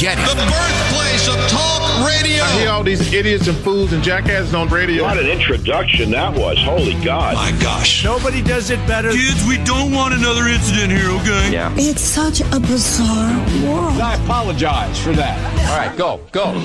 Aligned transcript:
Getty. 0.00 0.22
The 0.22 0.34
birthplace 0.34 1.28
of 1.28 1.36
talk 1.50 1.82
radio. 2.06 2.42
I 2.42 2.58
hear 2.58 2.70
all 2.70 2.82
these 2.82 3.12
idiots 3.12 3.48
and 3.48 3.58
fools 3.58 3.92
and 3.92 4.02
jackasses 4.02 4.54
on 4.54 4.70
radio. 4.70 5.02
What 5.02 5.18
an 5.18 5.26
introduction 5.26 6.10
that 6.12 6.34
was. 6.34 6.56
Holy 6.58 6.94
God. 7.04 7.34
My 7.34 7.52
gosh. 7.60 8.02
Nobody 8.02 8.40
does 8.40 8.70
it 8.70 8.78
better. 8.86 9.10
Kids, 9.10 9.46
we 9.46 9.58
don't 9.62 9.92
want 9.92 10.14
another 10.14 10.48
incident 10.48 10.90
here, 10.90 11.10
okay? 11.20 11.52
Yeah. 11.52 11.70
It's 11.76 12.00
such 12.00 12.40
a 12.40 12.58
bizarre 12.60 13.36
world. 13.62 14.00
I 14.00 14.14
apologize 14.24 14.98
for 14.98 15.12
that. 15.12 15.36
All 15.68 15.76
right, 15.76 15.94
go, 15.98 16.18
go. 16.32 16.58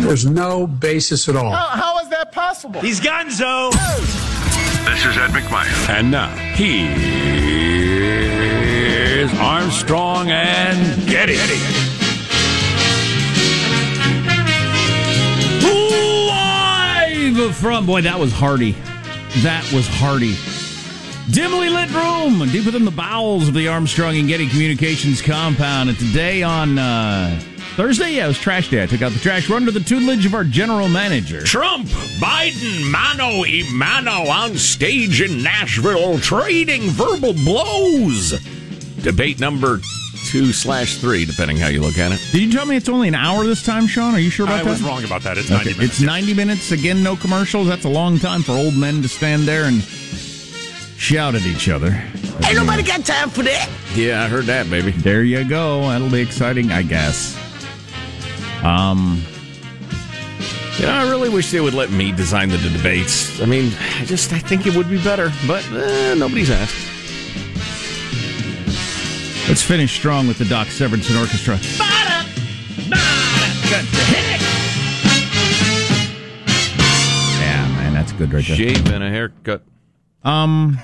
There's 0.00 0.26
no 0.26 0.68
basis 0.68 1.28
at 1.28 1.34
all. 1.34 1.50
how 1.50 1.98
is 1.98 2.08
that 2.10 2.30
possible? 2.30 2.80
He's 2.80 3.00
gonzo. 3.00 3.72
This 3.72 5.04
is 5.06 5.16
Ed 5.18 5.30
McMahon. 5.30 5.90
And 5.90 6.12
now, 6.12 6.28
here's 6.54 6.94
Armstrong 9.40 10.30
and 10.30 11.08
Getty. 11.08 11.34
Getty. 11.34 11.89
Live 17.40 17.56
from, 17.56 17.86
boy, 17.86 18.02
that 18.02 18.18
was 18.18 18.32
hearty. 18.32 18.72
That 19.42 19.66
was 19.72 19.88
hearty. 19.88 20.34
Dimly 21.32 21.70
lit 21.70 21.90
room, 21.94 22.46
deep 22.50 22.66
within 22.66 22.84
the 22.84 22.90
bowels 22.90 23.48
of 23.48 23.54
the 23.54 23.66
Armstrong 23.66 24.18
and 24.18 24.28
Getty 24.28 24.46
Communications 24.50 25.22
compound. 25.22 25.88
And 25.88 25.98
today 25.98 26.42
on 26.42 26.78
uh, 26.78 27.40
Thursday, 27.76 28.16
yeah, 28.16 28.26
it 28.26 28.28
was 28.28 28.38
trash 28.38 28.68
day. 28.68 28.82
I 28.82 28.86
took 28.86 29.00
out 29.00 29.12
the 29.12 29.18
trash. 29.20 29.48
We're 29.48 29.56
under 29.56 29.70
the 29.70 29.80
tutelage 29.80 30.26
of 30.26 30.34
our 30.34 30.44
general 30.44 30.86
manager. 30.90 31.42
Trump, 31.42 31.86
Biden, 32.20 32.90
mano 32.92 33.40
y 33.40 33.64
mano 33.72 34.28
on 34.28 34.56
stage 34.56 35.22
in 35.22 35.42
Nashville, 35.42 36.18
trading 36.18 36.90
verbal 36.90 37.32
blows. 37.32 38.38
Debate 39.02 39.40
number 39.40 39.80
two 40.30 40.52
slash 40.52 40.98
three, 40.98 41.24
depending 41.24 41.56
how 41.56 41.66
you 41.68 41.80
look 41.80 41.98
at 41.98 42.12
it. 42.12 42.20
Did 42.30 42.42
you 42.42 42.52
tell 42.52 42.64
me 42.66 42.76
it's 42.76 42.88
only 42.88 43.08
an 43.08 43.14
hour 43.16 43.44
this 43.44 43.64
time, 43.64 43.86
Sean? 43.88 44.14
Are 44.14 44.20
you 44.20 44.30
sure 44.30 44.46
about 44.46 44.60
I 44.60 44.62
that? 44.62 44.68
I 44.68 44.72
was 44.72 44.82
wrong 44.82 45.04
about 45.04 45.22
that. 45.22 45.36
It's 45.38 45.50
Okay, 45.50 45.64
90 45.64 45.74
minutes. 45.78 45.98
It's 45.98 46.00
90 46.00 46.34
minutes. 46.34 46.70
Again, 46.72 47.02
no 47.02 47.16
commercials. 47.16 47.66
That's 47.66 47.84
a 47.84 47.88
long 47.88 48.18
time 48.18 48.42
for 48.42 48.52
old 48.52 48.76
men 48.76 49.02
to 49.02 49.08
stand 49.08 49.42
there 49.42 49.64
and 49.64 49.82
shout 49.82 51.34
at 51.34 51.42
each 51.42 51.68
other. 51.68 51.88
Ain't 52.44 52.56
nobody 52.56 52.82
got 52.82 53.04
time 53.04 53.28
for 53.30 53.42
that. 53.42 53.68
Yeah, 53.94 54.22
I 54.22 54.28
heard 54.28 54.44
that, 54.44 54.70
baby. 54.70 54.92
There 54.92 55.24
you 55.24 55.44
go. 55.44 55.82
That'll 55.82 56.08
be 56.08 56.20
exciting, 56.20 56.70
I 56.70 56.82
guess. 56.82 57.36
Um, 58.62 59.22
You 60.78 60.86
know, 60.86 60.92
I 60.92 61.10
really 61.10 61.28
wish 61.28 61.50
they 61.50 61.60
would 61.60 61.74
let 61.74 61.90
me 61.90 62.12
design 62.12 62.48
the 62.50 62.56
debates. 62.58 63.40
I 63.42 63.46
mean, 63.46 63.72
I 63.98 64.04
just 64.04 64.32
I 64.32 64.38
think 64.38 64.66
it 64.66 64.74
would 64.76 64.88
be 64.88 65.02
better, 65.02 65.32
but 65.46 65.64
eh, 65.72 66.14
nobody's 66.14 66.50
asked. 66.50 66.86
Let's 69.50 69.62
finish 69.62 69.92
strong 69.92 70.28
with 70.28 70.38
the 70.38 70.44
Doc 70.44 70.68
Severinsen 70.68 71.20
Orchestra. 71.20 71.58
Yeah, 77.40 77.66
man, 77.76 77.92
that's 77.92 78.12
good 78.12 78.32
right 78.32 78.46
there. 78.46 78.56
Shave 78.56 78.86
and 78.92 79.02
a 79.02 79.10
haircut. 79.10 79.64
Um, 80.22 80.78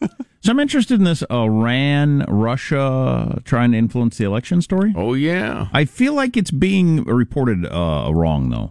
so 0.40 0.52
I'm 0.52 0.60
interested 0.60 1.00
in 1.00 1.04
this 1.04 1.24
Iran 1.32 2.24
Russia 2.28 3.42
trying 3.44 3.72
to 3.72 3.78
influence 3.78 4.18
the 4.18 4.24
election 4.24 4.62
story. 4.62 4.94
Oh 4.96 5.14
yeah, 5.14 5.66
I 5.72 5.84
feel 5.84 6.14
like 6.14 6.36
it's 6.36 6.52
being 6.52 7.02
reported 7.02 7.66
uh, 7.66 8.08
wrong 8.14 8.50
though. 8.50 8.70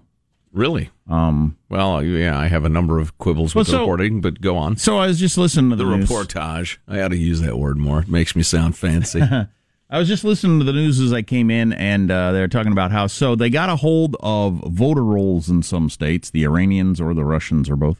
really? 0.53 0.91
Um, 1.11 1.57
Well, 1.69 2.03
yeah, 2.03 2.37
I 2.39 2.47
have 2.47 2.63
a 2.65 2.69
number 2.69 2.99
of 2.99 3.17
quibbles 3.17 3.53
with 3.53 3.67
Well, 3.67 3.77
so- 3.77 3.79
reporting, 3.81 4.21
but 4.21 4.39
go 4.41 4.55
on. 4.57 4.77
so 4.77 4.97
I 4.97 5.07
was 5.07 5.19
just 5.19 5.37
listening 5.37 5.69
to 5.71 5.75
The 5.75 5.83
the, 5.85 5.91
reportage. 5.97 6.77
I 6.87 7.01
ought 7.01 7.09
to 7.09 7.17
use 7.17 7.41
that 7.41 7.57
word 7.59 7.77
more. 7.77 7.99
It 8.01 8.07
makes 8.07 8.35
me 8.35 8.43
sound 8.43 8.75
fancy. 8.77 9.21
I 9.89 9.99
was 9.99 10.07
just 10.07 10.23
listening 10.23 10.59
to 10.59 10.63
the 10.65 10.71
news 10.71 11.01
as 11.01 11.11
I 11.11 11.21
came 11.21 11.51
in, 11.51 11.73
and 11.73 12.09
uh, 12.09 12.31
they're 12.31 12.47
talking 12.47 12.71
about 12.71 12.91
how 12.93 13.07
so 13.07 13.35
they 13.35 13.49
got 13.49 13.69
a 13.69 13.75
hold 13.75 14.15
of 14.21 14.63
voter 14.67 15.03
rolls 15.03 15.49
in 15.49 15.63
some 15.63 15.89
states, 15.89 16.29
the 16.29 16.43
Iranians 16.45 17.01
or 17.01 17.13
the 17.13 17.25
Russians 17.25 17.69
or 17.69 17.75
both, 17.75 17.99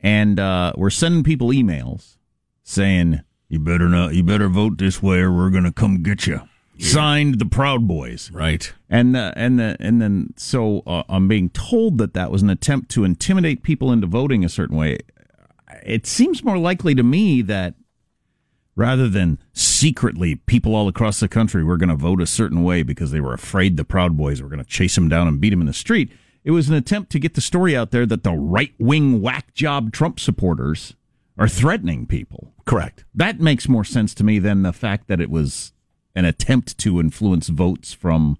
and 0.00 0.40
uh, 0.40 0.72
we're 0.76 0.88
sending 0.88 1.22
people 1.22 1.48
emails 1.48 2.16
saying 2.62 3.20
you 3.50 3.58
better 3.58 3.90
not, 3.90 4.14
you 4.14 4.22
better 4.22 4.48
vote 4.48 4.78
this 4.78 5.02
way, 5.02 5.18
or 5.18 5.30
we're 5.30 5.50
gonna 5.50 5.70
come 5.72 6.02
get 6.02 6.26
you. 6.26 6.40
Signed 6.78 7.38
the 7.38 7.46
Proud 7.46 7.88
Boys, 7.88 8.30
right. 8.32 8.72
and 8.88 9.14
the, 9.14 9.32
and 9.36 9.58
the, 9.58 9.76
and 9.80 10.00
then 10.00 10.34
so 10.36 10.82
uh, 10.86 11.02
I'm 11.08 11.28
being 11.28 11.50
told 11.50 11.98
that 11.98 12.14
that 12.14 12.30
was 12.30 12.42
an 12.42 12.50
attempt 12.50 12.90
to 12.92 13.04
intimidate 13.04 13.62
people 13.62 13.90
into 13.92 14.06
voting 14.06 14.44
a 14.44 14.48
certain 14.48 14.76
way. 14.76 14.98
It 15.84 16.06
seems 16.06 16.44
more 16.44 16.58
likely 16.58 16.94
to 16.94 17.02
me 17.02 17.42
that 17.42 17.74
rather 18.76 19.08
than 19.08 19.38
secretly 19.52 20.36
people 20.36 20.74
all 20.74 20.86
across 20.86 21.18
the 21.18 21.26
country 21.28 21.64
were 21.64 21.76
going 21.76 21.88
to 21.88 21.96
vote 21.96 22.22
a 22.22 22.26
certain 22.26 22.62
way 22.62 22.84
because 22.84 23.10
they 23.10 23.20
were 23.20 23.34
afraid 23.34 23.76
the 23.76 23.84
Proud 23.84 24.16
Boys 24.16 24.40
were 24.40 24.48
going 24.48 24.62
to 24.62 24.64
chase 24.64 24.94
them 24.94 25.08
down 25.08 25.26
and 25.26 25.40
beat 25.40 25.50
them 25.50 25.60
in 25.60 25.66
the 25.66 25.72
street. 25.72 26.12
It 26.44 26.52
was 26.52 26.68
an 26.68 26.76
attempt 26.76 27.10
to 27.12 27.18
get 27.18 27.34
the 27.34 27.40
story 27.40 27.76
out 27.76 27.90
there 27.90 28.06
that 28.06 28.22
the 28.22 28.32
right 28.32 28.72
wing 28.78 29.20
whack 29.20 29.52
job 29.52 29.92
Trump 29.92 30.20
supporters 30.20 30.94
are 31.36 31.48
threatening 31.48 32.06
people. 32.06 32.52
Correct. 32.64 33.04
That 33.14 33.40
makes 33.40 33.68
more 33.68 33.84
sense 33.84 34.14
to 34.14 34.24
me 34.24 34.38
than 34.38 34.62
the 34.62 34.72
fact 34.72 35.08
that 35.08 35.20
it 35.20 35.30
was 35.30 35.72
an 36.18 36.24
attempt 36.24 36.76
to 36.78 36.98
influence 36.98 37.46
votes 37.46 37.94
from 37.94 38.36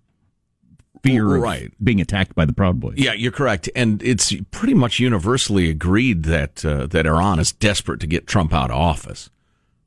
fear 1.05 1.37
of 1.37 1.71
being 1.83 2.01
attacked 2.01 2.35
by 2.35 2.45
the 2.45 2.53
Proud 2.53 2.81
Boys. 2.81 2.95
Yeah, 2.97 3.13
you're 3.13 3.31
correct, 3.31 3.71
and 3.77 4.03
it's 4.03 4.35
pretty 4.51 4.75
much 4.75 4.99
universally 4.99 5.71
agreed 5.71 6.25
that 6.25 6.65
uh, 6.65 6.89
that 6.89 7.07
Iran 7.07 7.39
is 7.39 7.53
desperate 7.53 8.01
to 8.01 8.09
get 8.09 8.27
Trump 8.27 8.53
out 8.53 8.73
of 8.73 8.77
office. 8.77 9.31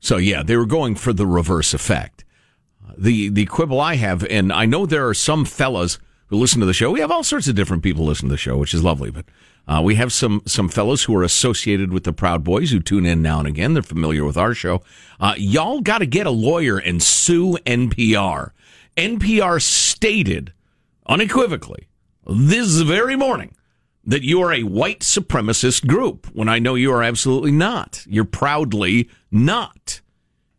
So 0.00 0.16
yeah, 0.16 0.42
they 0.42 0.56
were 0.56 0.66
going 0.66 0.94
for 0.94 1.12
the 1.12 1.26
reverse 1.26 1.74
effect. 1.74 2.24
The 2.96 3.28
the 3.28 3.44
quibble 3.44 3.78
I 3.78 3.96
have, 3.96 4.24
and 4.24 4.50
I 4.52 4.64
know 4.64 4.86
there 4.86 5.06
are 5.06 5.14
some 5.14 5.44
fellas 5.44 5.98
who 6.28 6.38
listen 6.38 6.60
to 6.60 6.66
the 6.66 6.72
show. 6.72 6.90
We 6.90 7.00
have 7.00 7.10
all 7.10 7.22
sorts 7.22 7.46
of 7.46 7.54
different 7.54 7.82
people 7.82 8.06
listen 8.06 8.28
to 8.28 8.32
the 8.32 8.38
show, 8.38 8.56
which 8.56 8.72
is 8.72 8.82
lovely. 8.82 9.10
But 9.10 9.26
uh, 9.68 9.80
we 9.82 9.94
have 9.94 10.12
some 10.12 10.42
some 10.46 10.68
fellows 10.68 11.04
who 11.04 11.16
are 11.16 11.22
associated 11.22 11.92
with 11.92 12.04
the 12.04 12.12
Proud 12.12 12.42
Boys 12.42 12.70
who 12.70 12.80
tune 12.80 13.06
in 13.06 13.22
now 13.22 13.38
and 13.38 13.48
again. 13.48 13.74
They're 13.74 13.82
familiar 13.82 14.24
with 14.24 14.36
our 14.36 14.54
show. 14.54 14.82
Uh, 15.20 15.34
y'all 15.36 15.80
got 15.80 15.98
to 15.98 16.06
get 16.06 16.26
a 16.26 16.30
lawyer 16.30 16.78
and 16.78 17.02
sue 17.02 17.58
NPR. 17.64 18.50
NPR 18.96 19.62
stated 19.62 20.52
unequivocally 21.06 21.88
this 22.26 22.80
very 22.80 23.16
morning 23.16 23.54
that 24.04 24.22
you 24.22 24.42
are 24.42 24.52
a 24.52 24.64
white 24.64 25.00
supremacist 25.00 25.86
group 25.86 26.26
when 26.32 26.48
I 26.48 26.58
know 26.58 26.74
you 26.74 26.92
are 26.92 27.02
absolutely 27.02 27.52
not. 27.52 28.04
You're 28.08 28.24
proudly 28.24 29.08
not. 29.30 30.00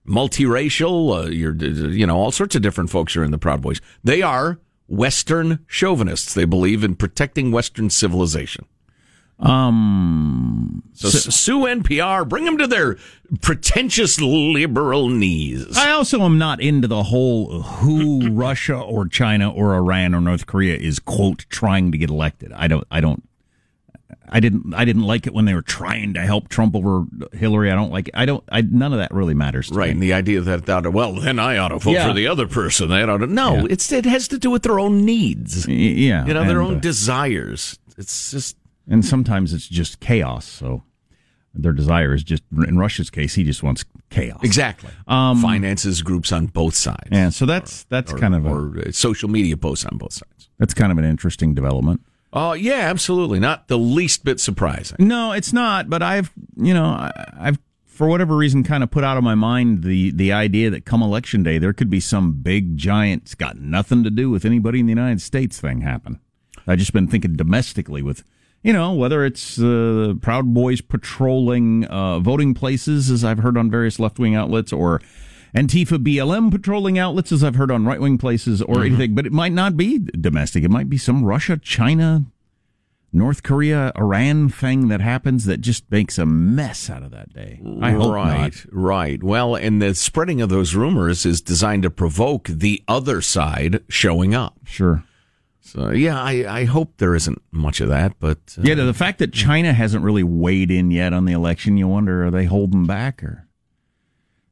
Multiracial, 0.08 1.26
uh, 1.26 1.30
you're, 1.30 1.56
you 1.56 2.08
know, 2.08 2.18
all 2.18 2.32
sorts 2.32 2.56
of 2.56 2.62
different 2.62 2.90
folks 2.90 3.16
are 3.16 3.24
in 3.24 3.32
the 3.32 3.38
Proud 3.38 3.62
Boys. 3.62 3.82
They 4.04 4.22
are 4.22 4.60
Western 4.88 5.60
chauvinists. 5.68 6.34
They 6.34 6.46
believe 6.46 6.84
in 6.84 6.96
protecting 6.96 7.52
Western 7.52 7.90
civilization. 7.90 8.66
Um, 9.44 10.84
So, 10.94 11.10
sue 11.10 11.66
NPR, 11.66 12.28
bring 12.28 12.46
them 12.46 12.58
to 12.60 12.68
their 12.68 12.98
pretentious 13.42 14.22
liberal 14.22 15.10
knees. 15.10 15.76
I 15.78 15.92
also 15.92 16.22
am 16.22 16.38
not 16.38 16.62
into 16.62 16.88
the 16.88 17.04
whole 17.04 17.62
who 17.64 18.30
Russia 18.32 18.78
or 18.80 19.08
China 19.08 19.52
or 19.52 19.76
Iran 19.76 20.14
or 20.16 20.22
North 20.22 20.46
Korea 20.46 20.76
is 20.78 21.00
quote 21.00 21.46
trying 21.50 21.92
to 21.92 21.98
get 21.98 22.10
elected. 22.10 22.54
I 22.54 22.68
don't. 22.68 22.86
I 22.92 23.02
don't. 23.02 23.24
I 24.30 24.40
didn't. 24.40 24.74
I 24.74 24.86
didn't 24.86 25.04
like 25.04 25.28
it 25.28 25.34
when 25.34 25.46
they 25.46 25.54
were 25.54 25.62
trying 25.62 26.14
to 26.14 26.22
help 26.22 26.48
Trump 26.48 26.76
over 26.76 27.06
Hillary. 27.34 27.70
I 27.72 27.76
don't 27.76 27.92
like. 27.92 28.08
It. 28.10 28.14
I 28.16 28.26
don't. 28.26 28.44
I, 28.50 28.62
none 28.62 28.94
of 28.94 29.00
that 29.00 29.12
really 29.14 29.34
matters. 29.34 29.68
To 29.70 29.74
Right, 29.76 29.88
Me. 29.88 29.92
and 29.92 30.02
the 30.04 30.14
idea 30.14 30.42
that, 30.42 30.66
that 30.68 30.92
well, 30.94 31.14
then 31.14 31.40
I 31.40 31.58
ought 31.58 31.70
to 31.70 31.80
vote 31.80 31.92
Yeah. 31.92 32.08
for 32.08 32.14
the 32.14 32.28
other 32.28 32.48
person. 32.48 32.90
That 32.90 33.10
ought 33.10 33.18
to 33.18 33.28
no. 33.28 33.56
Yeah. 33.58 33.66
It's 33.72 33.92
it 33.92 34.06
has 34.06 34.28
to 34.30 34.38
do 34.40 34.50
with 34.52 34.64
their 34.64 34.80
own 34.80 35.04
needs. 35.04 35.68
Y- 35.68 35.74
Yeah. 35.74 36.26
You 36.26 36.34
know, 36.34 36.46
their 36.46 36.62
and, 36.62 36.68
own 36.72 36.76
uh, 36.78 36.80
desires. 36.80 37.78
It's 37.98 38.32
just 38.32 38.56
and 38.88 39.06
sometimes 39.06 39.54
it's 39.54 39.68
just 39.68 40.00
chaos. 40.00 40.46
So 40.46 40.84
their 41.54 41.74
desire 41.74 42.14
is 42.14 42.24
just. 42.24 42.44
In 42.68 42.78
Russia's 42.78 43.10
case, 43.10 43.36
he 43.36 43.44
just 43.44 43.64
wants 43.64 43.86
chaos. 44.10 44.40
exactly 44.44 44.90
Um, 45.08 45.42
finances 45.42 46.02
groups 46.02 46.32
on 46.32 46.48
both 46.48 46.76
sides. 46.76 47.10
Yeah. 47.12 47.30
So 47.30 47.46
that's 47.46 47.84
that's 47.86 48.12
or, 48.12 48.18
kind 48.18 48.36
of 48.36 48.46
a, 48.46 48.50
or 48.50 48.80
uh, 48.80 48.92
social 48.92 49.30
media 49.30 49.58
posts 49.58 49.86
on 49.86 49.98
both 49.98 50.14
sides. 50.14 50.50
that's 50.58 50.74
kind 50.74 50.92
of 50.92 50.98
an 50.98 51.06
interesting 51.06 51.54
development. 51.54 52.02
Oh 52.32 52.54
yeah, 52.54 52.90
absolutely, 52.90 53.40
not 53.40 53.68
the 53.68 53.78
least 53.78 54.24
bit 54.24 54.40
surprising. 54.40 54.98
No, 55.00 55.34
it's 55.34 55.54
not. 55.54 55.90
But 55.90 56.02
I've, 56.02 56.32
you 56.56 56.74
know, 56.74 56.86
I, 56.86 57.12
I've 57.40 57.60
for 57.86 58.08
whatever 58.08 58.36
reason 58.36 58.64
kind 58.64 58.84
of 58.84 58.90
put 58.90 59.04
out 59.04 59.18
of 59.18 59.24
my 59.24 59.36
mind 59.36 59.84
the 59.84 60.10
the 60.12 60.32
idea 60.32 60.72
that 60.72 60.84
come 60.86 61.04
election 61.04 61.44
day 61.44 61.60
there 61.60 61.74
could 61.74 61.92
be 61.92 62.00
some 62.00 62.32
big 62.34 62.76
giant, 62.76 63.24
it's 63.24 63.36
got 63.36 63.60
nothing 63.60 64.04
to 64.04 64.10
do 64.10 64.32
with 64.32 64.46
anybody 64.46 64.80
in 64.80 64.88
the 64.88 64.92
United 64.92 65.22
States 65.22 65.60
thing 65.60 65.82
happen. 65.82 66.20
I've 66.66 66.80
just 66.80 66.94
been 66.94 67.08
thinking 67.08 67.36
domestically 67.36 68.02
with. 68.02 68.24
You 68.64 68.72
know, 68.72 68.94
whether 68.94 69.26
it's 69.26 69.60
uh, 69.60 70.14
Proud 70.22 70.54
Boys 70.54 70.80
patrolling 70.80 71.84
uh, 71.86 72.20
voting 72.20 72.54
places, 72.54 73.12
as 73.12 73.24
I've 73.24 73.40
heard 73.40 73.58
on 73.58 73.70
various 73.70 74.00
left 74.00 74.20
wing 74.20 74.36
outlets, 74.36 74.72
or 74.72 75.02
Antifa 75.54 76.02
BLM 76.02 76.50
patrolling 76.50 76.98
outlets, 76.98 77.34
as 77.34 77.44
I've 77.44 77.56
heard 77.56 77.72
on 77.72 77.86
right 77.86 78.00
wing 78.00 78.18
places, 78.18 78.62
or 78.62 78.84
anything. 78.86 79.16
But 79.16 79.26
it 79.26 79.34
might 79.34 79.52
not 79.52 79.76
be 79.76 80.00
domestic. 80.00 80.64
It 80.64 80.72
might 80.72 80.90
be 80.90 80.98
some 80.98 81.26
Russia, 81.26 81.58
China, 81.58 82.24
North 83.12 83.44
Korea, 83.44 83.92
Iran 83.98 84.48
thing 84.48 84.88
that 84.88 85.02
happens 85.02 85.44
that 85.46 85.60
just 85.60 85.92
makes 85.92 86.18
a 86.18 86.26
mess 86.26 86.90
out 86.90 87.04
of 87.04 87.12
that 87.12 87.34
day. 87.34 87.62
I 87.82 87.92
hope 87.92 88.14
right, 88.14 88.40
not. 88.40 88.66
right. 88.72 89.22
Well, 89.22 89.56
and 89.56 89.82
the 89.82 89.94
spreading 89.94 90.40
of 90.40 90.48
those 90.48 90.74
rumors 90.74 91.26
is 91.26 91.42
designed 91.42 91.84
to 91.84 91.92
provoke 91.92 92.48
the 92.48 92.82
other 92.88 93.22
side 93.22 93.84
showing 93.90 94.34
up. 94.34 94.58
Sure. 94.64 95.04
So 95.66 95.92
yeah, 95.92 96.22
I, 96.22 96.60
I 96.62 96.66
hope 96.66 96.98
there 96.98 97.16
isn't 97.16 97.42
much 97.52 97.80
of 97.80 97.88
that, 97.88 98.20
but 98.20 98.38
uh, 98.58 98.64
Yeah, 98.64 98.76
the 98.76 98.94
fact 98.94 99.20
that 99.20 99.32
China 99.32 99.72
hasn't 99.72 100.04
really 100.04 100.22
weighed 100.24 100.70
in 100.70 100.92
yet 100.92 101.14
on 101.14 101.24
the 101.26 101.32
election, 101.32 101.78
you 101.78 101.88
wonder 101.88 102.26
are 102.26 102.32
they 102.32 102.46
holding 102.46 102.86
back 102.86 103.24
or 103.24 103.48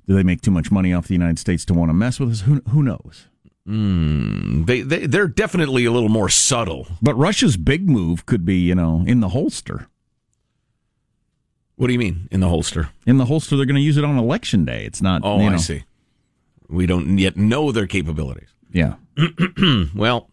do 0.08 0.16
they 0.16 0.24
make 0.24 0.42
too 0.42 0.52
much 0.52 0.72
money 0.72 0.94
off 0.94 1.08
the 1.08 1.14
United 1.14 1.38
States 1.38 1.66
to 1.66 1.74
want 1.74 1.90
to 1.90 1.94
mess 1.94 2.20
with 2.20 2.32
us? 2.32 2.42
Who 2.42 2.62
who 2.70 2.82
knows? 2.82 3.28
they, 3.66 4.82
they 4.82 5.06
they're 5.06 5.28
definitely 5.28 5.86
a 5.86 5.92
little 5.92 6.10
more 6.10 6.30
subtle. 6.30 6.88
But 7.02 7.16
Russia's 7.16 7.58
big 7.58 7.88
move 7.90 8.26
could 8.26 8.44
be, 8.46 8.56
you 8.56 8.74
know, 8.74 9.04
in 9.06 9.20
the 9.20 9.30
holster. 9.30 9.88
What 11.76 11.88
do 11.88 11.94
you 11.94 12.00
mean 12.00 12.28
in 12.32 12.40
the 12.40 12.48
holster? 12.50 12.90
In 13.06 13.18
the 13.18 13.26
holster, 13.26 13.56
they're 13.58 13.66
going 13.66 13.76
to 13.76 13.82
use 13.82 13.98
it 13.98 14.04
on 14.04 14.18
election 14.18 14.66
day. 14.66 14.86
It's 14.86 15.02
not. 15.02 15.22
Oh, 15.24 15.40
you 15.42 15.50
I 15.50 15.58
see. 15.58 15.84
We 16.70 16.86
don't 16.86 17.18
yet 17.18 17.38
know 17.38 17.72
their 17.72 17.88
capabilities. 17.88 18.50
Yeah. 18.72 18.96
Well, 19.96 20.30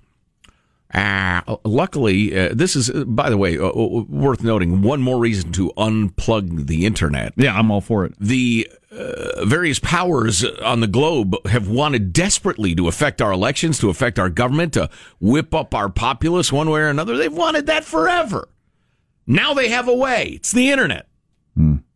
uh, 0.94 1.56
luckily, 1.64 2.38
uh, 2.38 2.55
this 2.55 2.75
is, 2.75 2.88
uh, 2.88 3.05
by 3.05 3.29
the 3.29 3.37
way, 3.37 3.58
uh, 3.58 3.69
uh, 3.69 4.05
worth 4.08 4.43
noting. 4.43 4.81
One 4.81 5.02
more 5.02 5.19
reason 5.19 5.52
to 5.52 5.70
unplug 5.76 6.67
the 6.67 6.87
internet. 6.87 7.35
Yeah, 7.37 7.55
I'm 7.55 7.70
all 7.70 7.82
for 7.82 8.06
it. 8.06 8.14
The 8.19 8.70
uh, 8.90 9.44
various 9.44 9.79
powers 9.79 10.44
on 10.44 10.81
the 10.81 10.87
globe 10.87 11.35
have 11.46 11.69
wanted 11.69 12.14
desperately 12.14 12.75
to 12.75 12.88
affect 12.88 13.20
our 13.20 13.32
elections, 13.32 13.79
to 13.81 13.90
affect 13.90 14.19
our 14.19 14.31
government, 14.31 14.73
to 14.75 14.88
whip 15.20 15.55
up 15.55 15.75
our 15.75 15.90
populace 15.90 16.50
one 16.50 16.70
way 16.70 16.81
or 16.81 16.88
another. 16.88 17.19
They've 17.19 17.32
wanted 17.32 17.67
that 17.67 17.85
forever. 17.85 18.49
Now 19.26 19.52
they 19.52 19.69
have 19.69 19.88
a 19.88 19.94
way. 19.94 20.32
It's 20.37 20.52
the 20.52 20.70
internet. 20.70 21.06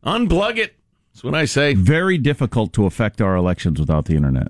Unplug 0.04 0.58
it. 0.58 0.74
That's 1.12 1.24
what 1.24 1.34
I 1.34 1.46
say. 1.46 1.72
Very 1.74 2.18
difficult 2.18 2.72
to 2.74 2.84
affect 2.84 3.22
our 3.22 3.36
elections 3.36 3.80
without 3.80 4.04
the 4.04 4.16
internet. 4.16 4.48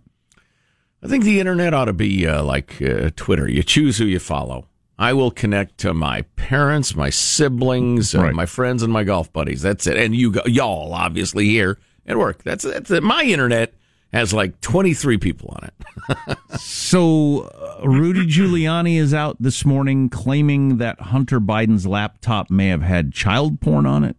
I 1.03 1.09
think 1.09 1.25
the 1.25 1.41
internet 1.41 1.75
ought 1.75 1.87
to 1.87 1.93
be 1.93 2.27
uh, 2.27 2.43
like 2.43 2.81
uh, 2.81 3.11
Twitter. 3.17 3.49
You 3.51 3.63
choose 3.63 3.99
who 3.99 4.05
you 4.05 4.19
follow. 4.19 4.69
I 4.99 5.13
will 5.15 5.31
connect 5.33 5.79
to 5.79 5.93
my 5.95 6.23
parents, 6.37 6.95
my 6.95 7.11
siblings, 7.11 8.15
uh, 8.15 8.23
Right. 8.23 8.35
my 8.35 8.47
friends, 8.47 8.83
and 8.85 8.93
my 8.93 9.03
golf 9.03 9.33
buddies. 9.33 9.63
That's 9.63 9.87
it. 9.89 9.97
And 9.97 10.15
you, 10.15 10.35
y'all, 10.47 10.93
obviously 10.95 11.47
here 11.49 11.79
at 12.07 12.19
work. 12.19 12.43
That's 12.45 12.63
that's 12.65 12.91
it. 12.91 13.03
My 13.03 13.23
internet 13.25 13.75
has 14.13 14.33
like 14.33 14.61
twenty 14.61 14.95
three 14.95 15.19
people 15.19 15.57
on 15.61 15.69
it. 15.69 16.39
So, 16.59 17.41
uh, 17.83 17.89
Rudy 17.89 18.27
Giuliani 18.27 18.97
is 18.99 19.13
out 19.15 19.37
this 19.41 19.65
morning 19.65 20.09
claiming 20.11 20.77
that 20.77 21.01
Hunter 21.01 21.41
Biden's 21.41 21.87
laptop 21.87 22.51
may 22.51 22.69
have 22.69 22.83
had 22.83 23.13
child 23.13 23.61
porn 23.61 23.87
on 23.87 24.05
it. 24.05 24.17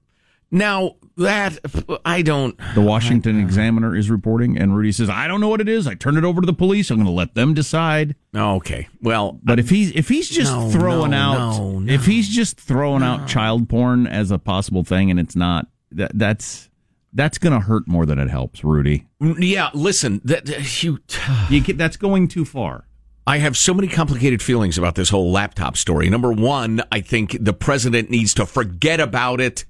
Now 0.52 0.96
that 1.18 1.60
I 2.06 2.22
don't. 2.22 2.58
The 2.76 2.82
Washington 2.82 3.40
Examiner 3.40 3.96
is 3.96 4.10
reporting, 4.10 4.58
and 4.58 4.76
Rudy 4.76 4.92
says, 4.92 5.10
"I 5.10 5.28
don't 5.28 5.42
know 5.42 5.50
what 5.50 5.62
it 5.62 5.70
is. 5.70 5.86
I 5.88 5.94
turned 5.96 6.18
it 6.18 6.24
over 6.24 6.42
to 6.42 6.46
the 6.46 6.54
police. 6.54 6.90
I'm 6.90 6.98
going 6.98 7.06
to 7.06 7.12
let 7.12 7.36
them 7.36 7.54
decide." 7.54 8.16
Oh, 8.34 8.56
okay. 8.56 8.88
Well, 9.02 9.40
But 9.44 9.60
if 9.60 9.70
he's 9.70 9.92
if 9.92 10.10
he's 10.10 10.30
just 10.30 10.52
No, 10.52 10.70
throwing 10.72 11.12
no, 11.12 11.18
out 11.18 11.58
no, 11.60 11.80
no. 11.80 11.94
if 11.94 12.06
he's 12.06 12.28
just 12.30 12.60
throwing 12.60 13.04
out 13.04 13.28
child 13.28 13.70
porn 13.70 14.08
as 14.08 14.32
a 14.32 14.40
possible 14.40 14.84
thing, 14.84 15.12
and 15.12 15.20
it's 15.20 15.36
not 15.36 15.68
that 15.92 16.12
that's 16.18 16.70
that's 17.14 17.38
going 17.38 17.54
to 17.54 17.60
hurt 17.60 17.88
more 17.88 18.06
than 18.08 18.18
it 18.18 18.30
helps, 18.30 18.64
Rudy. 18.64 19.06
yeah. 19.22 19.70
Listen, 19.74 20.20
that 20.26 20.82
you. 20.84 21.00
You 21.50 21.62
get, 21.62 21.78
that's 21.78 21.98
going 21.98 22.28
too 22.28 22.46
far. 22.46 22.88
I 23.28 23.38
have 23.38 23.56
so 23.56 23.74
many 23.74 23.88
complicated 23.88 24.42
feelings 24.42 24.78
about 24.78 24.96
this 24.96 25.10
whole 25.10 25.32
laptop 25.32 25.78
story. 25.78 26.10
Number 26.10 26.32
one, 26.34 26.82
I 26.92 27.00
think 27.02 27.38
the 27.40 27.54
president 27.54 28.10
needs 28.10 28.34
to 28.34 28.46
forget 28.46 29.00
about 29.00 29.40
it, 29.40 29.64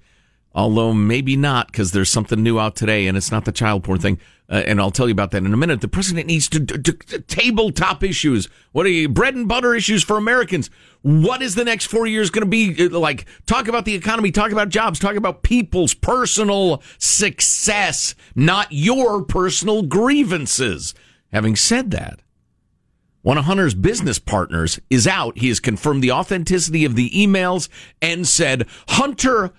although 0.54 0.94
maybe 0.94 1.36
not 1.36 1.68
because 1.68 1.92
there's 1.92 2.10
something 2.10 2.42
new 2.42 2.60
out 2.60 2.76
today 2.76 3.08
and 3.08 3.18
it's 3.18 3.32
not 3.32 3.46
the 3.46 3.52
child 3.52 3.84
porn 3.84 4.00
thing. 4.00 4.20
Uh, 4.50 4.62
and 4.68 4.80
I'll 4.80 4.92
tell 4.92 5.08
you 5.08 5.14
about 5.14 5.32
that 5.32 5.44
in 5.44 5.54
a 5.54 5.58
minute. 5.58 5.82
The 5.82 5.88
president 5.88 6.28
needs 6.28 6.50
to, 6.50 6.64
to, 6.66 6.78
to 6.78 7.20
tabletop 7.22 8.04
issues. 8.04 8.50
What 8.72 8.86
are 8.86 8.90
you, 8.90 9.10
bread 9.10 9.36
and 9.36 9.48
butter 9.48 9.74
issues 9.74 10.04
for 10.04 10.18
Americans? 10.18 10.70
What 11.02 11.42
is 11.42 11.56
the 11.56 11.64
next 11.64 11.86
four 11.86 12.06
years 12.06 12.30
going 12.30 12.44
to 12.44 12.50
be 12.50 12.86
uh, 12.86 13.00
like? 13.00 13.26
Talk 13.46 13.68
about 13.68 13.86
the 13.86 13.96
economy, 13.96 14.32
talk 14.32 14.52
about 14.52 14.70
jobs, 14.70 15.00
talk 15.00 15.16
about 15.16 15.44
people's 15.44 15.94
personal 15.94 16.84
success, 16.98 18.16
not 18.36 18.68
your 18.70 19.24
personal 19.24 19.82
grievances. 19.82 20.94
Having 21.32 21.56
said 21.56 21.92
that, 21.92 22.20
one 23.24 23.38
of 23.38 23.46
Hunter's 23.46 23.74
business 23.74 24.20
partners 24.20 24.80
is 24.90 25.08
out. 25.08 25.38
He 25.38 25.48
has 25.48 25.62
confirmed 25.62 26.04
the 26.04 26.12
authenticity 26.12 26.84
of 26.84 26.96
the 26.96 27.10
emails 27.12 27.70
and 28.02 28.28
said 28.28 28.68
Hunter 28.90 29.54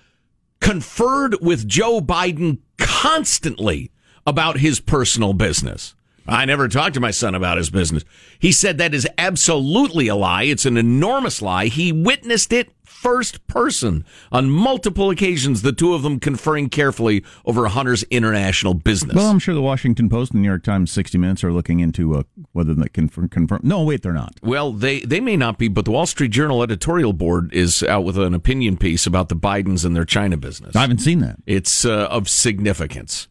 conferred 0.59 1.37
with 1.41 1.67
Joe 1.67 2.01
Biden 2.01 2.59
constantly 2.77 3.91
about 4.25 4.59
his 4.59 4.79
personal 4.79 5.33
business. 5.33 5.95
I 6.27 6.45
never 6.45 6.67
talked 6.67 6.95
to 6.95 6.99
my 6.99 7.11
son 7.11 7.35
about 7.35 7.57
his 7.57 7.69
business. 7.69 8.03
He 8.39 8.51
said 8.51 8.77
that 8.77 8.95
is 8.95 9.07
absolutely 9.17 10.07
a 10.07 10.15
lie. 10.15 10.43
It's 10.43 10.65
an 10.65 10.77
enormous 10.77 11.41
lie. 11.41 11.67
He 11.67 11.91
witnessed 11.91 12.51
it 12.51 12.69
first 13.05 13.45
person 13.45 14.03
on 14.31 14.49
multiple 14.49 15.11
occasions, 15.11 15.61
the 15.61 15.71
two 15.71 15.93
of 15.93 16.01
them 16.01 16.19
conferring 16.19 16.69
carefully 16.69 17.23
over 17.45 17.67
Hunter's 17.67 18.01
international 18.09 18.73
business. 18.73 19.15
Well, 19.15 19.29
I'm 19.29 19.37
sure 19.37 19.53
the 19.53 19.61
Washington 19.61 20.09
Post 20.09 20.31
and 20.31 20.39
the 20.39 20.41
New 20.41 20.47
York 20.49 20.63
Times, 20.63 20.89
60 20.91 21.19
Minutes 21.19 21.43
are 21.43 21.53
looking 21.53 21.81
into 21.81 22.15
uh, 22.15 22.23
whether 22.53 22.73
they 22.73 22.87
can 22.89 23.07
confirm, 23.09 23.29
confirm. 23.29 23.59
No, 23.61 23.83
wait, 23.83 24.01
they're 24.01 24.11
not. 24.11 24.33
Well, 24.41 24.71
they, 24.73 25.01
they 25.01 25.19
may 25.19 25.37
not 25.37 25.59
be, 25.59 25.67
but 25.67 25.85
the 25.85 25.91
Wall 25.91 26.07
Street 26.07 26.31
Journal 26.31 26.63
editorial 26.63 27.13
board 27.13 27.53
is 27.53 27.83
out 27.83 28.05
with 28.05 28.17
an 28.17 28.33
opinion 28.33 28.75
piece 28.75 29.05
about 29.05 29.29
the 29.29 29.35
Bidens 29.35 29.85
and 29.85 29.95
their 29.95 30.05
China 30.05 30.35
business. 30.35 30.75
I 30.75 30.81
haven't 30.81 30.97
seen 30.97 31.19
that. 31.19 31.37
It's 31.45 31.85
uh, 31.85 32.07
of 32.09 32.27
significance. 32.27 33.27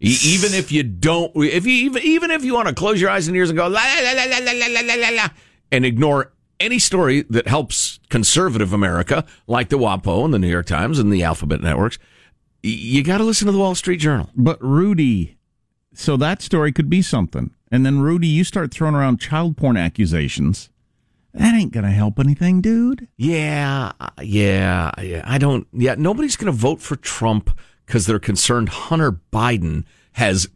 E- 0.00 0.16
Even 0.22 0.54
if 0.54 0.70
you 0.70 0.84
don't, 0.84 1.32
if 1.34 1.66
you 1.66 1.72
even 1.72 2.02
even 2.04 2.30
if 2.30 2.44
you 2.44 2.54
want 2.54 2.68
to 2.68 2.74
close 2.74 3.00
your 3.00 3.10
eyes 3.10 3.26
and 3.26 3.36
ears 3.36 3.50
and 3.50 3.56
go 3.56 3.66
la 3.66 3.82
la 3.82 4.12
la 4.12 4.24
la 4.26 4.52
la 4.52 4.80
la 4.80 4.94
la 4.94 5.08
la, 5.10 5.28
and 5.72 5.84
ignore 5.84 6.32
any 6.60 6.78
story 6.78 7.22
that 7.30 7.48
helps 7.48 7.87
conservative 8.08 8.72
America, 8.72 9.24
like 9.46 9.68
the 9.68 9.78
WAPO 9.78 10.24
and 10.24 10.34
the 10.34 10.38
New 10.38 10.48
York 10.48 10.66
Times 10.66 10.98
and 10.98 11.12
the 11.12 11.22
Alphabet 11.22 11.60
networks, 11.60 11.98
you 12.62 13.02
got 13.04 13.18
to 13.18 13.24
listen 13.24 13.46
to 13.46 13.52
the 13.52 13.58
Wall 13.58 13.74
Street 13.74 13.98
Journal. 13.98 14.30
But 14.34 14.62
Rudy, 14.62 15.38
so 15.94 16.16
that 16.16 16.42
story 16.42 16.72
could 16.72 16.90
be 16.90 17.02
something. 17.02 17.50
And 17.70 17.84
then 17.84 18.00
Rudy, 18.00 18.28
you 18.28 18.44
start 18.44 18.72
throwing 18.72 18.94
around 18.94 19.20
child 19.20 19.56
porn 19.56 19.76
accusations. 19.76 20.70
That 21.34 21.54
ain't 21.54 21.72
going 21.72 21.84
to 21.84 21.90
help 21.90 22.18
anything, 22.18 22.60
dude. 22.60 23.08
Yeah, 23.16 23.92
uh, 24.00 24.08
yeah, 24.22 24.90
yeah. 25.00 25.22
I 25.24 25.38
don't. 25.38 25.68
Yeah, 25.72 25.94
nobody's 25.96 26.36
going 26.36 26.52
to 26.52 26.58
vote 26.58 26.80
for 26.80 26.96
Trump 26.96 27.50
because 27.86 28.06
they're 28.06 28.18
concerned 28.18 28.70
Hunter 28.70 29.12
Biden 29.32 29.84
has 30.18 30.48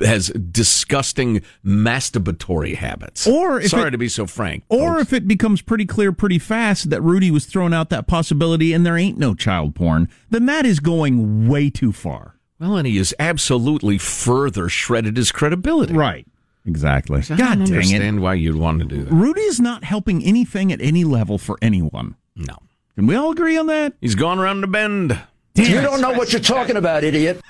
has 0.00 0.28
disgusting 0.28 1.40
masturbatory 1.64 2.74
habits. 2.74 3.26
Or 3.26 3.60
if 3.60 3.70
sorry 3.70 3.88
it- 3.88 3.90
to 3.92 3.98
be 3.98 4.08
so 4.08 4.26
frank, 4.26 4.64
Or 4.68 4.96
folks. 4.96 5.02
if 5.02 5.12
it 5.12 5.28
becomes 5.28 5.62
pretty 5.62 5.86
clear 5.86 6.12
pretty 6.12 6.38
fast 6.38 6.90
that 6.90 7.00
Rudy 7.02 7.30
was 7.30 7.44
throwing 7.46 7.72
out 7.72 7.90
that 7.90 8.06
possibility 8.06 8.72
and 8.72 8.84
there 8.84 8.96
ain't 8.96 9.16
no 9.18 9.34
child 9.34 9.74
porn, 9.74 10.08
then 10.30 10.46
that 10.46 10.66
is 10.66 10.80
going 10.80 11.48
way 11.48 11.70
too 11.70 11.92
far. 11.92 12.34
well, 12.60 12.76
and 12.76 12.86
he 12.88 12.96
has 12.96 13.14
absolutely 13.20 13.98
further 13.98 14.68
shredded 14.68 15.16
his 15.16 15.30
credibility. 15.30 15.94
Right. 15.94 16.26
Exactly. 16.66 17.20
I 17.20 17.36
God 17.36 17.38
don't 17.38 17.46
dang 17.46 17.60
it. 17.60 17.76
understand 17.76 18.20
why 18.20 18.34
you'd 18.34 18.56
want 18.56 18.80
to 18.80 18.84
do 18.84 19.04
that. 19.04 19.12
Rudy 19.14 19.40
is 19.42 19.60
not 19.60 19.84
helping 19.84 20.24
anything 20.24 20.72
at 20.72 20.80
any 20.82 21.04
level 21.04 21.38
for 21.38 21.56
anyone. 21.62 22.16
No, 22.36 22.56
Can 22.96 23.06
we 23.06 23.14
all 23.14 23.30
agree 23.30 23.56
on 23.56 23.68
that? 23.68 23.94
he's 24.00 24.16
gone 24.16 24.38
around 24.40 24.60
the 24.62 24.66
bend. 24.66 25.18
You 25.58 25.80
don't 25.80 26.00
know 26.00 26.12
what 26.12 26.32
you're 26.32 26.40
talking 26.40 26.76
about, 26.76 27.04
idiot. 27.04 27.40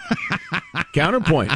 Counterpoint. 0.92 1.52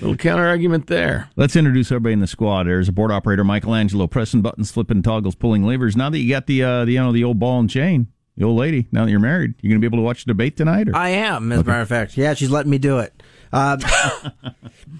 Little 0.00 0.16
counter 0.16 0.46
argument 0.46 0.86
there. 0.86 1.28
Let's 1.34 1.56
introduce 1.56 1.90
everybody 1.90 2.12
in 2.12 2.20
the 2.20 2.28
squad. 2.28 2.64
There's 2.68 2.88
a 2.88 2.92
board 2.92 3.10
operator, 3.10 3.42
Michelangelo, 3.42 4.06
pressing 4.06 4.42
buttons, 4.42 4.70
flipping 4.70 5.02
toggles, 5.02 5.34
pulling 5.34 5.64
levers. 5.64 5.96
Now 5.96 6.08
that 6.10 6.18
you 6.18 6.28
got 6.30 6.46
the, 6.46 6.62
uh, 6.62 6.84
the 6.84 6.92
you 6.92 7.00
know 7.00 7.10
the 7.12 7.24
old 7.24 7.40
ball 7.40 7.58
and 7.58 7.68
chain, 7.68 8.06
the 8.36 8.44
old 8.44 8.58
lady. 8.58 8.86
Now 8.92 9.04
that 9.06 9.10
you're 9.10 9.18
married, 9.18 9.54
you're 9.60 9.70
gonna 9.70 9.80
be 9.80 9.86
able 9.86 9.98
to 9.98 10.02
watch 10.02 10.24
the 10.24 10.28
debate 10.28 10.56
tonight? 10.56 10.88
Or? 10.88 10.94
I 10.94 11.08
am, 11.08 11.50
as 11.50 11.60
a 11.60 11.64
matter 11.64 11.80
of 11.80 11.88
fact. 11.88 12.16
Yeah, 12.16 12.34
she's 12.34 12.50
letting 12.50 12.70
me 12.70 12.78
do 12.78 12.98
it. 12.98 13.12
Uh, 13.52 13.78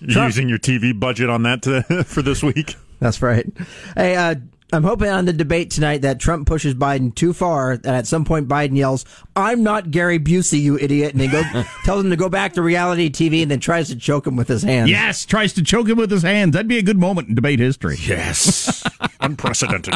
You 0.00 0.22
using 0.22 0.48
your 0.48 0.58
TV 0.58 0.98
budget 0.98 1.28
on 1.30 1.42
that 1.44 1.62
to, 1.62 1.82
for 2.04 2.22
this 2.22 2.42
week? 2.42 2.74
that's 2.98 3.22
right. 3.22 3.46
Hey, 3.94 4.16
uh, 4.16 4.34
I'm 4.70 4.84
hoping 4.84 5.08
on 5.08 5.24
the 5.24 5.32
debate 5.32 5.70
tonight 5.70 6.02
that 6.02 6.20
Trump 6.20 6.46
pushes 6.46 6.74
Biden 6.74 7.14
too 7.14 7.32
far, 7.32 7.72
and 7.72 7.86
at 7.86 8.06
some 8.06 8.24
point 8.26 8.48
Biden 8.48 8.76
yells, 8.76 9.06
"I'm 9.34 9.62
not 9.62 9.90
Gary 9.90 10.18
Busey, 10.18 10.60
you 10.60 10.78
idiot!" 10.78 11.12
and 11.12 11.20
then 11.22 11.30
go 11.30 11.42
tells 11.84 12.04
him 12.04 12.10
to 12.10 12.16
go 12.16 12.28
back 12.28 12.52
to 12.54 12.62
reality 12.62 13.08
TV, 13.10 13.40
and 13.42 13.50
then 13.50 13.60
tries 13.60 13.88
to 13.88 13.96
choke 13.96 14.26
him 14.26 14.36
with 14.36 14.48
his 14.48 14.62
hands. 14.62 14.90
yes, 14.90 15.24
tries 15.24 15.54
to 15.54 15.62
choke 15.62 15.88
him 15.88 15.96
with 15.96 16.10
his 16.10 16.22
hands. 16.22 16.52
That'd 16.52 16.68
be 16.68 16.76
a 16.78 16.82
good 16.82 16.98
moment 16.98 17.28
in 17.30 17.34
debate 17.34 17.60
history. 17.60 17.96
Yes. 18.00 18.82
Unprecedented. 19.20 19.94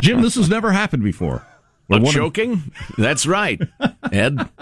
Jim, 0.00 0.22
this 0.22 0.34
has 0.34 0.48
never 0.48 0.72
happened 0.72 1.04
before. 1.04 1.46
We're 1.88 1.98
A 1.98 2.00
one 2.00 2.08
of- 2.08 2.14
choking? 2.14 2.72
That's 2.98 3.26
right, 3.26 3.60
Ed. 4.12 4.48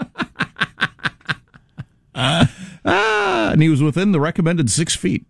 Ah, 2.17 3.51
and 3.51 3.61
he 3.61 3.67
was 3.69 3.81
within 3.83 4.11
the 4.11 4.19
recommended 4.19 4.69
six 4.69 4.95
feet, 4.95 5.25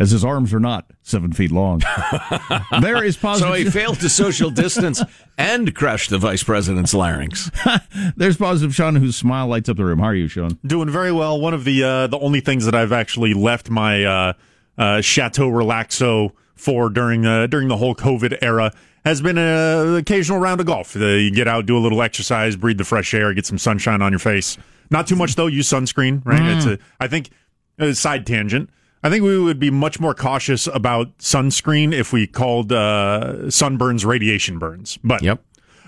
as 0.00 0.10
his 0.10 0.24
arms 0.24 0.52
are 0.54 0.58
not 0.58 0.90
seven 1.02 1.30
feet 1.32 1.52
long. 1.52 1.82
there 2.80 3.04
is 3.04 3.18
positive. 3.18 3.48
So 3.48 3.50
positive. 3.50 3.56
he 3.58 3.70
failed 3.70 4.00
to 4.00 4.08
social 4.08 4.50
distance 4.50 5.02
and 5.36 5.72
crushed 5.74 6.08
the 6.08 6.16
vice 6.16 6.42
president's 6.42 6.94
larynx. 6.94 7.50
There's 8.16 8.38
positive 8.38 8.74
Sean, 8.74 8.96
whose 8.96 9.14
smile 9.14 9.46
lights 9.46 9.68
up 9.68 9.76
the 9.76 9.84
room. 9.84 9.98
How 9.98 10.06
are 10.06 10.14
you, 10.14 10.26
Sean? 10.26 10.58
Doing 10.66 10.88
very 10.88 11.12
well. 11.12 11.38
One 11.38 11.52
of 11.52 11.64
the 11.64 11.84
uh, 11.84 12.06
the 12.06 12.18
only 12.18 12.40
things 12.40 12.64
that 12.64 12.74
I've 12.74 12.92
actually 12.92 13.34
left 13.34 13.68
my 13.68 14.04
uh, 14.04 14.32
uh, 14.78 15.00
Chateau 15.02 15.50
Relaxo 15.50 16.30
for 16.54 16.88
during 16.88 17.26
uh, 17.26 17.46
during 17.46 17.68
the 17.68 17.76
whole 17.76 17.94
COVID 17.94 18.38
era 18.40 18.72
has 19.04 19.20
been 19.20 19.36
an 19.36 19.96
occasional 19.96 20.38
round 20.38 20.60
of 20.60 20.66
golf. 20.66 20.96
Uh, 20.96 21.04
you 21.04 21.30
get 21.30 21.46
out, 21.46 21.66
do 21.66 21.76
a 21.76 21.80
little 21.80 22.00
exercise, 22.00 22.56
breathe 22.56 22.78
the 22.78 22.84
fresh 22.84 23.12
air, 23.12 23.34
get 23.34 23.44
some 23.44 23.58
sunshine 23.58 24.00
on 24.00 24.12
your 24.12 24.18
face. 24.18 24.56
Not 24.90 25.06
too 25.06 25.16
much 25.16 25.34
though. 25.34 25.46
Use 25.46 25.68
sunscreen, 25.68 26.24
right? 26.24 26.40
Mm. 26.40 26.56
It's 26.56 26.66
a, 26.66 26.78
I 26.98 27.06
think 27.06 27.28
a 27.78 27.94
side 27.94 28.26
tangent. 28.26 28.70
I 29.02 29.08
think 29.10 29.24
we 29.24 29.38
would 29.38 29.58
be 29.58 29.70
much 29.70 29.98
more 29.98 30.14
cautious 30.14 30.66
about 30.66 31.16
sunscreen 31.18 31.92
if 31.92 32.12
we 32.12 32.26
called 32.26 32.72
uh, 32.72 33.34
sunburns 33.46 34.04
radiation 34.04 34.58
burns. 34.58 34.98
But 35.02 35.22
Yep. 35.22 35.42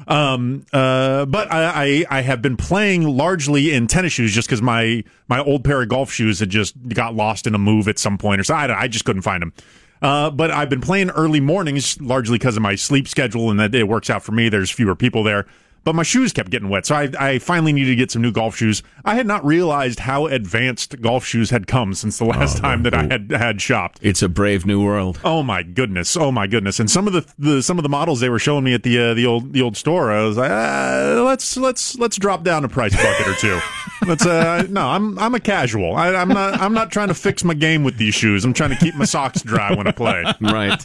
um, 0.09 0.64
uh, 0.73 1.26
but 1.26 1.52
I, 1.52 2.04
I, 2.11 2.19
I 2.19 2.21
have 2.23 2.40
been 2.40 2.57
playing 2.57 3.02
largely 3.04 3.73
in 3.73 3.87
tennis 3.87 4.14
shoes 4.14 4.33
just 4.33 4.49
because 4.49 4.62
my 4.62 5.04
my 5.28 5.40
old 5.40 5.62
pair 5.64 5.83
of 5.83 5.88
golf 5.88 6.11
shoes 6.11 6.40
had 6.40 6.50
just 6.50 6.75
got 6.88 7.14
lost 7.14 7.47
in 7.47 7.54
a 7.54 7.59
move 7.59 7.87
at 7.87 7.99
some 7.99 8.16
point 8.19 8.40
or 8.40 8.45
so. 8.45 8.54
I, 8.54 8.83
I 8.83 8.88
just 8.88 9.04
couldn't 9.04 9.23
find 9.23 9.42
them. 9.42 9.52
Uh, 10.00 10.31
but 10.31 10.50
I've 10.50 10.69
been 10.69 10.81
playing 10.81 11.11
early 11.11 11.38
mornings 11.38 12.00
largely 12.00 12.37
because 12.37 12.57
of 12.57 12.62
my 12.62 12.75
sleep 12.75 13.07
schedule 13.07 13.50
and 13.50 13.61
that 13.61 13.73
it 13.75 13.87
works 13.87 14.11
out 14.11 14.23
for 14.25 14.33
me. 14.33 14.49
There's 14.49 14.71
fewer 14.71 14.97
people 14.97 15.23
there. 15.23 15.47
But 15.84 15.94
my 15.94 16.02
shoes 16.02 16.32
kept 16.32 16.50
getting 16.50 16.68
wet, 16.68 16.86
so 16.86 16.94
I, 16.94 17.10
I 17.18 17.38
finally 17.38 17.72
needed 17.72 17.90
to 17.90 17.96
get 17.96 18.10
some 18.10 18.22
new 18.22 18.30
golf 18.30 18.56
shoes. 18.56 18.82
I 19.04 19.16
had 19.16 19.26
not 19.26 19.44
realized 19.44 20.00
how 20.00 20.26
advanced 20.26 21.00
golf 21.00 21.24
shoes 21.24 21.50
had 21.50 21.66
come 21.66 21.94
since 21.94 22.18
the 22.18 22.24
last 22.24 22.58
time 22.58 22.84
that 22.84 22.94
I 22.94 23.02
had 23.04 23.30
had 23.30 23.60
shopped. 23.60 23.98
It's 24.00 24.22
a 24.22 24.28
brave 24.28 24.64
new 24.64 24.84
world. 24.84 25.18
Oh 25.24 25.42
my 25.42 25.62
goodness! 25.62 26.16
Oh 26.16 26.30
my 26.30 26.46
goodness! 26.46 26.78
And 26.78 26.90
some 26.90 27.06
of 27.06 27.12
the, 27.12 27.26
the 27.38 27.62
some 27.62 27.78
of 27.78 27.82
the 27.82 27.88
models 27.88 28.20
they 28.20 28.28
were 28.28 28.38
showing 28.38 28.64
me 28.64 28.74
at 28.74 28.84
the 28.84 28.98
uh, 28.98 29.14
the 29.14 29.26
old 29.26 29.52
the 29.52 29.62
old 29.62 29.76
store, 29.76 30.12
I 30.12 30.22
was 30.22 30.36
like, 30.36 30.50
uh, 30.50 31.22
let's 31.24 31.56
let's 31.56 31.98
let's 31.98 32.16
drop 32.16 32.44
down 32.44 32.64
a 32.64 32.68
price 32.68 32.94
bucket 32.94 33.26
or 33.26 33.34
two. 33.34 33.58
Let's 34.06 34.26
uh, 34.26 34.66
no, 34.68 34.88
I'm 34.88 35.16
I'm 35.16 35.34
a 35.36 35.40
casual. 35.40 35.94
I, 35.94 36.12
I'm 36.14 36.28
not 36.28 36.60
I'm 36.60 36.74
not 36.74 36.90
trying 36.90 37.06
to 37.08 37.14
fix 37.14 37.44
my 37.44 37.54
game 37.54 37.84
with 37.84 37.98
these 37.98 38.14
shoes. 38.14 38.44
I'm 38.44 38.52
trying 38.52 38.70
to 38.70 38.76
keep 38.76 38.96
my 38.96 39.04
socks 39.04 39.42
dry 39.42 39.72
when 39.74 39.86
I 39.86 39.92
play. 39.92 40.24
Right. 40.40 40.84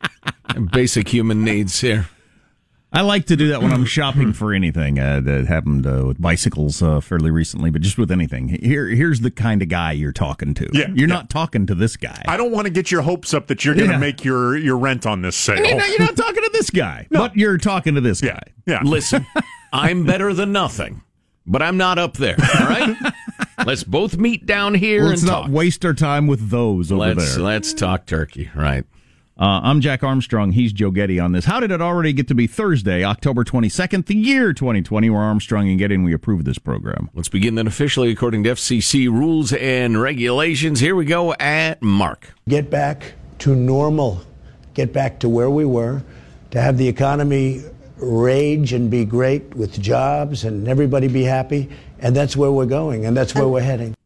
Basic 0.72 1.08
human 1.08 1.44
needs 1.44 1.80
here. 1.80 2.08
I 2.94 3.00
like 3.00 3.24
to 3.26 3.36
do 3.36 3.48
that 3.48 3.62
when 3.62 3.72
I'm 3.72 3.84
shopping 3.86 4.32
for 4.34 4.52
anything. 4.52 4.98
Uh, 4.98 5.20
that 5.20 5.46
happened 5.46 5.86
uh, 5.86 6.04
with 6.06 6.20
bicycles 6.20 6.82
uh, 6.82 7.00
fairly 7.00 7.30
recently, 7.30 7.70
but 7.70 7.80
just 7.80 7.96
with 7.96 8.10
anything. 8.10 8.48
Here, 8.62 8.86
here's 8.88 9.20
the 9.20 9.30
kind 9.30 9.62
of 9.62 9.68
guy 9.68 9.92
you're 9.92 10.12
talking 10.12 10.52
to. 10.54 10.68
Yeah, 10.72 10.88
you're 10.88 11.08
yeah. 11.08 11.14
not 11.14 11.30
talking 11.30 11.66
to 11.66 11.74
this 11.74 11.96
guy. 11.96 12.22
I 12.26 12.36
don't 12.36 12.52
want 12.52 12.66
to 12.66 12.70
get 12.72 12.90
your 12.90 13.02
hopes 13.02 13.32
up 13.32 13.46
that 13.46 13.64
you're 13.64 13.74
going 13.74 13.86
to 13.88 13.94
Yeah. 13.94 13.98
make 13.98 14.24
your 14.24 14.56
your 14.58 14.76
rent 14.76 15.06
on 15.06 15.22
this 15.22 15.36
sale. 15.36 15.56
You're 15.64 15.76
not, 15.76 15.88
you're 15.88 16.00
not 16.00 16.16
talking 16.16 16.42
to 16.42 16.50
this 16.52 16.68
guy, 16.70 17.06
but 17.10 17.34
you're 17.36 17.56
talking 17.58 17.94
to 17.94 18.00
this 18.02 18.22
yeah, 18.22 18.32
guy. 18.34 18.42
yeah. 18.66 18.80
Listen, 18.84 19.26
I'm 19.72 20.04
better 20.04 20.34
than 20.34 20.52
nothing, 20.52 21.02
but 21.46 21.62
I'm 21.62 21.78
not 21.78 21.98
up 21.98 22.14
there. 22.18 22.36
All 22.60 22.66
right. 22.66 22.94
Let's 23.64 23.84
both 23.84 24.16
meet 24.16 24.44
down 24.44 24.74
here 24.74 25.04
Let's 25.04 25.22
and 25.22 25.30
not 25.30 25.42
talk. 25.42 25.50
waste 25.50 25.84
our 25.84 25.94
time 25.94 26.26
with 26.26 26.50
those 26.50 26.90
over 26.90 27.14
let's 27.14 27.34
there. 27.36 27.44
let's 27.44 27.72
talk 27.72 28.06
turkey. 28.06 28.50
Right. 28.54 28.84
Uh, 29.42 29.58
I'm 29.64 29.80
Jack 29.80 30.04
Armstrong. 30.04 30.52
He's 30.52 30.72
Joe 30.72 30.92
Getty 30.92 31.18
on 31.18 31.32
this. 31.32 31.44
How 31.44 31.58
did 31.58 31.72
it 31.72 31.82
already 31.82 32.12
get 32.12 32.28
to 32.28 32.34
be 32.34 32.46
Thursday, 32.46 33.02
October 33.02 33.42
22nd, 33.42 34.06
the 34.06 34.14
year 34.14 34.52
2020, 34.52 35.10
where 35.10 35.20
Armstrong 35.20 35.68
and 35.68 35.80
Getty 35.80 35.96
and 35.96 36.04
we 36.04 36.14
approve 36.14 36.44
this 36.44 36.58
program? 36.58 37.10
Let's 37.12 37.28
begin 37.28 37.56
then 37.56 37.66
officially 37.66 38.12
according 38.12 38.44
to 38.44 38.50
FCC 38.50 39.08
rules 39.08 39.52
and 39.52 40.00
regulations. 40.00 40.78
Here 40.78 40.94
we 40.94 41.06
go 41.06 41.34
at 41.40 41.82
Mark. 41.82 42.32
get 42.48 42.70
back 42.70 43.14
to 43.40 43.56
normal, 43.56 44.20
get 44.74 44.92
back 44.92 45.18
to 45.18 45.28
where 45.28 45.50
we 45.50 45.64
were, 45.64 46.04
to 46.52 46.60
have 46.60 46.78
the 46.78 46.86
economy 46.86 47.62
rage 47.96 48.72
and 48.72 48.92
be 48.92 49.04
great 49.04 49.56
with 49.56 49.80
jobs 49.80 50.44
and 50.44 50.68
everybody 50.68 51.08
be 51.08 51.24
happy. 51.24 51.68
And 51.98 52.14
that's 52.14 52.36
where 52.36 52.52
we're 52.52 52.66
going, 52.66 53.06
and 53.06 53.16
that's 53.16 53.34
where 53.34 53.48
we're 53.48 53.60
heading. 53.62 53.96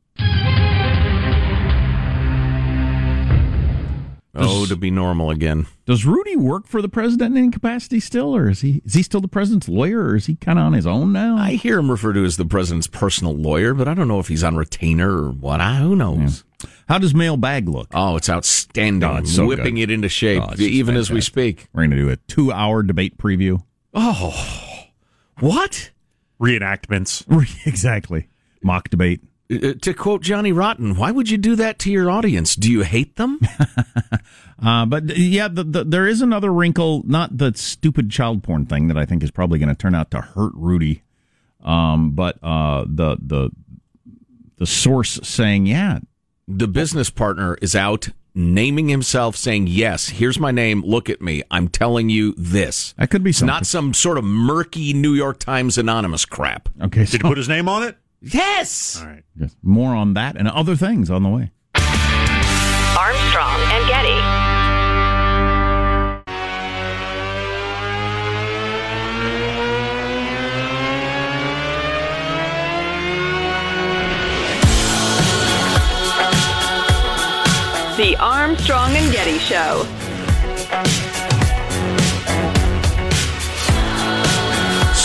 Oh, 4.39 4.67
to 4.67 4.77
be 4.77 4.91
normal 4.91 5.31
again. 5.31 5.67
Does 5.85 6.05
Rudy 6.05 6.37
work 6.37 6.67
for 6.67 6.83
the 6.83 6.89
president 6.89 7.37
in 7.37 7.45
any 7.45 7.51
capacity 7.51 8.01
still, 8.01 8.35
or 8.37 8.49
is 8.51 8.61
he 8.61 8.83
is 8.85 8.95
he 8.95 9.03
still 9.03 9.21
the 9.21 9.29
president's 9.29 9.69
lawyer, 9.69 10.01
or 10.03 10.17
is 10.17 10.27
he 10.27 10.37
kind 10.37 10.59
of 10.59 10.65
on 10.67 10.73
his 10.73 10.87
own 10.87 11.13
now? 11.13 11.37
I 11.37 11.53
hear 11.53 11.79
him 11.79 11.91
referred 11.91 12.15
to 12.15 12.25
as 12.25 12.37
the 12.37 12.45
president's 12.45 12.87
personal 12.87 13.35
lawyer, 13.35 13.73
but 13.75 13.89
I 13.89 13.95
don't 13.95 14.09
know 14.09 14.19
if 14.19 14.29
he's 14.29 14.45
on 14.45 14.57
retainer 14.57 15.11
or 15.11 15.31
what. 15.31 15.61
I, 15.61 15.77
who 15.77 15.95
knows? 15.97 16.45
How 16.89 16.99
does 16.99 17.15
mailbag 17.15 17.69
look? 17.69 17.89
Oh, 17.95 18.17
it's 18.17 18.29
outstanding. 18.31 19.09
Oh, 19.09 19.17
it's 19.17 19.35
so 19.35 19.47
Whipping 19.47 19.77
good. 19.77 19.83
it 19.83 19.91
into 19.91 20.09
shape, 20.09 20.43
Oh, 20.43 20.49
it's 20.51 20.59
just 20.61 20.71
even 20.71 20.97
as 20.97 21.11
we 21.11 21.21
speak. 21.21 21.69
We're 21.73 21.83
going 21.83 21.91
to 21.91 21.97
do 21.97 22.11
a 22.11 22.17
two-hour 22.17 22.83
debate 22.85 23.19
preview. 23.19 23.63
Oh, 23.95 24.87
what? 25.41 25.91
Reenactments. 26.41 27.25
exactly. 27.67 28.29
Mock 28.63 28.89
debate. 28.91 29.21
Uh, 29.51 29.75
to 29.81 29.95
quote 29.95 30.23
Johnny 30.23 30.51
Rotten, 30.53 30.97
why 30.97 31.11
would 31.13 31.31
you 31.31 31.39
do 31.39 31.55
that 31.57 31.79
to 31.81 31.91
your 31.93 32.11
audience? 32.11 32.57
Do 32.57 32.71
you 32.71 32.83
hate 32.83 33.17
them? 33.17 33.41
Uh, 34.65 34.87
but 34.87 35.15
yeah, 35.19 35.49
the, 35.49 35.63
the, 35.63 35.85
there 35.85 36.07
is 36.07 36.23
another 36.23 36.51
wrinkle, 36.51 37.03
not 37.07 37.37
the 37.37 37.53
stupid 37.55 38.11
child 38.11 38.43
porn 38.43 38.65
thing 38.65 38.89
that 38.89 38.97
I 38.97 39.05
think 39.05 39.23
is 39.23 39.31
probably 39.31 39.59
going 39.59 39.69
to 39.69 39.75
turn 39.75 39.95
out 39.95 40.11
to 40.13 40.21
hurt 40.23 40.53
Rudy, 40.55 41.03
um, 41.63 42.13
but 42.13 42.39
uh, 42.43 42.87
the 42.89 43.19
the 43.21 43.51
the 44.57 44.67
source 44.67 45.21
saying, 45.23 45.67
yeah, 45.67 45.99
the 46.49 46.67
business 46.67 47.11
partner 47.11 47.59
is 47.61 47.77
out 47.77 48.09
naming 48.35 48.89
himself, 48.89 49.37
saying, 49.37 49.67
Yes, 49.67 50.09
here's 50.09 50.39
my 50.41 50.53
name. 50.53 50.83
Look 50.83 51.11
at 51.11 51.21
me. 51.21 51.43
I'm 51.51 51.69
telling 51.69 52.09
you 52.09 52.35
this. 52.39 52.95
that 52.97 53.11
could 53.11 53.23
be 53.23 53.31
It's 53.31 53.41
something. 53.41 53.53
not 53.53 53.67
some 53.67 53.93
sort 53.93 54.17
of 54.17 54.25
murky 54.25 54.95
New 54.95 55.13
York 55.13 55.39
Times 55.39 55.77
anonymous 55.77 56.25
crap. 56.25 56.71
okay, 56.83 57.05
so 57.05 57.13
Did 57.13 57.23
he 57.23 57.29
put 57.29 57.37
his 57.37 57.49
name 57.49 57.69
on 57.69 57.83
it? 57.83 57.97
Yes. 58.21 59.01
All 59.01 59.09
right. 59.09 59.23
yes, 59.39 59.55
more 59.63 59.95
on 59.95 60.15
that 60.15 60.37
and 60.37 60.49
other 60.49 60.77
things 60.77 61.11
on 61.11 61.23
the 61.23 61.29
way. 61.29 61.53
Armstrong 62.99 63.61
and 63.73 63.89
Getty. 63.89 64.47
The 77.97 78.15
Armstrong 78.19 78.95
and 78.95 79.11
Getty 79.11 79.39
Show. 79.39 79.87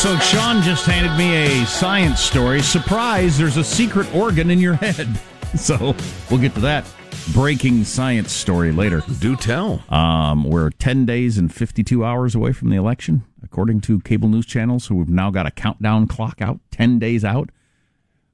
So 0.01 0.17
Sean 0.17 0.63
just 0.63 0.87
handed 0.87 1.15
me 1.15 1.61
a 1.61 1.65
science 1.67 2.19
story. 2.21 2.63
Surprise! 2.63 3.37
There's 3.37 3.57
a 3.57 3.63
secret 3.63 4.11
organ 4.15 4.49
in 4.49 4.59
your 4.59 4.73
head. 4.73 5.07
So 5.57 5.93
we'll 6.29 6.39
get 6.39 6.53
to 6.53 6.61
that 6.61 6.89
breaking 7.33 7.83
science 7.83 8.31
story 8.31 8.71
later. 8.71 9.03
Do 9.19 9.35
tell. 9.35 9.83
Um, 9.93 10.45
we're 10.45 10.69
10 10.69 11.05
days 11.05 11.37
and 11.37 11.53
52 11.53 12.05
hours 12.05 12.35
away 12.35 12.53
from 12.53 12.69
the 12.69 12.77
election, 12.77 13.25
according 13.43 13.81
to 13.81 13.99
cable 13.99 14.29
news 14.29 14.45
channels 14.45 14.87
who 14.87 14.97
have 14.99 15.09
now 15.09 15.29
got 15.29 15.45
a 15.45 15.51
countdown 15.51 16.07
clock 16.07 16.41
out, 16.41 16.61
10 16.71 16.99
days 16.99 17.25
out. 17.25 17.49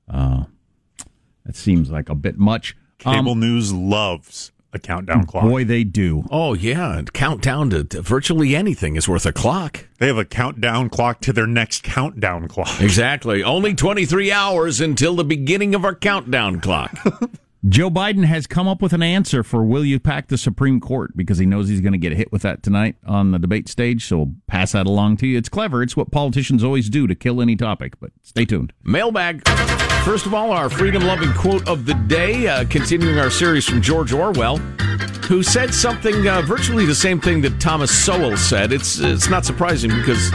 Uh, 0.07 0.43
that 1.43 1.55
seems 1.55 1.89
like 1.89 2.07
a 2.07 2.13
bit 2.13 2.37
much. 2.37 2.77
Cable 2.99 3.31
Um, 3.31 3.39
news 3.39 3.73
loves 3.73 4.51
a 4.73 4.79
countdown 4.79 5.25
clock. 5.25 5.43
boy, 5.43 5.63
they 5.63 5.83
do. 5.83 6.23
Oh, 6.29 6.53
yeah. 6.53 7.01
Countdown 7.13 7.69
to, 7.71 7.83
to 7.85 8.01
virtually 8.01 8.55
anything 8.55 8.95
is 8.95 9.07
worth 9.07 9.25
a 9.25 9.33
clock. 9.33 9.87
They 9.99 10.07
have 10.07 10.17
a 10.17 10.25
countdown 10.25 10.89
clock 10.89 11.21
to 11.21 11.33
their 11.33 11.47
next 11.47 11.83
countdown 11.83 12.47
clock. 12.47 12.81
Exactly. 12.81 13.43
Only 13.43 13.73
23 13.73 14.31
hours 14.31 14.81
until 14.81 15.15
the 15.15 15.23
beginning 15.23 15.73
of 15.73 15.85
our 15.85 15.95
countdown 15.95 16.59
clock. 16.59 16.97
Joe 17.67 17.89
Biden 17.89 18.23
has 18.23 18.47
come 18.47 18.67
up 18.67 18.81
with 18.81 18.93
an 18.93 19.01
answer 19.01 19.43
for 19.43 19.63
will 19.63 19.83
you 19.83 19.99
pack 19.99 20.27
the 20.27 20.37
Supreme 20.37 20.79
Court 20.79 21.17
because 21.17 21.37
he 21.37 21.45
knows 21.45 21.67
he's 21.67 21.81
going 21.81 21.93
to 21.93 21.97
get 21.97 22.13
hit 22.13 22.31
with 22.31 22.43
that 22.43 22.63
tonight 22.63 22.95
on 23.05 23.31
the 23.31 23.39
debate 23.39 23.67
stage. 23.67 24.05
So 24.05 24.17
we'll 24.17 24.33
pass 24.45 24.71
that 24.71 24.85
along 24.85 25.17
to 25.17 25.27
you. 25.27 25.37
It's 25.37 25.49
clever. 25.49 25.81
It's 25.81 25.97
what 25.97 26.11
politicians 26.11 26.63
always 26.63 26.87
do 26.89 27.07
to 27.07 27.15
kill 27.15 27.41
any 27.41 27.55
topic, 27.55 27.99
but 27.99 28.11
stay 28.21 28.45
tuned. 28.45 28.73
Mailbag. 28.83 29.45
First 30.05 30.27
of 30.27 30.33
all, 30.33 30.51
our 30.51 30.69
freedom 30.69 31.03
loving 31.03 31.33
quote 31.33 31.67
of 31.67 31.85
the 31.85 31.95
day, 31.95 32.47
uh, 32.47 32.63
continuing 32.69 33.17
our 33.17 33.31
series 33.31 33.65
from 33.67 33.81
George 33.81 34.13
Orwell, 34.13 34.57
who 35.27 35.43
said 35.43 35.73
something 35.73 36.27
uh, 36.27 36.43
virtually 36.43 36.85
the 36.85 36.95
same 36.95 37.19
thing 37.19 37.41
that 37.41 37.59
Thomas 37.59 37.91
Sowell 37.91 38.37
said. 38.37 38.71
It's, 38.71 38.99
it's 38.99 39.29
not 39.29 39.45
surprising 39.45 39.89
because 39.89 40.29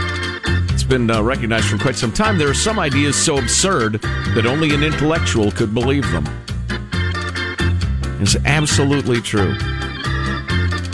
it's 0.71 0.83
been 0.83 1.09
uh, 1.09 1.23
recognized 1.23 1.65
for 1.65 1.79
quite 1.79 1.95
some 1.95 2.11
time. 2.11 2.37
There 2.37 2.49
are 2.49 2.53
some 2.53 2.77
ideas 2.77 3.15
so 3.15 3.37
absurd 3.37 4.01
that 4.35 4.45
only 4.45 4.75
an 4.75 4.83
intellectual 4.83 5.51
could 5.51 5.73
believe 5.73 6.03
them. 6.11 6.27
It's 8.23 8.37
absolutely 8.45 9.19
true. 9.19 9.53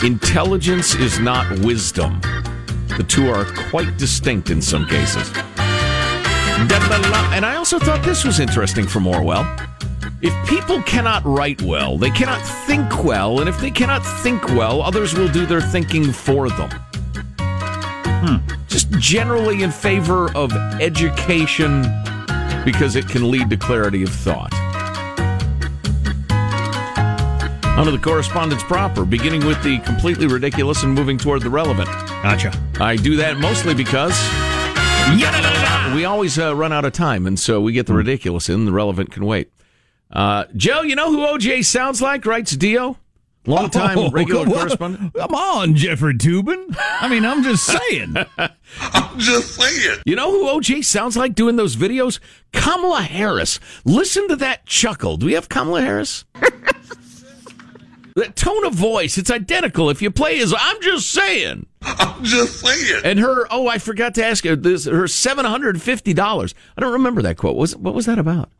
Intelligence 0.02 0.96
is 0.96 1.20
not 1.20 1.48
wisdom. 1.60 2.20
The 2.96 3.04
two 3.06 3.30
are 3.30 3.44
quite 3.70 3.96
distinct 3.96 4.50
in 4.50 4.60
some 4.60 4.84
cases. 4.84 5.30
And 7.32 7.46
I 7.46 7.54
also 7.54 7.78
thought 7.78 8.02
this 8.02 8.24
was 8.24 8.40
interesting 8.40 8.84
from 8.84 9.06
Orwell. 9.06 9.46
If 10.20 10.34
people 10.48 10.82
cannot 10.82 11.24
write 11.24 11.62
well, 11.62 11.96
they 11.96 12.10
cannot 12.10 12.44
think 12.66 13.04
well, 13.04 13.38
and 13.38 13.48
if 13.48 13.60
they 13.60 13.70
cannot 13.70 14.04
think 14.24 14.44
well, 14.48 14.82
others 14.82 15.14
will 15.14 15.28
do 15.28 15.46
their 15.46 15.60
thinking 15.60 16.10
for 16.10 16.48
them. 16.50 16.70
Hmm. 17.38 18.36
Just 18.66 18.90
generally 18.98 19.62
in 19.62 19.70
favor 19.70 20.36
of 20.36 20.52
education 20.80 21.82
because 22.64 22.96
it 22.96 23.08
can 23.08 23.30
lead 23.30 23.50
to 23.50 23.56
clarity 23.56 24.02
of 24.02 24.08
thought. 24.08 24.52
Onto 27.78 27.92
the 27.92 27.98
correspondence 27.98 28.62
proper, 28.62 29.06
beginning 29.06 29.46
with 29.46 29.62
the 29.62 29.78
completely 29.78 30.26
ridiculous 30.26 30.82
and 30.82 30.92
moving 30.94 31.16
toward 31.16 31.40
the 31.40 31.48
relevant. 31.48 31.88
Gotcha. 32.22 32.52
I 32.78 32.96
do 32.96 33.16
that 33.16 33.38
mostly 33.38 33.72
because 33.74 34.12
we 35.94 36.04
always 36.04 36.38
uh, 36.38 36.54
run 36.54 36.72
out 36.74 36.84
of 36.84 36.92
time, 36.92 37.26
and 37.26 37.38
so 37.38 37.60
we 37.60 37.72
get 37.72 37.86
the 37.86 37.94
ridiculous 37.94 38.50
in. 38.50 38.66
The 38.66 38.72
relevant 38.72 39.12
can 39.12 39.24
wait. 39.24 39.50
Uh, 40.10 40.44
Joe, 40.56 40.82
you 40.82 40.94
know 40.94 41.10
who 41.10 41.18
OJ 41.20 41.64
sounds 41.64 42.02
like? 42.02 42.26
Writes 42.26 42.54
Dio, 42.54 42.98
long 43.46 43.70
time 43.70 43.96
Oh, 43.96 44.10
regular 44.10 44.44
come 44.44 44.52
on. 44.52 44.58
correspondent. 44.58 45.14
Come 45.14 45.34
on, 45.34 45.74
Jeffrey 45.74 46.14
Toobin. 46.14 46.76
I 47.00 47.08
mean, 47.08 47.24
I'm 47.24 47.42
just 47.42 47.64
saying. 47.64 48.14
I'm 48.80 49.18
just 49.18 49.54
saying. 49.54 50.00
You 50.04 50.16
know 50.16 50.30
who 50.30 50.44
OJ 50.60 50.84
sounds 50.84 51.16
like 51.16 51.34
doing 51.34 51.56
those 51.56 51.76
videos? 51.76 52.18
Kamala 52.52 53.02
Harris. 53.02 53.58
Listen 53.86 54.28
to 54.28 54.36
that 54.36 54.66
chuckle. 54.66 55.16
Do 55.16 55.24
we 55.26 55.32
have 55.32 55.48
Kamala 55.48 55.80
Harris? 55.80 56.26
that 58.16 58.36
tone 58.36 58.64
of 58.66 58.74
voice, 58.74 59.18
it's 59.18 59.30
identical. 59.30 59.90
If 59.90 60.02
you 60.02 60.10
play 60.10 60.38
his, 60.38 60.54
I'm 60.58 60.80
just 60.82 61.10
saying. 61.12 61.66
I'm 61.82 62.24
just 62.24 62.60
saying. 62.60 63.02
And 63.04 63.18
her, 63.18 63.46
oh, 63.50 63.68
I 63.68 63.78
forgot 63.78 64.14
to 64.16 64.24
ask 64.24 64.44
her, 64.44 64.56
this, 64.56 64.84
her 64.86 65.04
$750. 65.04 66.54
I 66.76 66.80
don't 66.80 66.92
remember 66.92 67.22
that 67.22 67.36
quote. 67.36 67.56
Was, 67.56 67.76
what 67.76 67.94
was 67.94 68.06
that 68.06 68.18
about? 68.18 68.50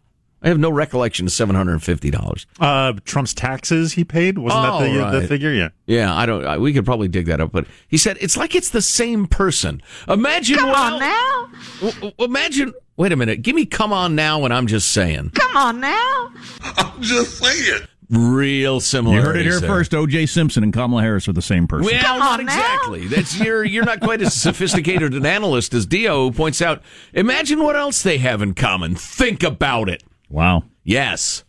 I 0.42 0.49
have 0.49 0.59
no 0.59 0.71
recollection 0.71 1.26
of 1.26 1.33
$750. 1.33 2.47
Uh, 2.59 2.95
Trump's 3.04 3.35
taxes 3.35 3.92
he 3.92 4.04
paid 4.04 4.38
wasn't 4.38 4.64
Oh, 4.64 4.80
that 4.80 4.90
the, 4.92 4.99
right. 4.99 5.11
the 5.21 5.28
figure? 5.28 5.52
Yeah. 5.52 5.69
Yeah, 5.87 6.16
I 6.16 6.25
don't. 6.25 6.47
I, 6.47 6.57
we 6.57 6.73
could 6.73 6.87
probably 6.87 7.09
dig 7.09 7.26
that 7.26 7.42
up, 7.42 7.52
but 7.52 7.66
he 7.88 7.99
said 7.99 8.16
it's 8.23 8.38
like 8.38 8.54
it's 8.54 8.71
the 8.71 8.80
same 8.80 9.26
person. 9.26 9.83
Imagine. 10.09 10.57
Come 10.57 10.71
well, 10.71 10.95
on 10.95 11.00
now. 11.00 11.50
w- 11.80 11.92
w- 12.11 12.12
Imagine. 12.21 12.73
Wait 12.97 13.12
a 13.12 13.16
minute. 13.16 13.42
Give 13.42 13.54
me 13.54 13.66
"Come 13.66 13.92
on 13.92 14.14
now" 14.14 14.42
and 14.47 14.54
I'm 14.54 14.66
just 14.66 14.92
saying. 14.92 15.30
Come 15.35 15.57
on 15.59 15.80
now. 15.80 16.30
I'm 16.62 17.02
just 17.02 17.37
saying. 17.38 17.80
Real 18.11 18.81
similar. 18.81 19.17
You 19.17 19.23
heard 19.23 19.37
it 19.37 19.43
here 19.47 19.61
first. 19.61 19.95
O.J. 19.95 20.26
Simpson 20.26 20.64
and 20.64 20.73
Kamala 20.73 21.02
Harris 21.02 21.29
are 21.29 21.33
the 21.33 21.40
same 21.40 21.69
person. 21.69 21.87
Well, 21.93 22.02
Come 22.02 22.19
not 22.19 22.40
on 22.40 22.47
now. 22.47 22.52
exactly. 22.52 23.07
That's 23.07 23.38
you're 23.38 23.62
you're 23.64 23.85
not 23.85 24.00
quite 24.00 24.21
as 24.21 24.35
sophisticated 24.35 25.14
an 25.14 25.25
analyst 25.25 25.73
as 25.75 25.87
Dio, 25.87 26.25
who 26.25 26.33
points 26.33 26.61
out. 26.61 26.83
Imagine 27.12 27.62
what 27.62 27.76
else 27.76 28.02
they 28.02 28.19
have 28.19 28.43
in 28.43 28.55
common. 28.55 28.97
Think 28.97 29.43
about 29.45 29.88
it. 29.88 30.02
wow. 30.29 30.64
Yes. 30.83 31.45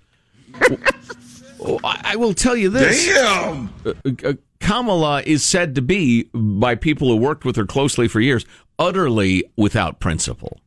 Oh, 1.63 1.80
I 1.84 2.01
I 2.03 2.15
will 2.15 2.34
tell 2.34 2.56
you 2.56 2.70
this. 2.70 3.08
Damn. 3.08 3.74
Uh, 3.86 3.94
uh, 4.25 4.34
Kamala 4.60 5.24
is 5.24 5.44
said 5.44 5.74
to 5.75 5.82
be, 5.82 6.24
by 6.34 6.75
people 6.75 7.08
who 7.08 7.15
worked 7.18 7.46
with 7.46 7.56
her 7.56 7.65
closely 7.65 8.08
for 8.08 8.20
years, 8.20 8.46
utterly 8.77 9.44
without 9.58 10.00
principle. 10.00 10.60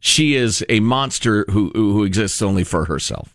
She 0.00 0.34
is 0.34 0.62
a 0.68 0.80
monster 0.80 1.46
who 1.50 1.70
who 1.74 2.04
exists 2.04 2.42
only 2.42 2.64
for 2.64 2.84
herself. 2.86 3.34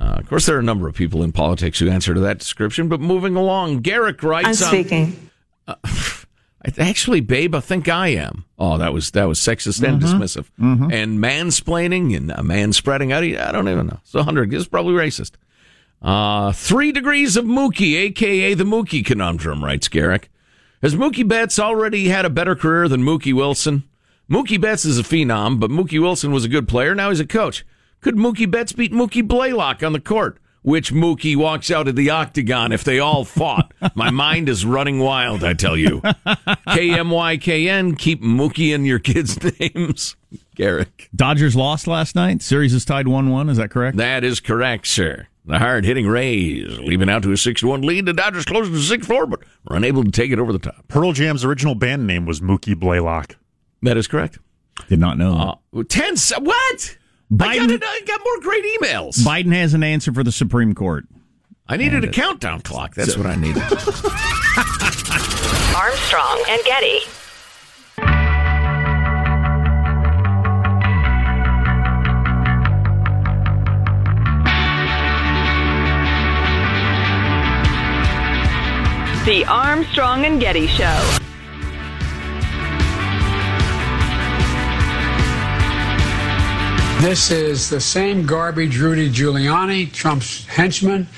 Uh, 0.00 0.14
of 0.18 0.28
course, 0.28 0.46
there 0.46 0.56
are 0.56 0.60
a 0.60 0.62
number 0.62 0.88
of 0.88 0.94
people 0.94 1.22
in 1.22 1.30
politics 1.32 1.78
who 1.78 1.90
answer 1.90 2.14
to 2.14 2.20
that 2.20 2.38
description. 2.38 2.88
But 2.88 3.00
moving 3.00 3.36
along, 3.36 3.80
Garrick 3.80 4.22
writes. 4.22 4.48
on- 4.62 4.70
Uh, 5.68 5.74
actually, 6.78 7.20
babe, 7.20 7.54
I 7.54 7.60
think 7.60 7.88
I 7.88 8.08
am. 8.08 8.44
Oh, 8.58 8.78
that 8.78 8.92
was 8.92 9.10
that 9.12 9.24
was 9.28 9.38
sexist 9.38 9.82
and 9.82 10.00
dismissive, 10.02 10.46
and 10.92 11.18
mansplaining 11.18 12.16
and 12.16 12.30
a 12.30 12.42
man 12.42 12.72
spreading 12.72 13.12
out. 13.12 13.22
I 13.24 13.52
don't 13.52 13.68
even 13.68 13.86
know. 13.88 14.00
So 14.04 14.22
hundred 14.22 14.52
is 14.54 14.66
probably 14.68 14.94
racist. 14.94 15.32
Uh, 16.02 16.52
three 16.52 16.92
degrees 16.92 17.36
of 17.36 17.44
Mookie, 17.44 17.94
aka 17.96 18.54
the 18.54 18.64
Mookie 18.64 19.04
conundrum, 19.04 19.62
writes 19.62 19.88
Garrick. 19.88 20.30
Has 20.82 20.94
Mookie 20.94 21.28
Betts 21.28 21.58
already 21.58 22.08
had 22.08 22.24
a 22.24 22.30
better 22.30 22.56
career 22.56 22.88
than 22.88 23.02
Mookie 23.02 23.34
Wilson? 23.34 23.84
Mookie 24.30 24.58
Betts 24.60 24.86
is 24.86 24.98
a 24.98 25.02
phenom, 25.02 25.60
but 25.60 25.70
Mookie 25.70 26.00
Wilson 26.00 26.32
was 26.32 26.44
a 26.44 26.48
good 26.48 26.66
player. 26.68 26.94
Now 26.94 27.10
he's 27.10 27.20
a 27.20 27.26
coach. 27.26 27.66
Could 28.00 28.16
Mookie 28.16 28.50
Betts 28.50 28.72
beat 28.72 28.92
Mookie 28.92 29.26
Blaylock 29.26 29.82
on 29.82 29.92
the 29.92 30.00
court? 30.00 30.38
Which 30.62 30.92
Mookie 30.92 31.36
walks 31.36 31.70
out 31.70 31.88
of 31.88 31.96
the 31.96 32.10
octagon 32.10 32.70
if 32.72 32.84
they 32.84 32.98
all 32.98 33.24
fought? 33.24 33.72
My 33.94 34.10
mind 34.10 34.48
is 34.48 34.66
running 34.66 34.98
wild, 34.98 35.42
I 35.42 35.54
tell 35.54 35.76
you. 35.76 36.02
KMYKN, 36.68 37.98
keep 37.98 38.22
Mookie 38.22 38.74
in 38.74 38.84
your 38.84 38.98
kids' 38.98 39.38
names. 39.60 40.16
Garrick. 40.54 41.08
Dodgers 41.16 41.56
lost 41.56 41.86
last 41.86 42.14
night. 42.14 42.42
Series 42.42 42.74
is 42.74 42.84
tied 42.84 43.08
1 43.08 43.30
1. 43.30 43.48
Is 43.48 43.56
that 43.56 43.70
correct? 43.70 43.96
That 43.96 44.22
is 44.24 44.40
correct, 44.40 44.86
sir. 44.86 45.26
The 45.46 45.58
hard 45.58 45.86
hitting 45.86 46.06
Rays 46.06 46.78
leaving 46.80 47.08
out 47.08 47.22
to 47.22 47.32
a 47.32 47.36
6 47.36 47.62
1 47.62 47.80
lead. 47.82 48.04
The 48.06 48.12
Dodgers 48.12 48.44
closing 48.44 48.74
to 48.74 48.80
6 48.80 49.06
4, 49.06 49.26
but 49.26 49.40
were 49.68 49.76
unable 49.76 50.04
to 50.04 50.10
take 50.10 50.30
it 50.30 50.38
over 50.38 50.52
the 50.52 50.58
top. 50.58 50.86
Pearl 50.88 51.12
Jam's 51.12 51.44
original 51.44 51.74
band 51.74 52.06
name 52.06 52.26
was 52.26 52.40
Mookie 52.40 52.78
Blaylock. 52.78 53.36
That 53.82 53.96
is 53.96 54.06
correct. 54.06 54.38
Did 54.88 55.00
not 55.00 55.16
know. 55.16 55.58
that. 55.72 55.80
Uh, 55.80 55.82
10 55.88 56.16
se- 56.18 56.36
What? 57.30 57.48
I 57.48 57.56
got, 57.58 57.68
Biden- 57.70 57.82
I 57.84 58.00
got 58.06 58.20
more 58.24 58.40
great 58.40 58.64
emails. 58.80 59.18
Biden 59.20 59.52
has 59.54 59.72
an 59.72 59.84
answer 59.84 60.12
for 60.12 60.24
the 60.24 60.32
Supreme 60.32 60.74
Court. 60.74 61.06
I 61.68 61.76
needed 61.76 62.04
a 62.04 62.08
uh, 62.08 62.12
countdown 62.12 62.60
clock. 62.62 62.96
That's 62.96 63.16
what 63.16 63.26
I 63.26 63.36
needed. 63.36 63.62
Armstrong 65.76 66.42
and 66.48 66.60
Getty. 66.64 67.00
The 79.26 79.44
Armstrong 79.46 80.24
and 80.24 80.40
Getty 80.40 80.66
Show. 80.66 81.18
This 87.00 87.30
is 87.30 87.70
the 87.70 87.80
same 87.80 88.26
garbage 88.26 88.78
Rudy 88.78 89.08
Giuliani, 89.10 89.90
Trump's 89.90 90.46
henchman. 90.46 91.08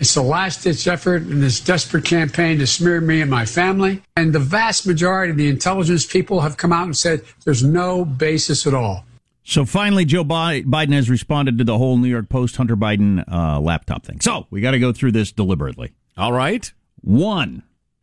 It's 0.00 0.12
the 0.12 0.22
last 0.22 0.64
ditch 0.64 0.88
effort 0.88 1.22
in 1.22 1.40
this 1.40 1.60
desperate 1.60 2.04
campaign 2.04 2.58
to 2.58 2.66
smear 2.66 3.00
me 3.00 3.20
and 3.20 3.30
my 3.30 3.46
family. 3.46 4.02
And 4.16 4.32
the 4.32 4.40
vast 4.40 4.84
majority 4.84 5.30
of 5.30 5.36
the 5.36 5.48
intelligence 5.48 6.04
people 6.04 6.40
have 6.40 6.56
come 6.56 6.72
out 6.72 6.86
and 6.86 6.96
said 6.96 7.22
there's 7.44 7.62
no 7.62 8.04
basis 8.04 8.66
at 8.66 8.74
all. 8.74 9.04
So 9.44 9.64
finally, 9.64 10.04
Joe 10.04 10.24
Biden 10.24 10.92
has 10.92 11.08
responded 11.08 11.56
to 11.58 11.64
the 11.64 11.78
whole 11.78 11.96
New 11.98 12.08
York 12.08 12.28
Post 12.28 12.56
Hunter 12.56 12.76
Biden 12.76 13.22
uh, 13.32 13.60
laptop 13.60 14.04
thing. 14.04 14.20
So 14.20 14.48
we 14.50 14.60
got 14.60 14.72
to 14.72 14.80
go 14.80 14.92
through 14.92 15.12
this 15.12 15.30
deliberately. 15.30 15.92
All 16.16 16.32
right. 16.32 16.70
One, 17.00 17.62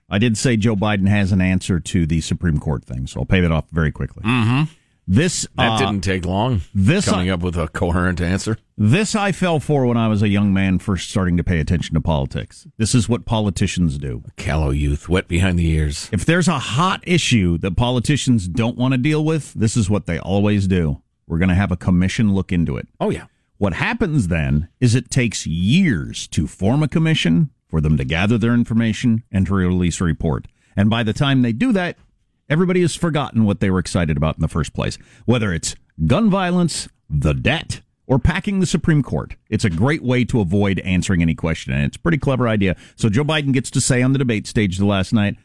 I 0.09 0.19
did 0.19 0.37
say 0.37 0.55
Joe 0.55 0.77
Biden 0.77 1.09
has 1.09 1.33
an 1.33 1.41
answer 1.41 1.81
to 1.81 2.05
the 2.05 2.21
Supreme 2.21 2.59
Court 2.59 2.85
thing, 2.85 3.07
so 3.07 3.19
I'll 3.19 3.25
pay 3.25 3.41
that 3.41 3.51
off 3.51 3.65
very 3.71 3.91
quickly. 3.91 4.23
Mm-hmm. 4.23 4.71
This 5.07 5.47
That 5.55 5.73
uh, 5.73 5.77
didn't 5.77 6.01
take 6.01 6.25
long. 6.25 6.61
this 6.73 7.05
coming 7.07 7.29
I- 7.29 7.33
up 7.33 7.41
with 7.41 7.55
a 7.57 7.67
coherent 7.67 8.19
answer. 8.21 8.57
This 8.77 9.15
I 9.15 9.31
fell 9.31 9.59
for 9.59 9.85
when 9.85 9.97
I 9.97 10.07
was 10.07 10.21
a 10.21 10.27
young 10.27 10.51
man 10.53 10.79
first 10.79 11.09
starting 11.09 11.37
to 11.37 11.43
pay 11.43 11.59
attention 11.59 11.93
to 11.93 12.01
politics. 12.01 12.67
This 12.77 12.93
is 12.95 13.07
what 13.07 13.23
politicians 13.25 13.97
do. 13.97 14.23
Callow 14.35 14.71
youth, 14.71 15.07
wet 15.07 15.27
behind 15.27 15.57
the 15.59 15.67
ears. 15.69 16.09
If 16.11 16.25
there's 16.25 16.47
a 16.49 16.59
hot 16.59 17.01
issue 17.07 17.57
that 17.59 17.77
politicians 17.77 18.47
don't 18.47 18.77
want 18.77 18.93
to 18.93 18.97
deal 18.97 19.23
with, 19.23 19.53
this 19.53 19.77
is 19.77 19.89
what 19.89 20.07
they 20.07 20.19
always 20.19 20.67
do. 20.67 21.01
We're 21.27 21.37
going 21.37 21.49
to 21.49 21.55
have 21.55 21.71
a 21.71 21.77
commission 21.77 22.33
look 22.33 22.51
into 22.51 22.75
it. 22.75 22.87
Oh 22.99 23.09
yeah. 23.11 23.25
What 23.57 23.73
happens 23.75 24.27
then 24.27 24.67
is 24.81 24.95
it 24.95 25.09
takes 25.09 25.47
years 25.47 26.27
to 26.29 26.45
form 26.47 26.83
a 26.83 26.89
commission, 26.89 27.51
for 27.69 27.79
them 27.79 27.95
to 27.97 28.03
gather 28.03 28.37
their 28.37 28.53
information, 28.53 29.23
and 29.31 29.45
to 29.47 29.53
release 29.53 30.01
a 30.01 30.03
report. 30.03 30.47
And 30.75 30.89
by 30.89 31.03
the 31.03 31.13
time 31.13 31.41
they 31.41 31.53
do 31.53 31.71
that, 31.71 31.97
everybody 32.49 32.81
has 32.81 32.95
forgotten 32.95 33.45
what 33.45 33.59
they 33.59 33.69
were 33.69 33.79
excited 33.79 34.17
about 34.17 34.35
in 34.35 34.41
the 34.41 34.47
first 34.47 34.73
place. 34.73 34.97
Whether 35.25 35.53
it's 35.53 35.75
gun 36.05 36.29
violence, 36.29 36.87
the 37.09 37.33
debt, 37.33 37.81
or 38.07 38.19
packing 38.19 38.59
the 38.59 38.65
Supreme 38.65 39.01
Court. 39.01 39.35
It's 39.49 39.65
a 39.65 39.69
great 39.69 40.03
way 40.03 40.25
to 40.25 40.39
avoid 40.39 40.79
answering 40.79 41.21
any 41.21 41.33
question, 41.33 41.73
and 41.73 41.85
it's 41.85 41.97
a 41.97 41.99
pretty 41.99 42.17
clever 42.17 42.47
idea. 42.47 42.75
So 42.95 43.09
Joe 43.09 43.23
Biden 43.23 43.51
gets 43.51 43.71
to 43.71 43.81
say 43.81 44.01
on 44.01 44.13
the 44.13 44.19
debate 44.19 44.47
stage 44.47 44.77
the 44.77 44.85
last 44.85 45.13
night, 45.13 45.37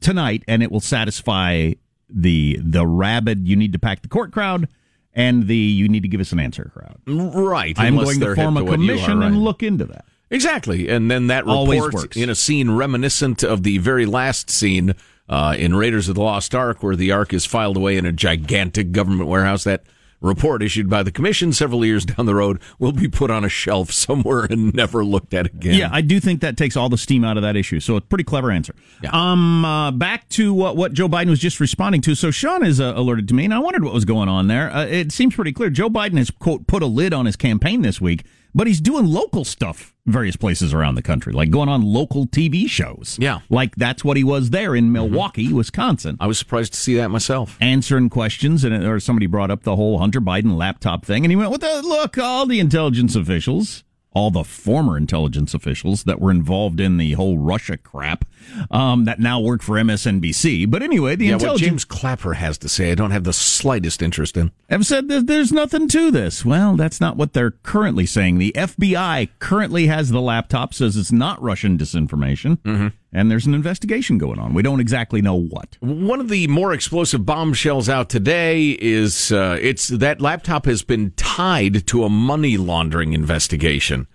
tonight, 0.00 0.44
and 0.48 0.62
it 0.62 0.70
will 0.70 0.80
satisfy 0.80 1.72
the 2.08 2.58
the 2.62 2.86
rabid 2.86 3.46
"you 3.48 3.56
need 3.56 3.72
to 3.72 3.78
pack 3.78 4.02
the 4.02 4.08
court" 4.08 4.32
crowd 4.32 4.68
and 5.12 5.46
the 5.46 5.56
"you 5.56 5.88
need 5.88 6.02
to 6.02 6.08
give 6.08 6.20
us 6.20 6.32
an 6.32 6.40
answer" 6.40 6.70
crowd. 6.72 6.98
Mm, 7.06 7.34
right. 7.34 7.78
I'm 7.78 7.96
going 7.96 8.20
to 8.20 8.34
form 8.34 8.56
a 8.56 8.60
to 8.60 8.64
what 8.64 8.72
are, 8.74 8.76
commission 8.76 9.20
right. 9.20 9.26
and 9.26 9.42
look 9.42 9.62
into 9.62 9.84
that. 9.86 10.04
Exactly. 10.30 10.88
And 10.88 11.10
then 11.10 11.28
that 11.28 11.44
report 11.44 11.92
works. 11.92 12.16
in 12.16 12.30
a 12.30 12.34
scene 12.34 12.70
reminiscent 12.70 13.42
of 13.42 13.62
the 13.62 13.78
very 13.78 14.06
last 14.06 14.50
scene 14.50 14.94
uh, 15.28 15.54
in 15.58 15.74
Raiders 15.74 16.08
of 16.08 16.14
the 16.14 16.22
Lost 16.22 16.54
Ark, 16.54 16.82
where 16.82 16.96
the 16.96 17.12
Ark 17.12 17.32
is 17.32 17.44
filed 17.46 17.76
away 17.76 17.96
in 17.96 18.06
a 18.06 18.12
gigantic 18.12 18.92
government 18.92 19.28
warehouse. 19.28 19.64
That 19.64 19.84
report 20.24 20.62
issued 20.62 20.88
by 20.88 21.02
the 21.02 21.12
commission 21.12 21.52
several 21.52 21.84
years 21.84 22.04
down 22.06 22.26
the 22.26 22.34
road 22.34 22.60
will 22.78 22.92
be 22.92 23.08
put 23.08 23.30
on 23.30 23.44
a 23.44 23.48
shelf 23.48 23.92
somewhere 23.92 24.44
and 24.44 24.74
never 24.74 25.04
looked 25.04 25.34
at 25.34 25.46
again. 25.46 25.74
Yeah, 25.74 25.88
I 25.92 26.00
do 26.00 26.18
think 26.18 26.40
that 26.40 26.56
takes 26.56 26.76
all 26.76 26.88
the 26.88 26.98
steam 26.98 27.24
out 27.24 27.36
of 27.36 27.42
that 27.42 27.56
issue. 27.56 27.80
So 27.80 27.96
a 27.96 28.00
pretty 28.00 28.24
clever 28.24 28.50
answer. 28.50 28.74
Yeah. 29.02 29.10
Um, 29.12 29.64
uh, 29.64 29.90
back 29.90 30.28
to 30.30 30.52
what, 30.52 30.76
what 30.76 30.92
Joe 30.92 31.08
Biden 31.08 31.28
was 31.28 31.40
just 31.40 31.60
responding 31.60 32.00
to. 32.02 32.14
So 32.14 32.30
Sean 32.30 32.64
is 32.64 32.80
uh, 32.80 32.94
alerted 32.96 33.28
to 33.28 33.34
me, 33.34 33.44
and 33.44 33.54
I 33.54 33.58
wondered 33.58 33.84
what 33.84 33.94
was 33.94 34.04
going 34.04 34.28
on 34.28 34.48
there. 34.48 34.70
Uh, 34.70 34.86
it 34.86 35.12
seems 35.12 35.34
pretty 35.34 35.52
clear. 35.52 35.70
Joe 35.70 35.90
Biden 35.90 36.16
has 36.16 36.30
quote 36.30 36.66
put 36.66 36.82
a 36.82 36.86
lid 36.86 37.12
on 37.12 37.26
his 37.26 37.36
campaign 37.36 37.82
this 37.82 38.00
week, 38.00 38.24
but 38.54 38.66
he's 38.66 38.80
doing 38.80 39.06
local 39.06 39.44
stuff 39.44 39.94
various 40.06 40.36
places 40.36 40.74
around 40.74 40.94
the 40.94 41.02
country, 41.02 41.32
like 41.32 41.50
going 41.50 41.68
on 41.68 41.82
local 41.82 42.26
TV 42.26 42.68
shows. 42.68 43.16
Yeah. 43.20 43.40
like 43.48 43.74
that's 43.76 44.04
what 44.04 44.16
he 44.16 44.24
was 44.24 44.50
there 44.50 44.74
in 44.74 44.84
mm-hmm. 44.84 44.92
Milwaukee, 44.92 45.52
Wisconsin. 45.52 46.16
I 46.20 46.26
was 46.26 46.38
surprised 46.38 46.72
to 46.74 46.78
see 46.78 46.94
that 46.96 47.08
myself. 47.08 47.56
answering 47.60 48.10
questions, 48.10 48.64
and 48.64 48.84
or 48.84 49.00
somebody 49.00 49.26
brought 49.26 49.50
up 49.50 49.62
the 49.62 49.76
whole 49.76 49.98
Hunter 49.98 50.20
Biden 50.20 50.56
laptop 50.56 51.04
thing, 51.04 51.24
and 51.24 51.32
he 51.32 51.36
went, 51.36 51.50
"What 51.50 51.60
the 51.60 51.82
look? 51.82 52.18
All 52.18 52.46
the 52.46 52.60
intelligence 52.60 53.16
officials, 53.16 53.84
all 54.12 54.30
the 54.30 54.44
former 54.44 54.96
intelligence 54.96 55.54
officials 55.54 56.04
that 56.04 56.20
were 56.20 56.30
involved 56.30 56.80
in 56.80 56.96
the 56.96 57.12
whole 57.12 57.38
Russia 57.38 57.76
crap 57.76 58.24
um, 58.70 59.04
that 59.04 59.20
now 59.20 59.40
work 59.40 59.62
for 59.62 59.74
MSNBC. 59.76 60.70
But 60.70 60.82
anyway, 60.82 61.16
the 61.16 61.26
yeah, 61.26 61.32
what 61.32 61.42
intelligence 61.42 61.68
James 61.68 61.84
Clapper 61.84 62.34
has 62.34 62.58
to 62.58 62.68
say, 62.68 62.92
I 62.92 62.94
don't 62.94 63.10
have 63.10 63.24
the 63.24 63.32
slightest 63.32 64.02
interest 64.02 64.36
in. 64.36 64.50
have 64.70 64.86
said 64.86 65.08
that 65.08 65.26
there's 65.26 65.52
nothing 65.52 65.88
to 65.88 66.10
this. 66.10 66.44
Well, 66.44 66.76
that's 66.76 67.00
not 67.00 67.16
what 67.16 67.32
they're 67.32 67.50
currently 67.52 68.06
saying. 68.06 68.38
The 68.38 68.52
FBI 68.56 69.28
currently 69.38 69.86
has 69.86 70.10
the 70.10 70.20
laptop, 70.20 70.74
says 70.74 70.96
it's 70.96 71.12
not 71.12 71.40
Russian 71.42 71.78
disinformation, 71.78 72.58
Mm-hmm. 72.64 72.88
and 73.12 73.30
there's 73.30 73.46
an 73.46 73.54
investigation 73.54 74.18
going 74.18 74.38
on. 74.38 74.54
We 74.54 74.62
don't 74.62 74.80
exactly 74.80 75.22
know 75.22 75.34
what. 75.34 75.76
One 75.80 76.20
of 76.20 76.28
the 76.28 76.46
more 76.48 76.72
explosive 76.72 77.24
bombshells 77.26 77.88
out 77.88 78.08
today 78.08 78.70
is 78.80 79.32
uh, 79.32 79.58
it's 79.60 79.88
that 79.88 80.20
laptop 80.20 80.66
has 80.66 80.82
been 80.82 81.12
tied 81.16 81.86
to 81.88 82.04
a 82.04 82.08
money 82.10 82.56
laundering 82.56 83.12
investigation. 83.12 84.06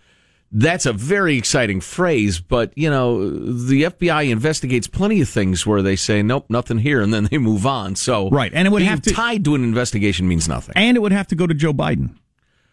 That's 0.51 0.87
a 0.87 0.93
very 0.93 1.37
exciting 1.37 1.79
phrase, 1.79 2.39
but 2.39 2.75
you 2.75 2.89
know 2.89 3.29
the 3.29 3.83
FBI 3.83 4.29
investigates 4.31 4.87
plenty 4.87 5.21
of 5.21 5.29
things 5.29 5.65
where 5.67 5.81
they 5.83 5.95
say 5.95 6.23
nope, 6.23 6.45
nothing 6.49 6.79
here, 6.79 7.01
and 7.01 7.13
then 7.13 7.25
they 7.25 7.37
move 7.37 7.67
on. 7.67 7.95
So 7.95 8.29
Right, 8.29 8.51
and 8.53 8.67
it 8.67 8.71
would 8.71 8.79
being 8.79 8.89
have 8.89 9.01
to- 9.03 9.11
tied 9.13 9.45
to 9.45 9.53
an 9.55 9.63
investigation 9.63 10.27
means 10.27 10.47
nothing. 10.47 10.73
And 10.75 10.97
it 10.97 11.01
would 11.01 11.11
have 11.11 11.27
to 11.27 11.35
go 11.35 11.45
to 11.45 11.53
Joe 11.53 11.73
Biden. 11.73 12.15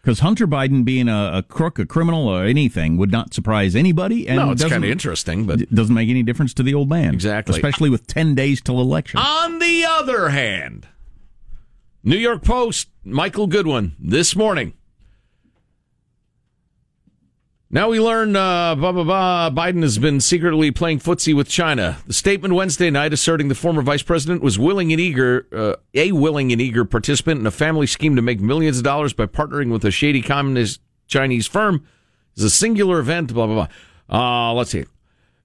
Because 0.01 0.19
Hunter 0.21 0.47
Biden 0.47 0.85
being 0.85 1.09
a, 1.09 1.31
a 1.33 1.43
crook, 1.43 1.79
a 1.79 1.85
criminal, 1.85 2.29
or 2.29 2.45
anything 2.45 2.95
would 2.97 3.11
not 3.11 3.33
surprise 3.33 3.75
anybody. 3.75 4.25
And 4.27 4.37
no, 4.37 4.51
it's 4.51 4.63
kind 4.63 4.85
of 4.85 4.89
interesting, 4.89 5.45
but 5.45 5.59
It 5.61 5.75
doesn't 5.75 5.93
make 5.93 6.07
any 6.09 6.23
difference 6.23 6.53
to 6.55 6.63
the 6.63 6.73
old 6.73 6.87
man. 6.89 7.13
Exactly. 7.13 7.55
Especially 7.55 7.89
with 7.89 8.07
10 8.07 8.33
days 8.33 8.61
till 8.61 8.79
election. 8.79 9.19
On 9.19 9.59
the 9.59 9.83
other 9.85 10.29
hand, 10.29 10.87
New 12.03 12.15
York 12.15 12.41
Post, 12.41 12.87
Michael 13.03 13.47
Goodwin, 13.47 13.97
this 13.99 14.33
morning. 14.33 14.73
Now 17.69 17.89
we 17.89 17.99
learn, 17.99 18.33
uh, 18.33 18.75
blah, 18.75 18.93
blah, 18.93 19.03
blah, 19.03 19.49
Biden 19.49 19.81
has 19.81 19.97
been 19.97 20.21
secretly 20.21 20.71
playing 20.71 20.99
footsie 20.99 21.35
with 21.35 21.49
China. 21.49 21.97
The 22.07 22.13
statement 22.13 22.53
Wednesday 22.53 22.89
night 22.89 23.11
asserting 23.11 23.49
the 23.49 23.55
former 23.55 23.81
vice 23.81 24.03
president 24.03 24.41
was 24.41 24.57
willing 24.57 24.93
and 24.93 25.01
eager, 25.01 25.47
uh, 25.51 25.75
a 25.93 26.13
willing 26.13 26.53
and 26.53 26.61
eager 26.61 26.85
participant 26.85 27.41
in 27.41 27.45
a 27.45 27.51
family 27.51 27.85
scheme 27.85 28.15
to 28.15 28.21
make 28.21 28.39
millions 28.39 28.77
of 28.77 28.85
dollars 28.85 29.11
by 29.11 29.25
partnering 29.25 29.69
with 29.69 29.83
a 29.83 29.91
shady 29.91 30.21
communist 30.21 30.79
Chinese 31.07 31.45
firm 31.45 31.85
is 32.37 32.43
a 32.45 32.49
singular 32.49 32.99
event, 32.99 33.33
blah, 33.33 33.47
blah, 33.47 33.67
blah. 34.09 34.49
Uh, 34.49 34.53
let's 34.53 34.71
see. 34.71 34.85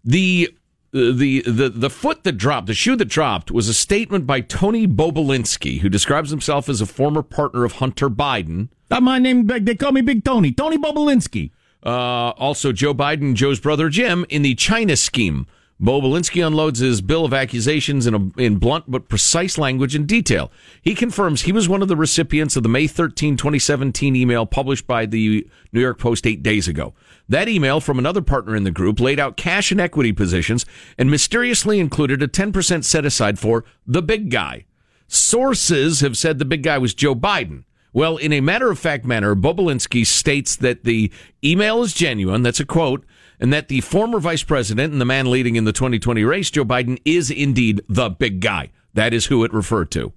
The 0.04 0.54
the 0.92 1.40
the 1.42 1.70
the 1.70 1.90
foot 1.90 2.22
that 2.22 2.32
dropped, 2.32 2.66
the 2.66 2.74
shoe 2.74 2.96
that 2.96 3.06
dropped, 3.06 3.50
was 3.50 3.68
a 3.68 3.74
statement 3.74 4.26
by 4.26 4.42
Tony 4.42 4.86
Bobulinski, 4.86 5.80
who 5.80 5.88
describes 5.88 6.30
himself 6.30 6.68
as 6.68 6.80
a 6.80 6.86
former 6.86 7.22
partner 7.22 7.64
of 7.64 7.72
Hunter 7.74 8.10
Biden. 8.10 8.68
My 8.90 9.18
name, 9.18 9.46
they 9.46 9.74
call 9.74 9.92
me 9.92 10.02
Big 10.02 10.22
Tony. 10.22 10.52
Tony 10.52 10.76
Bobulinski. 10.76 11.50
Uh, 11.84 12.30
also, 12.38 12.72
Joe 12.72 12.94
Biden, 12.94 13.34
Joe's 13.34 13.60
brother 13.60 13.88
Jim, 13.88 14.24
in 14.28 14.42
the 14.42 14.54
China 14.54 14.96
scheme. 14.96 15.46
Bobulinski 15.82 16.46
unloads 16.46 16.78
his 16.78 17.00
bill 17.00 17.24
of 17.24 17.34
accusations 17.34 18.06
in, 18.06 18.14
a, 18.14 18.40
in 18.40 18.58
blunt 18.58 18.84
but 18.86 19.08
precise 19.08 19.58
language 19.58 19.96
and 19.96 20.06
detail. 20.06 20.52
He 20.80 20.94
confirms 20.94 21.42
he 21.42 21.50
was 21.50 21.68
one 21.68 21.82
of 21.82 21.88
the 21.88 21.96
recipients 21.96 22.54
of 22.54 22.62
the 22.62 22.68
May 22.68 22.86
13, 22.86 23.36
2017 23.36 24.14
email 24.14 24.46
published 24.46 24.86
by 24.86 25.06
the 25.06 25.48
New 25.72 25.80
York 25.80 25.98
Post 25.98 26.24
eight 26.24 26.40
days 26.40 26.68
ago. 26.68 26.94
That 27.28 27.48
email 27.48 27.80
from 27.80 27.98
another 27.98 28.22
partner 28.22 28.54
in 28.54 28.62
the 28.62 28.70
group 28.70 29.00
laid 29.00 29.18
out 29.18 29.36
cash 29.36 29.72
and 29.72 29.80
equity 29.80 30.12
positions 30.12 30.64
and 30.96 31.10
mysteriously 31.10 31.80
included 31.80 32.22
a 32.22 32.28
10% 32.28 32.84
set 32.84 33.04
aside 33.04 33.40
for 33.40 33.64
the 33.84 34.02
big 34.02 34.30
guy. 34.30 34.66
Sources 35.08 35.98
have 35.98 36.16
said 36.16 36.38
the 36.38 36.44
big 36.44 36.62
guy 36.62 36.78
was 36.78 36.94
Joe 36.94 37.16
Biden. 37.16 37.64
Well, 37.92 38.16
in 38.16 38.32
a 38.32 38.40
matter 38.40 38.70
of 38.70 38.78
fact 38.78 39.04
manner, 39.04 39.34
Bobulinski 39.34 40.06
states 40.06 40.56
that 40.56 40.84
the 40.84 41.12
email 41.44 41.82
is 41.82 41.92
genuine. 41.92 42.42
That's 42.42 42.60
a 42.60 42.64
quote. 42.64 43.04
And 43.38 43.52
that 43.52 43.68
the 43.68 43.80
former 43.80 44.20
vice 44.20 44.44
president 44.44 44.92
and 44.92 45.00
the 45.00 45.04
man 45.04 45.30
leading 45.30 45.56
in 45.56 45.64
the 45.64 45.72
2020 45.72 46.22
race, 46.22 46.50
Joe 46.50 46.64
Biden, 46.64 47.00
is 47.04 47.30
indeed 47.30 47.82
the 47.88 48.08
big 48.08 48.40
guy. 48.40 48.70
That 48.94 49.12
is 49.12 49.26
who 49.26 49.42
it 49.42 49.52
referred 49.52 49.90
to. 49.92 50.12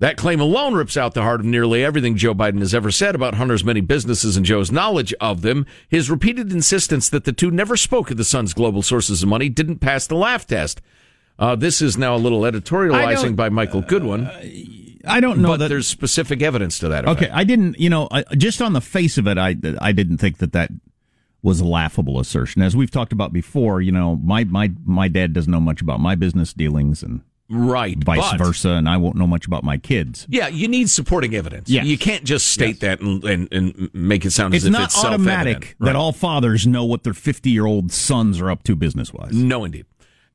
That 0.00 0.16
claim 0.16 0.40
alone 0.40 0.74
rips 0.74 0.96
out 0.96 1.14
the 1.14 1.22
heart 1.22 1.40
of 1.40 1.46
nearly 1.46 1.84
everything 1.84 2.16
Joe 2.16 2.34
Biden 2.34 2.58
has 2.58 2.74
ever 2.74 2.90
said 2.90 3.14
about 3.14 3.34
Hunter's 3.34 3.64
many 3.64 3.80
businesses 3.80 4.36
and 4.36 4.44
Joe's 4.44 4.72
knowledge 4.72 5.14
of 5.20 5.42
them. 5.42 5.64
His 5.88 6.10
repeated 6.10 6.52
insistence 6.52 7.08
that 7.08 7.24
the 7.24 7.32
two 7.32 7.50
never 7.52 7.76
spoke 7.76 8.10
of 8.10 8.16
the 8.16 8.24
son's 8.24 8.52
global 8.52 8.82
sources 8.82 9.22
of 9.22 9.28
money 9.28 9.48
didn't 9.48 9.78
pass 9.78 10.06
the 10.06 10.16
laugh 10.16 10.46
test. 10.46 10.82
Uh, 11.38 11.54
this 11.54 11.80
is 11.80 11.96
now 11.96 12.16
a 12.16 12.18
little 12.18 12.40
editorializing 12.40 13.36
by 13.36 13.48
Michael 13.48 13.80
Goodwin. 13.82 14.83
I 15.06 15.20
don't 15.20 15.40
know 15.40 15.48
but 15.48 15.56
that 15.58 15.68
there's 15.68 15.86
specific 15.86 16.42
evidence 16.42 16.78
to 16.80 16.88
that. 16.88 17.04
Effect. 17.04 17.22
Okay, 17.22 17.30
I 17.32 17.44
didn't, 17.44 17.78
you 17.78 17.90
know, 17.90 18.08
I, 18.10 18.22
just 18.36 18.62
on 18.62 18.72
the 18.72 18.80
face 18.80 19.18
of 19.18 19.26
it, 19.26 19.38
I 19.38 19.56
I 19.80 19.92
didn't 19.92 20.18
think 20.18 20.38
that 20.38 20.52
that 20.52 20.70
was 21.42 21.60
a 21.60 21.64
laughable 21.64 22.18
assertion. 22.18 22.62
As 22.62 22.74
we've 22.74 22.90
talked 22.90 23.12
about 23.12 23.32
before, 23.32 23.80
you 23.80 23.92
know, 23.92 24.16
my 24.16 24.44
my 24.44 24.72
my 24.84 25.08
dad 25.08 25.32
doesn't 25.32 25.50
know 25.50 25.60
much 25.60 25.80
about 25.82 26.00
my 26.00 26.14
business 26.14 26.52
dealings 26.52 27.02
and 27.02 27.20
right, 27.50 28.02
vice 28.02 28.30
but- 28.32 28.38
versa, 28.38 28.70
and 28.70 28.88
I 28.88 28.96
won't 28.96 29.16
know 29.16 29.26
much 29.26 29.46
about 29.46 29.62
my 29.62 29.76
kids. 29.76 30.26
Yeah, 30.28 30.48
you 30.48 30.68
need 30.68 30.90
supporting 30.90 31.34
evidence. 31.34 31.68
Yes. 31.68 31.84
You 31.86 31.98
can't 31.98 32.24
just 32.24 32.48
state 32.48 32.80
that 32.80 33.00
and, 33.00 33.22
and, 33.24 33.48
and 33.52 33.90
make 33.92 34.24
it 34.24 34.30
sound 34.30 34.54
It's 34.54 34.64
as 34.64 34.68
if 34.68 34.72
not 34.72 34.84
it's 34.84 35.04
automatic 35.04 35.76
that 35.80 35.96
all 35.96 36.12
fathers 36.12 36.66
know 36.66 36.84
what 36.84 37.04
their 37.04 37.14
50 37.14 37.50
year 37.50 37.66
old 37.66 37.92
sons 37.92 38.40
are 38.40 38.50
up 38.50 38.62
to 38.64 38.74
business 38.74 39.12
wise. 39.12 39.32
No, 39.34 39.64
indeed. 39.64 39.86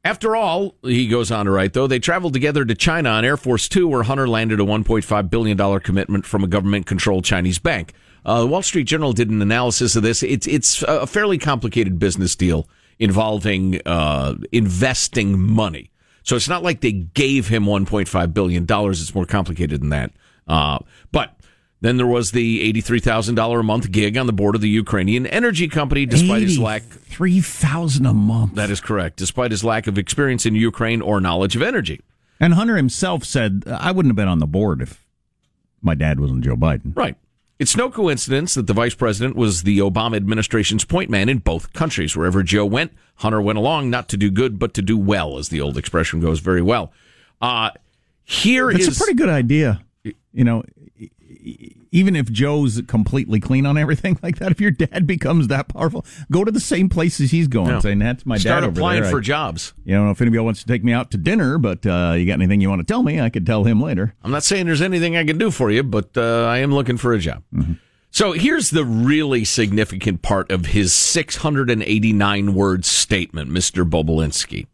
After 0.04 0.36
all, 0.36 0.76
he 0.82 1.08
goes 1.08 1.30
on 1.30 1.46
to 1.46 1.52
write, 1.52 1.74
though, 1.74 1.88
they 1.88 2.00
traveled 2.00 2.34
together 2.34 2.64
to 2.64 2.74
China 2.74 3.10
on 3.10 3.26
Air 3.26 3.36
Force 3.36 3.68
Two, 3.68 3.88
where 3.88 4.04
Hunter 4.04 4.28
landed 4.28 4.60
a 4.60 4.64
$1.5 4.64 5.30
billion 5.30 5.80
commitment 5.82 6.26
from 6.26 6.44
a 6.44 6.48
government 6.48 6.86
controlled 6.86 7.26
Chinese 7.26 7.60
bank. 7.60 7.94
Uh, 8.26 8.42
the 8.42 8.48
Wall 8.48 8.62
Street 8.62 8.86
Journal 8.86 9.12
did 9.12 9.30
an 9.30 9.42
analysis 9.42 9.96
of 9.96 10.04
this. 10.04 10.24
It's, 10.24 10.48
it's 10.48 10.84
a 10.84 11.06
fairly 11.06 11.38
complicated 11.38 12.00
business 12.00 12.36
deal 12.36 12.70
involving 12.98 13.82
uh, 13.86 14.36
investing 14.52 15.40
money. 15.40 15.92
So 16.24 16.36
it's 16.36 16.50
not 16.50 16.64
like 16.64 16.82
they 16.82 16.92
gave 16.92 17.48
him 17.48 17.66
$1.5 17.66 18.34
billion. 18.34 18.66
It's 18.70 19.16
more 19.16 19.26
complicated 19.26 19.82
than 19.82 19.90
that. 19.90 20.12
Uh, 20.48 20.80
but 21.12 21.39
then 21.82 21.98
there 21.98 22.08
was 22.08 22.32
the 22.32 22.72
$83,000 22.74 23.60
a 23.60 23.64
month 23.64 23.92
gig 23.92 24.18
on 24.18 24.26
the 24.28 24.34
board 24.34 24.56
of 24.56 24.62
the 24.62 24.70
Ukrainian 24.70 25.26
energy 25.28 25.68
company, 25.68 26.06
despite 26.06 26.42
his 26.42 26.60
lack. 26.60 26.84
Three 26.84 27.40
thousand 27.42 28.06
a 28.06 28.14
month. 28.14 28.56
That 28.56 28.70
is 28.70 28.82
correct, 28.82 29.18
despite 29.18 29.52
his 29.52 29.64
lack 29.64 29.88
of 29.88 29.98
experience 29.98 30.46
in 30.46 30.56
Ukraine 30.56 31.02
or 31.02 31.22
knowledge 31.22 31.56
of 31.56 31.62
energy. 31.62 32.02
And 32.40 32.54
Hunter 32.54 32.76
himself 32.78 33.24
said, 33.24 33.64
I 33.68 33.92
wouldn't 33.92 34.12
have 34.12 34.16
been 34.18 34.28
on 34.28 34.40
the 34.40 34.48
board 34.48 34.82
if 34.82 35.06
my 35.82 35.96
dad 35.96 36.20
wasn't 36.20 36.44
Joe 36.44 36.56
Biden. 36.56 36.96
Right. 36.96 37.16
It's 37.60 37.76
no 37.76 37.90
coincidence 37.90 38.54
that 38.54 38.68
the 38.68 38.74
vice 38.74 38.96
president 38.96 39.36
was 39.36 39.64
the 39.64 39.80
Obama 39.80 40.16
administration's 40.16 40.86
point 40.86 41.10
man 41.10 41.28
in 41.28 41.40
both 41.40 41.74
countries. 41.74 42.16
Wherever 42.16 42.42
Joe 42.44 42.66
went, 42.66 42.94
Hunter 43.16 43.42
went 43.42 43.58
along, 43.58 43.90
not 43.90 44.08
to 44.10 44.18
do 44.18 44.32
good, 44.32 44.58
but 44.60 44.74
to 44.76 44.82
do 44.82 44.98
well, 44.98 45.38
as 45.38 45.50
the 45.50 45.60
old 45.60 45.78
expression 45.78 46.22
goes 46.22 46.40
very 46.40 46.62
well. 46.62 46.94
Uh, 47.42 47.72
here 48.24 48.70
It's 48.72 48.88
is- 48.88 48.96
a 48.96 49.04
pretty 49.04 49.18
good 49.18 49.28
idea. 49.30 49.82
You 50.04 50.44
know, 50.46 50.64
even 51.92 52.16
if 52.16 52.32
Joe's 52.32 52.82
completely 52.88 53.40
clean 53.40 53.66
on 53.66 53.78
everything 53.78 54.20
like 54.24 54.38
that, 54.40 54.52
if 54.52 54.60
your 54.62 54.72
dad 54.72 55.08
becomes 55.08 55.48
that 55.48 55.70
powerful, 55.70 56.06
go 56.32 56.44
to 56.44 56.52
the 56.52 56.60
same 56.60 56.90
places 56.90 57.32
he's 57.32 57.48
going, 57.48 57.68
Yeah. 57.70 57.80
saying 57.80 58.00
that's 58.00 58.26
my 58.26 58.38
Start 58.38 58.62
dad 58.62 58.68
over 58.68 58.80
applying 58.80 59.02
there. 59.04 59.12
for 59.12 59.20
I- 59.20 59.22
jobs. 59.22 59.74
You 59.86 59.96
know, 59.96 60.12
if 60.12 60.22
anybody 60.22 60.40
wants 60.44 60.62
to 60.62 60.68
take 60.68 60.84
me 60.84 60.94
out 60.94 61.12
to 61.12 61.18
dinner, 61.18 61.58
but 61.58 61.86
uh, 61.86 62.14
you 62.18 62.26
got 62.26 62.34
anything 62.34 62.62
you 62.62 62.70
want 62.70 62.80
to 62.82 62.86
tell 62.92 63.04
me, 63.04 63.20
I 63.20 63.30
could 63.30 63.46
tell 63.46 63.64
him 63.64 63.82
later. 63.82 64.14
I'm 64.24 64.32
not 64.32 64.44
saying 64.44 64.66
there's 64.66 64.82
anything 64.82 65.18
I 65.18 65.24
can 65.24 65.38
do 65.38 65.50
for 65.52 65.72
you, 65.72 65.84
but 65.84 66.16
uh, 66.18 66.46
I 66.46 66.60
am 66.60 66.72
looking 66.74 66.98
for 66.98 67.14
a 67.14 67.20
job. 67.20 67.44
So 68.12 68.32
here's 68.32 68.72
the 68.72 68.84
really 68.84 69.46
significant 69.46 70.22
part 70.24 70.50
of 70.52 70.68
his 70.68 70.94
689 70.94 72.54
word 72.54 72.86
statement, 72.86 73.50
Mr. 73.52 73.88
Bobulinski. 73.88 74.68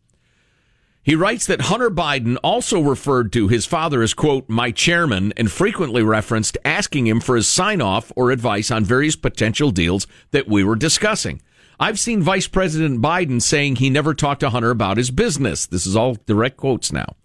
He 1.06 1.14
writes 1.14 1.46
that 1.46 1.62
Hunter 1.62 1.92
Biden 1.92 2.36
also 2.44 2.82
referred 2.82 3.32
to 3.34 3.48
his 3.48 3.68
father 3.68 4.02
as, 4.02 4.16
quote, 4.16 4.50
my 4.50 4.72
chairman, 4.72 5.34
and 5.38 5.52
frequently 5.52 6.02
referenced 6.02 6.58
asking 6.66 7.06
him 7.06 7.20
for 7.20 7.36
his 7.36 7.48
sign 7.48 7.80
off 7.80 8.12
or 8.16 8.32
advice 8.32 8.72
on 8.72 8.84
various 8.84 9.16
potential 9.16 9.70
deals 9.70 10.08
that 10.32 10.48
we 10.48 10.64
were 10.64 10.76
discussing. 10.76 11.44
I've 11.80 12.00
seen 12.00 12.24
Vice 12.24 12.48
President 12.48 13.04
Biden 13.04 13.40
saying 13.40 13.76
he 13.76 13.92
never 13.92 14.16
talked 14.16 14.40
to 14.40 14.50
Hunter 14.50 14.72
about 14.72 14.98
his 14.98 15.12
business. 15.12 15.68
This 15.68 15.86
is 15.86 15.96
all 15.96 16.18
direct 16.26 16.58
quotes 16.58 16.92
now. 16.92 17.16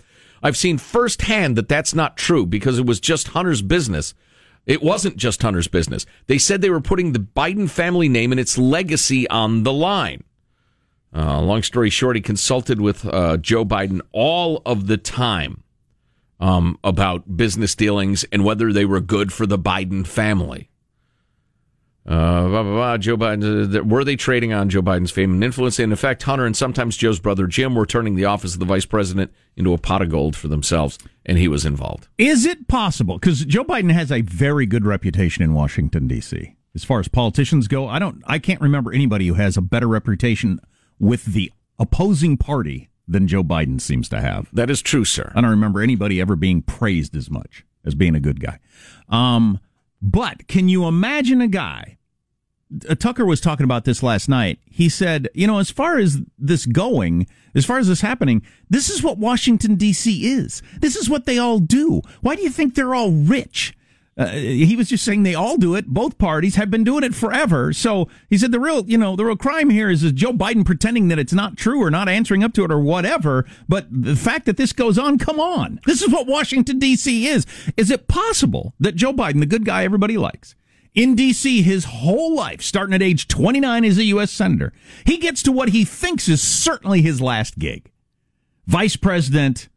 I've 0.42 0.58
seen 0.58 0.76
firsthand 0.76 1.56
that 1.56 1.70
that's 1.70 1.94
not 1.94 2.18
true 2.18 2.44
because 2.44 2.78
it 2.78 2.84
was 2.84 3.00
just 3.00 3.28
Hunter's 3.28 3.62
business. 3.62 4.12
It 4.66 4.82
wasn't 4.82 5.16
just 5.16 5.40
Hunter's 5.40 5.68
business. 5.68 6.04
They 6.26 6.36
said 6.36 6.60
they 6.60 6.68
were 6.68 6.82
putting 6.82 7.12
the 7.12 7.18
Biden 7.18 7.70
family 7.70 8.10
name 8.10 8.30
and 8.30 8.40
its 8.40 8.58
legacy 8.58 9.26
on 9.30 9.62
the 9.62 9.72
line. 9.72 10.22
Uh, 11.14 11.40
long 11.40 11.62
story 11.62 11.90
short, 11.90 12.16
he 12.16 12.22
consulted 12.22 12.80
with 12.80 13.04
uh, 13.04 13.36
Joe 13.36 13.64
Biden 13.64 14.00
all 14.12 14.62
of 14.64 14.86
the 14.86 14.96
time 14.96 15.64
um, 16.38 16.78
about 16.84 17.36
business 17.36 17.74
dealings 17.74 18.24
and 18.32 18.44
whether 18.44 18.72
they 18.72 18.84
were 18.84 19.00
good 19.00 19.32
for 19.32 19.46
the 19.46 19.58
Biden 19.58 20.06
family. 20.06 20.70
Uh, 22.06 22.48
blah, 22.48 22.62
blah, 22.62 22.72
blah. 22.72 22.96
Joe 22.96 23.16
Biden, 23.16 23.76
uh, 23.76 23.84
were 23.84 24.04
they 24.04 24.16
trading 24.16 24.52
on 24.52 24.70
Joe 24.70 24.82
Biden's 24.82 25.10
fame 25.10 25.32
and 25.32 25.44
influence? 25.44 25.78
In 25.78 25.92
effect, 25.92 26.22
Hunter 26.22 26.46
and 26.46 26.56
sometimes 26.56 26.96
Joe's 26.96 27.20
brother 27.20 27.46
Jim 27.46 27.74
were 27.74 27.86
turning 27.86 28.16
the 28.16 28.24
office 28.24 28.54
of 28.54 28.60
the 28.60 28.66
vice 28.66 28.86
president 28.86 29.32
into 29.56 29.74
a 29.74 29.78
pot 29.78 30.00
of 30.00 30.08
gold 30.08 30.34
for 30.34 30.48
themselves, 30.48 30.98
and 31.26 31.36
he 31.36 31.46
was 31.46 31.66
involved. 31.66 32.08
Is 32.16 32.46
it 32.46 32.68
possible? 32.68 33.18
Because 33.18 33.44
Joe 33.44 33.64
Biden 33.64 33.92
has 33.92 34.10
a 34.10 34.22
very 34.22 34.64
good 34.64 34.86
reputation 34.86 35.44
in 35.44 35.52
Washington, 35.52 36.08
D.C. 36.08 36.56
as 36.74 36.84
far 36.84 37.00
as 37.00 37.08
politicians 37.08 37.68
go. 37.68 37.86
I 37.86 37.98
don't. 37.98 38.22
I 38.26 38.38
can't 38.38 38.62
remember 38.62 38.92
anybody 38.92 39.26
who 39.26 39.34
has 39.34 39.58
a 39.58 39.62
better 39.62 39.86
reputation 39.86 40.58
with 41.00 41.24
the 41.24 41.50
opposing 41.78 42.36
party 42.36 42.90
than 43.08 43.26
Joe 43.26 43.42
Biden 43.42 43.80
seems 43.80 44.08
to 44.10 44.20
have. 44.20 44.48
That 44.52 44.70
is 44.70 44.80
true, 44.80 45.04
sir. 45.04 45.32
I 45.34 45.40
don't 45.40 45.50
remember 45.50 45.80
anybody 45.80 46.20
ever 46.20 46.36
being 46.36 46.62
praised 46.62 47.16
as 47.16 47.28
much 47.28 47.64
as 47.84 47.96
being 47.96 48.14
a 48.14 48.20
good 48.20 48.40
guy. 48.40 48.60
Um, 49.08 49.58
but 50.00 50.46
can 50.46 50.68
you 50.68 50.86
imagine 50.86 51.40
a 51.40 51.48
guy? 51.48 51.98
Uh, 52.88 52.94
Tucker 52.94 53.26
was 53.26 53.40
talking 53.40 53.64
about 53.64 53.84
this 53.84 54.02
last 54.02 54.28
night. 54.28 54.60
He 54.64 54.88
said, 54.88 55.28
you 55.34 55.46
know, 55.46 55.58
as 55.58 55.70
far 55.70 55.98
as 55.98 56.18
this 56.38 56.66
going, 56.66 57.26
as 57.54 57.64
far 57.64 57.78
as 57.78 57.88
this 57.88 58.00
happening, 58.00 58.42
this 58.68 58.88
is 58.88 59.02
what 59.02 59.18
Washington, 59.18 59.74
D.C. 59.74 60.30
is. 60.30 60.62
This 60.80 60.94
is 60.94 61.10
what 61.10 61.26
they 61.26 61.38
all 61.38 61.58
do. 61.58 62.02
Why 62.20 62.36
do 62.36 62.42
you 62.42 62.50
think 62.50 62.74
they're 62.74 62.94
all 62.94 63.10
rich? 63.10 63.74
Uh, 64.20 64.26
he 64.32 64.76
was 64.76 64.90
just 64.90 65.02
saying 65.02 65.22
they 65.22 65.34
all 65.34 65.56
do 65.56 65.74
it. 65.74 65.86
Both 65.86 66.18
parties 66.18 66.56
have 66.56 66.70
been 66.70 66.84
doing 66.84 67.02
it 67.02 67.14
forever. 67.14 67.72
So 67.72 68.06
he 68.28 68.36
said 68.36 68.52
the 68.52 68.60
real, 68.60 68.86
you 68.86 68.98
know, 68.98 69.16
the 69.16 69.24
real 69.24 69.34
crime 69.34 69.70
here 69.70 69.88
is, 69.88 70.04
is 70.04 70.12
Joe 70.12 70.34
Biden 70.34 70.62
pretending 70.62 71.08
that 71.08 71.18
it's 71.18 71.32
not 71.32 71.56
true 71.56 71.82
or 71.82 71.90
not 71.90 72.06
answering 72.06 72.44
up 72.44 72.52
to 72.52 72.64
it 72.64 72.70
or 72.70 72.78
whatever. 72.78 73.46
But 73.66 73.86
the 73.90 74.14
fact 74.14 74.44
that 74.44 74.58
this 74.58 74.74
goes 74.74 74.98
on, 74.98 75.16
come 75.16 75.40
on. 75.40 75.80
This 75.86 76.02
is 76.02 76.12
what 76.12 76.26
Washington, 76.26 76.78
D.C. 76.78 77.28
is. 77.28 77.46
Is 77.78 77.90
it 77.90 78.08
possible 78.08 78.74
that 78.78 78.94
Joe 78.94 79.14
Biden, 79.14 79.40
the 79.40 79.46
good 79.46 79.64
guy 79.64 79.84
everybody 79.84 80.18
likes, 80.18 80.54
in 80.94 81.14
D.C. 81.14 81.62
his 81.62 81.86
whole 81.86 82.34
life, 82.34 82.60
starting 82.60 82.94
at 82.94 83.00
age 83.00 83.26
29 83.26 83.86
as 83.86 83.96
a 83.96 84.04
U.S. 84.04 84.30
Senator, 84.30 84.74
he 85.06 85.16
gets 85.16 85.42
to 85.44 85.52
what 85.52 85.70
he 85.70 85.86
thinks 85.86 86.28
is 86.28 86.42
certainly 86.42 87.00
his 87.00 87.22
last 87.22 87.58
gig 87.58 87.90
Vice 88.66 88.96
President 88.96 89.69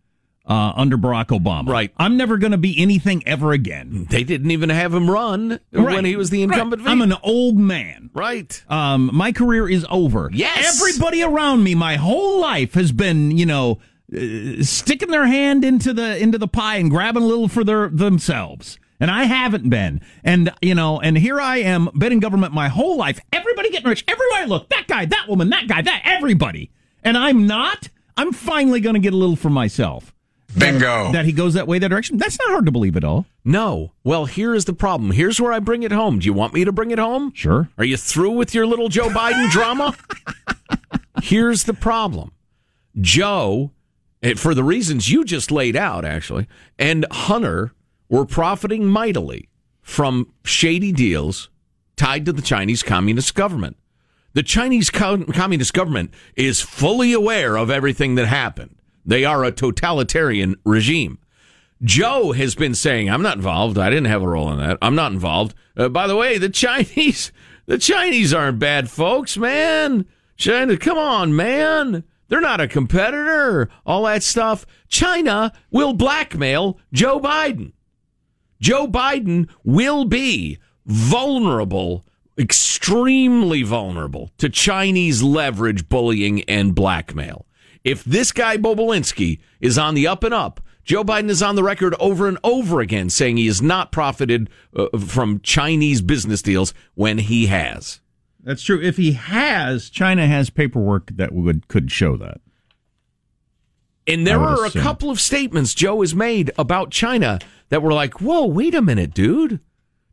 uh, 0.46 0.74
under 0.76 0.98
Barack 0.98 1.28
Obama. 1.28 1.70
Right. 1.70 1.92
I'm 1.98 2.18
never 2.18 2.38
going 2.38 2.52
to 2.52 2.58
be 2.58 2.80
anything 2.82 3.24
ever 3.26 3.52
again. 3.54 4.08
They 4.10 4.24
didn't 4.24 4.52
even 4.52 4.70
have 4.70 4.94
him 4.94 5.10
run 5.10 5.60
Right. 5.72 5.96
when 5.96 6.06
he 6.06 6.16
was 6.16 6.30
the 6.30 6.44
incumbent. 6.44 6.84
Right. 6.84 6.92
I'm 6.92 7.02
an 7.02 7.14
old 7.24 7.58
man. 7.58 8.10
Right. 8.14 8.64
Um, 8.68 9.10
my 9.14 9.32
career 9.32 9.70
is 9.70 9.86
over. 9.90 10.30
Yes. 10.34 10.82
Everybody 10.82 11.24
around 11.24 11.64
me, 11.64 11.76
my 11.76 11.96
whole 11.96 12.42
life 12.42 12.74
has 12.74 12.92
been, 12.92 13.32
you 13.38 13.46
know, 13.46 13.80
uh, 14.16 14.62
sticking 14.64 15.10
their 15.10 15.26
hand 15.26 15.64
into 15.64 15.94
the 15.94 16.18
into 16.22 16.38
the 16.38 16.48
pie 16.48 16.76
and 16.76 16.90
grabbing 16.90 17.24
a 17.24 17.26
little 17.26 17.48
for 17.48 17.64
their 17.64 17.88
themselves. 17.90 18.78
And 19.00 19.10
I 19.10 19.24
haven't 19.24 19.70
been. 19.70 20.02
And 20.24 20.52
you 20.62 20.76
know, 20.76 21.00
and 21.00 21.18
here 21.18 21.40
I 21.42 21.58
am, 21.58 21.90
been 21.98 22.12
in 22.12 22.20
government 22.20 22.54
my 22.54 22.68
whole 22.68 22.98
life. 22.98 23.20
Everybody 23.32 23.70
getting 23.72 23.90
rich. 23.90 24.04
Everywhere 24.08 24.42
I 24.42 24.46
look, 24.46 24.70
that 24.70 24.88
guy, 24.88 25.06
that 25.06 25.28
woman, 25.28 25.50
that 25.50 25.68
guy, 25.68 25.82
that 25.82 26.02
everybody. 26.06 26.70
And 27.04 27.18
I'm 27.18 27.48
not. 27.48 27.90
I'm 28.16 28.32
finally 28.32 28.80
going 28.80 28.94
to 28.94 29.00
get 29.00 29.14
a 29.14 29.18
little 29.18 29.36
for 29.36 29.50
myself. 29.50 30.14
Bingo. 30.58 31.12
That 31.12 31.26
he 31.26 31.32
goes 31.32 31.54
that 31.54 31.68
way, 31.68 31.80
that 31.80 31.90
direction. 31.90 32.18
That's 32.18 32.38
not 32.40 32.50
hard 32.50 32.66
to 32.66 32.72
believe 32.72 32.96
at 32.96 33.04
all. 33.04 33.26
No. 33.44 33.92
Well, 34.04 34.26
here 34.26 34.54
is 34.54 34.66
the 34.66 34.74
problem. 34.74 35.12
Here's 35.12 35.40
where 35.40 35.52
I 35.52 35.60
bring 35.60 35.84
it 35.84 35.92
home. 35.92 36.20
Do 36.20 36.26
you 36.26 36.34
want 36.34 36.54
me 36.54 36.66
to 36.66 36.72
bring 36.72 36.92
it 36.92 37.00
home? 37.00 37.32
Sure. 37.36 37.70
Are 37.78 37.86
you 37.86 37.98
through 37.98 38.32
with 38.32 38.54
your 38.54 38.66
little 38.66 38.90
Joe 38.90 39.10
Biden 39.10 39.50
drama? 39.52 39.96
Here's 41.22 41.64
the 41.64 41.74
problem. 41.74 42.32
Joe, 43.00 43.72
eh, 44.22 44.36
for 44.36 44.54
the 44.54 44.64
reasons 44.64 45.10
you 45.10 45.24
just 45.24 45.52
laid 45.52 45.76
out, 45.76 46.06
actually, 46.06 46.48
and 46.78 47.06
Hunter 47.12 47.74
were 48.10 48.26
profiting 48.26 48.86
mightily 48.86 49.50
from 49.82 50.32
shady 50.44 50.92
deals 50.92 51.50
tied 51.96 52.26
to 52.26 52.34
the 52.34 52.42
Chinese 52.42 52.84
Communist 52.84 53.36
government. 53.36 53.78
The 54.34 54.44
Chinese 54.44 54.90
co- 54.90 55.26
Communist 55.26 55.74
government 55.74 56.14
is 56.36 56.62
fully 56.62 57.14
aware 57.14 57.56
of 57.56 57.70
everything 57.70 58.16
that 58.16 58.28
happened. 58.28 58.76
They 59.06 59.26
are 59.26 59.44
a 59.44 59.52
totalitarian 59.52 60.56
regime. 60.66 61.20
Joe 61.82 62.32
has 62.32 62.56
been 62.56 62.76
saying, 62.76 63.10
"I'm 63.10 63.22
not 63.22 63.38
involved. 63.38 63.78
I 63.78 63.90
didn't 63.90 64.06
have 64.06 64.24
a 64.24 64.28
role 64.28 64.52
in 64.52 64.60
that. 64.60 64.78
I'm 64.82 64.96
not 64.96 65.12
involved." 65.12 65.54
Uh, 65.76 65.90
by 65.90 66.08
the 66.08 66.16
way, 66.16 66.38
the 66.38 66.50
Chinese, 66.50 67.32
the 67.66 67.78
Chinese 67.78 68.34
aren't 68.34 68.60
bad 68.60 68.90
folks, 68.90 69.38
man. 69.38 70.06
China, 70.38 70.78
come 70.78 70.98
on, 70.98 71.36
man. 71.36 72.04
They're 72.28 72.42
not 72.42 72.62
a 72.62 72.68
competitor. 72.68 73.70
All 73.86 74.06
that 74.06 74.24
stuff. 74.24 74.66
China 74.88 75.52
will 75.70 75.94
blackmail 75.94 76.80
Joe 76.92 77.20
Biden. 77.20 77.74
Joe 78.60 78.88
Biden 78.88 79.50
will 79.64 80.06
be 80.06 80.58
vulnerable, 80.86 82.06
extremely 82.38 83.62
vulnerable 83.62 84.32
to 84.38 84.50
Chinese 84.50 85.22
leverage, 85.22 85.90
bullying, 85.90 86.44
and 86.44 86.74
blackmail. 86.74 87.46
If 87.84 88.04
this 88.04 88.32
guy, 88.32 88.58
Bobulinski, 88.58 89.40
is 89.60 89.78
on 89.78 89.94
the 89.94 90.08
up 90.08 90.24
and 90.24 90.34
up, 90.34 90.62
Joe 90.84 91.04
Biden 91.04 91.30
is 91.30 91.42
on 91.42 91.56
the 91.56 91.64
record 91.64 91.96
over 92.00 92.28
and 92.28 92.38
over 92.44 92.82
again 92.82 93.10
saying 93.10 93.38
he 93.38 93.48
has 93.48 93.62
not 93.62 93.92
profited 93.92 94.50
uh, 94.76 94.98
from 94.98 95.40
Chinese 95.42 96.02
business 96.02 96.42
deals 96.42 96.74
when 96.96 97.18
he 97.18 97.48
has. 97.48 98.02
That's 98.42 98.62
true. 98.62 98.82
If 98.82 98.98
he 98.98 99.14
has, 99.14 99.90
China 99.90 100.28
has 100.28 100.50
paperwork 100.50 101.12
that 101.16 101.32
would 101.32 101.70
could 101.70 101.92
show 101.92 102.18
that. 102.18 102.42
And 104.06 104.28
there 104.28 104.42
are 104.42 104.66
a 104.66 104.72
couple 104.72 105.10
of 105.10 105.22
statements 105.22 105.74
Joe 105.74 106.02
has 106.02 106.14
made 106.14 106.52
about 106.58 106.92
China 106.92 107.40
that 107.70 107.82
were 107.82 107.94
like, 107.94 108.20
whoa, 108.20 108.46
wait 108.46 108.76
a 108.76 108.82
minute, 108.82 109.14
dude. 109.14 109.62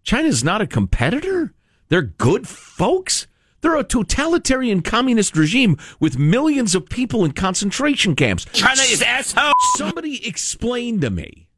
China's 0.04 0.44
not 0.44 0.61
a 0.61 0.66
competitor. 0.66 1.52
They're 1.88 2.02
good 2.02 2.46
folks. 2.46 3.26
They're 3.61 3.77
a 3.77 3.85
totalitarian 3.85 4.81
communist 4.83 5.37
regime 5.37 5.77
with 5.99 6.18
millions 6.18 6.75
of 6.75 6.88
people 6.88 7.25
in 7.25 7.33
concentration 7.33 8.16
camps. 8.16 8.46
China 8.53 8.81
is 8.83 9.03
asshole. 9.03 9.53
Somebody 9.77 10.27
explain 10.27 11.01
to 11.01 11.11
me 11.11 11.49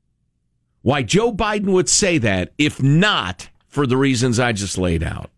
why 0.83 1.03
Joe 1.03 1.33
Biden 1.33 1.67
would 1.73 1.89
say 1.89 2.19
that 2.19 2.53
if 2.59 2.83
not 2.83 3.51
for 3.69 3.87
the 3.87 3.97
reasons 3.97 4.41
I 4.41 4.53
just 4.53 4.77
laid 4.79 5.03
out. 5.03 5.31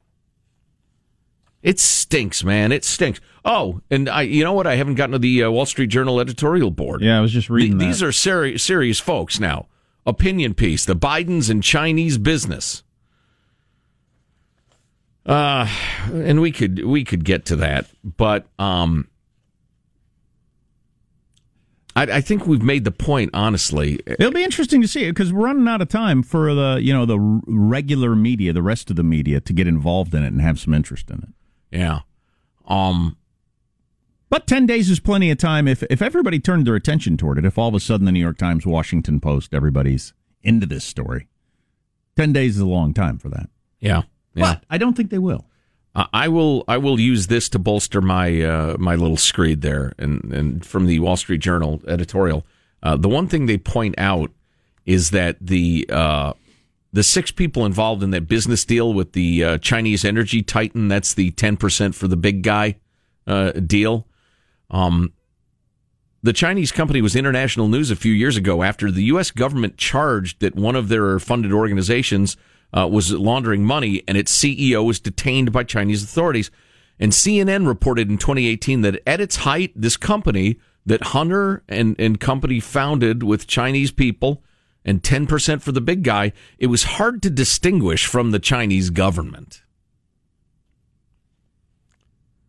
It 1.63 1.81
stinks, 1.81 2.45
man. 2.45 2.73
It 2.73 2.85
stinks. 2.85 3.21
Oh, 3.45 3.81
and 3.91 4.09
I, 4.09 4.23
you 4.23 4.45
know 4.45 4.53
what? 4.53 4.67
I 4.67 4.77
haven't 4.77 4.97
gotten 4.97 5.13
to 5.13 5.19
the 5.19 5.45
uh, 5.45 5.51
Wall 5.51 5.65
Street 5.67 5.87
Journal 5.89 6.21
editorial 6.21 6.71
board. 6.71 7.01
Yeah, 7.03 7.19
I 7.19 7.21
was 7.23 7.33
just 7.33 7.49
reading 7.49 7.79
Th- 7.79 7.89
These 7.91 8.03
are 8.03 8.13
seri- 8.13 8.59
serious 8.59 9.01
folks 9.01 9.41
now. 9.41 9.69
Opinion 10.07 10.53
piece: 10.55 10.85
The 10.85 10.95
Bidens 10.97 11.49
and 11.49 11.63
Chinese 11.63 12.19
business. 12.19 12.83
Uh, 15.27 15.67
and 16.13 16.41
we 16.41 16.53
could 16.53 16.85
we 16.85 17.03
could 17.05 17.25
get 17.25 17.47
to 17.47 17.57
that, 17.57 17.87
but 18.05 18.47
um, 18.59 19.09
I, 21.97 22.03
I 22.03 22.21
think 22.21 22.47
we've 22.47 22.63
made 22.63 22.85
the 22.85 22.91
point. 22.91 23.31
Honestly, 23.33 24.01
It'll 24.07 24.33
be 24.33 24.45
interesting 24.45 24.83
to 24.83 24.89
see 24.89 25.05
it 25.05 25.13
because 25.13 25.33
we're 25.33 25.47
running 25.47 25.67
out 25.69 25.81
of 25.81 25.89
time 25.89 26.23
for 26.23 26.55
the 26.55 26.79
you 26.83 26.93
know 26.93 27.07
the 27.07 27.19
regular 27.47 28.15
media, 28.15 28.53
the 28.53 28.63
rest 28.63 28.91
of 28.91 28.97
the 28.97 29.03
media, 29.03 29.41
to 29.41 29.53
get 29.53 29.67
involved 29.67 30.15
in 30.15 30.23
it 30.23 30.29
and 30.33 30.43
have 30.43 30.61
some 30.61 30.75
interest 30.75 31.11
in 31.11 31.19
it. 31.19 31.29
yeah. 31.79 32.01
Um, 32.67 33.17
But 34.31 34.47
ten 34.47 34.67
days 34.67 34.91
is 34.91 35.01
plenty 35.01 35.31
of 35.31 35.39
time 35.39 35.67
if 35.69 35.83
if 35.85 36.03
everybody 36.03 36.39
turned 36.41 36.67
their 36.67 36.75
attention 36.75 37.17
toward 37.17 37.39
it. 37.39 37.45
If 37.47 37.57
all 37.57 37.69
of 37.69 37.75
a 37.75 37.81
sudden 37.81 38.05
the 38.05 38.13
New 38.13 38.21
York 38.21 38.37
Times, 38.39 38.67
Washington 38.67 39.21
Post, 39.21 39.55
everybody's 39.55 40.13
into 40.43 40.67
this 40.67 40.85
story, 40.85 41.29
ten 42.17 42.33
days 42.33 42.57
is 42.57 42.61
a 42.63 42.67
long 42.67 42.93
time 42.93 43.17
for 43.19 43.29
that. 43.31 43.49
yeah, 43.81 44.03
yeah. 44.35 44.55
But 44.55 44.65
I 44.71 44.79
don't 44.79 44.97
think 44.97 45.11
they 45.11 45.19
will. 45.19 45.47
I 45.95 46.27
will. 46.27 46.65
I 46.67 46.77
will 46.79 46.99
use 46.99 47.29
this 47.29 47.49
to 47.51 47.59
bolster 47.61 48.01
my 48.01 48.43
uh, 48.43 48.77
my 48.81 48.97
little 48.97 49.17
screed 49.17 49.61
there, 49.61 49.93
and 49.97 50.25
and 50.33 50.67
from 50.67 50.87
the 50.87 50.99
Wall 50.99 51.17
Street 51.17 51.41
Journal 51.41 51.81
editorial. 51.87 52.45
Uh, 52.83 52.97
the 52.97 53.09
one 53.09 53.29
thing 53.29 53.47
they 53.47 53.59
point 53.59 53.95
out 53.97 54.33
is 54.85 55.11
that 55.13 55.37
the 55.41 55.87
uh, 55.89 56.33
the 56.93 57.05
six 57.05 57.31
people 57.31 57.65
involved 57.65 58.03
in 58.03 58.11
that 58.11 58.27
business 58.27 58.65
deal 58.65 58.93
with 58.93 59.13
the 59.13 59.45
uh, 59.45 59.59
Chinese 59.59 60.05
energy 60.05 60.43
titan. 60.43 60.89
That's 60.89 61.15
the 61.15 61.31
ten 61.31 61.57
percent 61.57 61.95
for 61.95 62.09
the 62.09 62.17
big 62.17 62.43
guy 62.43 62.75
uh, 63.29 63.53
deal. 63.53 64.09
Um, 64.71 65.13
the 66.25 66.33
Chinese 66.33 66.73
company 66.73 67.03
was 67.03 67.15
international 67.15 67.69
news 67.69 67.93
a 67.93 67.97
few 67.97 68.13
years 68.13 68.37
ago 68.37 68.65
after 68.65 68.91
the 68.91 69.05
U.S. 69.05 69.31
government 69.31 69.77
charged 69.77 70.41
that 70.41 70.57
one 70.57 70.75
of 70.75 70.89
their 70.89 71.21
funded 71.21 71.53
organizations 71.53 72.37
uh, 72.77 72.89
was 72.89 73.13
laundering 73.13 73.65
money, 73.65 74.03
and 74.09 74.19
its 74.19 74.37
CEO 74.37 74.85
was 74.85 75.01
detained 75.01 75.53
by 75.53 75.63
Chinese 75.63 76.03
authorities. 76.03 76.51
And 76.99 77.13
CNN 77.13 77.67
reported 77.67 78.11
in 78.11 78.19
2018 78.19 78.83
that 78.83 79.01
at 79.07 79.21
its 79.21 79.37
height, 79.37 79.73
this 79.75 79.97
company 79.97 80.59
that 80.87 81.03
Hunter 81.03 81.63
and, 81.69 81.97
and 81.99 82.21
company 82.21 82.61
founded 82.61 83.23
with 83.23 83.47
Chinese 83.47 83.91
people 83.91 84.43
and 84.85 85.03
10% 85.03 85.63
for 85.63 85.73
the 85.73 85.81
big 85.81 86.03
guy, 86.03 86.33
it 86.59 86.67
was 86.67 86.83
hard 86.85 87.23
to 87.23 87.31
distinguish 87.31 88.07
from 88.07 88.31
the 88.31 88.39
Chinese 88.39 88.91
government. 88.91 89.63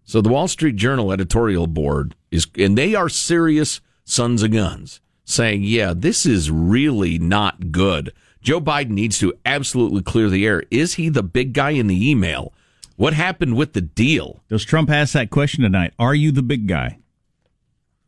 So 0.03 0.21
the 0.21 0.29
Wall 0.29 0.47
Street 0.47 0.75
Journal 0.75 1.11
editorial 1.11 1.65
board 1.65 2.15
is, 2.29 2.45
and 2.57 2.77
they 2.77 2.93
are 2.93 3.09
serious 3.09 3.81
sons 4.03 4.43
of 4.43 4.51
guns, 4.51 5.01
saying, 5.23 5.63
yeah, 5.63 5.93
this 5.95 6.25
is 6.25 6.51
really 6.51 7.17
not 7.17 7.71
good. 7.71 8.13
Joe 8.45 8.61
Biden 8.61 8.91
needs 8.91 9.17
to 9.19 9.33
absolutely 9.43 10.03
clear 10.03 10.29
the 10.29 10.45
air. 10.45 10.61
Is 10.69 10.93
he 10.93 11.09
the 11.09 11.23
big 11.23 11.53
guy 11.53 11.71
in 11.71 11.87
the 11.87 12.11
email? 12.11 12.53
What 12.95 13.13
happened 13.13 13.57
with 13.57 13.73
the 13.73 13.81
deal? 13.81 14.43
Does 14.49 14.63
Trump 14.63 14.91
ask 14.91 15.13
that 15.13 15.31
question 15.31 15.63
tonight? 15.63 15.95
Are 15.97 16.13
you 16.13 16.31
the 16.31 16.43
big 16.43 16.67
guy? 16.67 16.99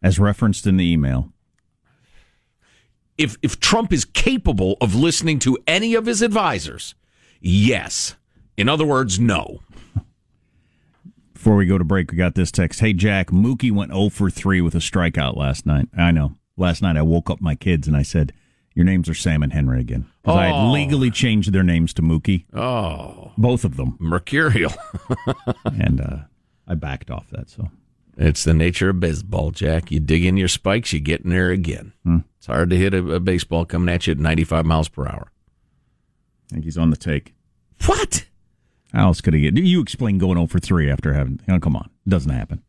As 0.04 0.19
referenced 0.19 0.67
in 0.67 0.78
the 0.78 0.89
email. 0.89 1.34
If 3.17 3.36
if 3.41 3.60
Trump 3.60 3.91
is 3.91 4.06
capable 4.06 4.78
of 4.80 4.93
listening 4.93 5.39
to 5.39 5.58
any 5.65 5.95
of 5.95 6.06
his 6.06 6.21
advisors, 6.21 6.93
yes. 7.41 8.15
In 8.58 8.69
other 8.69 8.86
words, 8.86 9.19
no. 9.19 9.62
Before 11.34 11.56
we 11.56 11.65
go 11.65 11.80
to 11.80 11.84
break, 11.84 12.12
we 12.12 12.17
got 12.17 12.36
this 12.36 12.52
text. 12.52 12.80
Hey, 12.80 12.93
Jack, 12.93 13.32
Mookie 13.32 13.71
went 13.71 13.91
0 13.91 14.10
for 14.10 14.30
3 14.30 14.62
with 14.62 14.76
a 14.76 14.80
strikeout 14.80 15.36
last 15.36 15.65
night. 15.65 15.88
I 15.97 16.12
know. 16.12 16.36
Last 16.58 16.84
night 16.84 16.95
I 16.95 17.02
woke 17.02 17.32
up 17.32 17.41
my 17.41 17.56
kids 17.56 17.88
and 17.88 17.97
I 17.97 18.04
said, 18.04 18.34
Your 18.78 18.86
names 18.86 19.10
are 19.10 19.16
Sam 19.16 19.42
and 19.42 19.52
Henry 19.52 19.80
again. 19.80 20.06
Because 20.22 20.38
I 20.38 20.52
Oh. 20.52 20.66
had 20.68 20.72
legally 20.72 21.10
changed 21.10 21.52
their 21.52 21.63
names 21.63 21.96
to 21.96 22.04
Mookie. 22.04 22.46
Oh, 22.54 23.32
Both 23.36 23.66
of 23.66 23.76
them. 23.76 23.98
mercurial. 24.00 24.72
And 25.66 26.00
uh, 26.00 26.18
I 26.68 26.76
backed 26.76 27.10
off 27.10 27.28
that. 27.32 27.50
So 27.50 27.72
it's 28.18 28.44
the 28.44 28.54
nature 28.54 28.90
of 28.90 29.00
baseball, 29.00 29.50
Jack. 29.50 29.90
You 29.92 30.00
dig 30.00 30.24
in 30.24 30.38
your 30.38 30.48
spikes, 30.48 30.94
you 30.94 31.00
get 31.00 31.22
in 31.22 31.32
there 31.32 31.50
again. 31.50 31.94
Hmm. 32.04 32.18
It's 32.38 32.46
hard 32.46 32.70
to 32.70 32.78
hit 32.78 32.94
a, 32.94 33.13
a 33.13 33.20
baseball 33.20 33.66
coming 33.66 33.92
at 33.94 34.06
you 34.06 34.12
at 34.12 34.20
95 34.20 34.63
miles 34.66 34.90
per 34.90 35.08
hour. 35.08 35.32
I 36.52 36.54
think 36.54 36.66
he's 36.66 36.78
on 36.78 36.92
the 36.92 36.98
take. 36.98 37.34
What? 37.88 38.26
How 38.94 39.08
else 39.08 39.22
could 39.22 39.34
he 39.34 39.42
get? 39.42 39.58
You 39.58 39.82
explain 39.82 40.20
going 40.20 40.36
0 40.38 40.46
for 40.48 40.60
3 40.60 40.90
after 40.92 41.13
having. 41.13 41.40
Come 41.62 41.76
on. 41.76 41.90
It 42.06 42.10
doesn't 42.12 42.32
happen. 42.32 42.62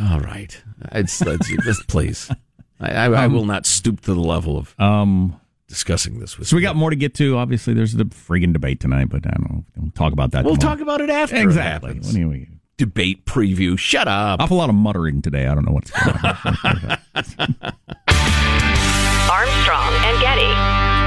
All 0.00 0.20
right. 0.20 0.62
It's, 0.92 1.20
let's, 1.22 1.48
just 1.64 1.88
please. 1.88 2.30
I, 2.80 2.92
I, 2.92 3.04
I 3.24 3.26
will 3.26 3.44
not 3.44 3.66
stoop 3.66 4.00
to 4.02 4.14
the 4.14 4.20
level 4.20 4.56
of 4.58 4.74
Um, 4.78 5.39
discussing 5.70 6.18
this 6.20 6.36
with 6.36 6.48
so 6.48 6.56
we 6.56 6.60
got 6.62 6.76
more 6.76 6.90
to 6.90 6.96
get 6.96 7.14
to. 7.14 7.38
Obviously, 7.38 7.72
there's 7.72 7.94
the 7.94 8.04
friggin' 8.04 8.52
debate 8.52 8.80
tonight, 8.80 9.08
but 9.08 9.26
I 9.26 9.30
don't 9.30 9.50
know. 9.50 9.64
We'll 9.78 9.90
talk 9.92 10.12
about 10.12 10.32
that 10.32 10.44
We'll 10.44 10.56
tomorrow. 10.56 10.76
talk 10.76 10.82
about 10.82 11.00
it 11.00 11.08
after 11.08 11.36
it 11.36 11.42
Exactly. 11.44 11.88
happens. 11.90 12.06
What 12.08 12.14
do 12.14 12.20
you- 12.38 12.46
Debate 12.76 13.26
preview. 13.26 13.78
Shut 13.78 14.08
up. 14.08 14.40
Awful 14.40 14.56
lot 14.56 14.70
of 14.70 14.74
muttering 14.74 15.20
today. 15.22 15.46
I 15.46 15.54
don't 15.54 15.66
know 15.66 15.72
what's 15.72 15.90
going 15.90 16.16
on. 16.16 16.98
Armstrong 19.30 19.92
and 20.04 20.20
Getty. 20.20 20.99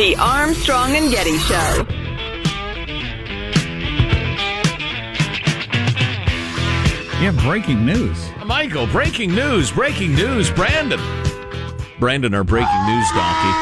The 0.00 0.16
Armstrong 0.16 0.96
and 0.96 1.10
Getty 1.10 1.36
Show. 1.36 1.86
yeah, 7.20 7.38
breaking 7.44 7.84
news. 7.84 8.30
Michael, 8.46 8.86
breaking 8.86 9.34
news, 9.34 9.70
breaking 9.70 10.14
news. 10.14 10.50
Brandon. 10.50 10.98
Brandon, 11.98 12.32
our 12.32 12.44
breaking 12.44 12.86
news 12.86 13.08
donkey, 13.10 13.52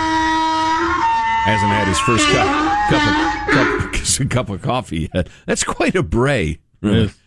hasn't 1.43 1.73
had 1.73 1.89
his 1.89 1.99
first 1.99 2.25
cup, 2.29 2.47
cup, 2.89 3.91
of, 3.91 3.93
cup, 3.93 4.31
cup 4.31 4.49
of 4.49 4.63
coffee 4.63 5.11
yet. 5.13 5.29
That's 5.45 5.65
quite 5.65 5.97
a 5.97 6.05
bray. 6.05 6.61
Yes. 6.81 7.19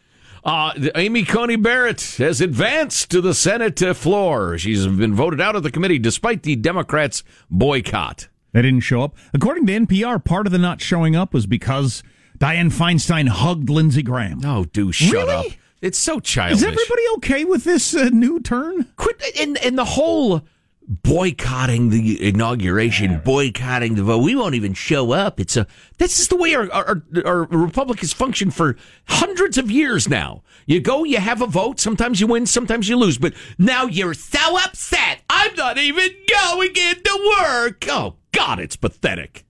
Uh, 0.46 0.72
Amy 0.96 1.26
Coney 1.26 1.58
Barrett 1.58 2.16
has 2.18 2.40
advanced 2.40 3.12
to 3.12 3.20
the 3.20 3.34
Senate 3.34 3.78
floor. 3.98 4.58
She's 4.58 4.88
been 4.88 5.14
voted 5.14 5.42
out 5.42 5.58
of 5.58 5.64
the 5.64 5.70
committee 5.70 6.00
despite 6.00 6.44
the 6.44 6.56
Democrats' 6.56 7.26
boycott. 7.50 8.30
They 8.54 8.62
didn't 8.62 8.82
show 8.82 9.02
up. 9.02 9.16
According 9.34 9.66
to 9.68 9.74
NPR, 9.80 10.24
part 10.24 10.46
of 10.46 10.52
the 10.52 10.58
not 10.60 10.82
showing 10.82 11.16
up 11.16 11.34
was 11.34 11.46
because 11.46 12.04
Dianne 12.38 12.72
Feinstein 12.74 13.30
hugged 13.30 13.70
Lindsey 13.70 14.04
Graham. 14.04 14.40
No, 14.40 14.66
do 14.66 14.92
shut 14.92 15.14
Really? 15.14 15.34
up. 15.34 15.46
It's 15.82 15.98
so 15.98 16.20
childish. 16.20 16.58
Is 16.60 16.64
everybody 16.64 17.02
okay 17.18 17.44
with 17.46 17.64
this 17.64 17.96
uh, 17.96 18.10
new 18.12 18.40
turn? 18.40 18.86
quit 18.98 19.22
and 19.40 19.58
and 19.60 19.78
the 19.78 19.86
whole 19.86 20.42
boycotting 20.88 21.90
the 21.90 22.22
inauguration, 22.28 23.20
boycotting 23.24 23.96
the 23.96 24.04
vote. 24.04 24.20
We 24.20 24.36
won't 24.36 24.56
even 24.56 24.74
show 24.74 25.12
up. 25.12 25.40
It's 25.40 25.58
a 25.58 25.66
this 25.98 26.20
is 26.20 26.28
the 26.28 26.36
way 26.36 26.54
our 26.54 26.70
our, 26.72 27.02
our 27.26 27.44
Republic 27.46 28.00
has 28.02 28.14
functioned 28.14 28.54
for 28.54 28.76
hundreds 29.08 29.58
of 29.58 29.72
years 29.72 30.08
now. 30.10 30.44
You 30.68 30.80
go, 30.80 31.04
you 31.04 31.18
have 31.18 31.42
a 31.42 31.48
vote. 31.48 31.80
Sometimes 31.80 32.22
you 32.22 32.28
win, 32.28 32.46
sometimes 32.46 32.88
you 32.88 32.96
lose. 32.98 33.18
But 33.18 33.34
now 33.58 33.86
you're 33.86 34.14
so 34.14 34.58
upset. 34.64 35.22
I'm 35.30 35.56
not 35.56 35.78
even 35.78 36.10
going 36.30 36.76
into 36.76 37.34
work. 37.42 37.86
Oh 37.90 38.16
God, 38.32 38.60
it's 38.60 38.76
pathetic. 38.76 39.46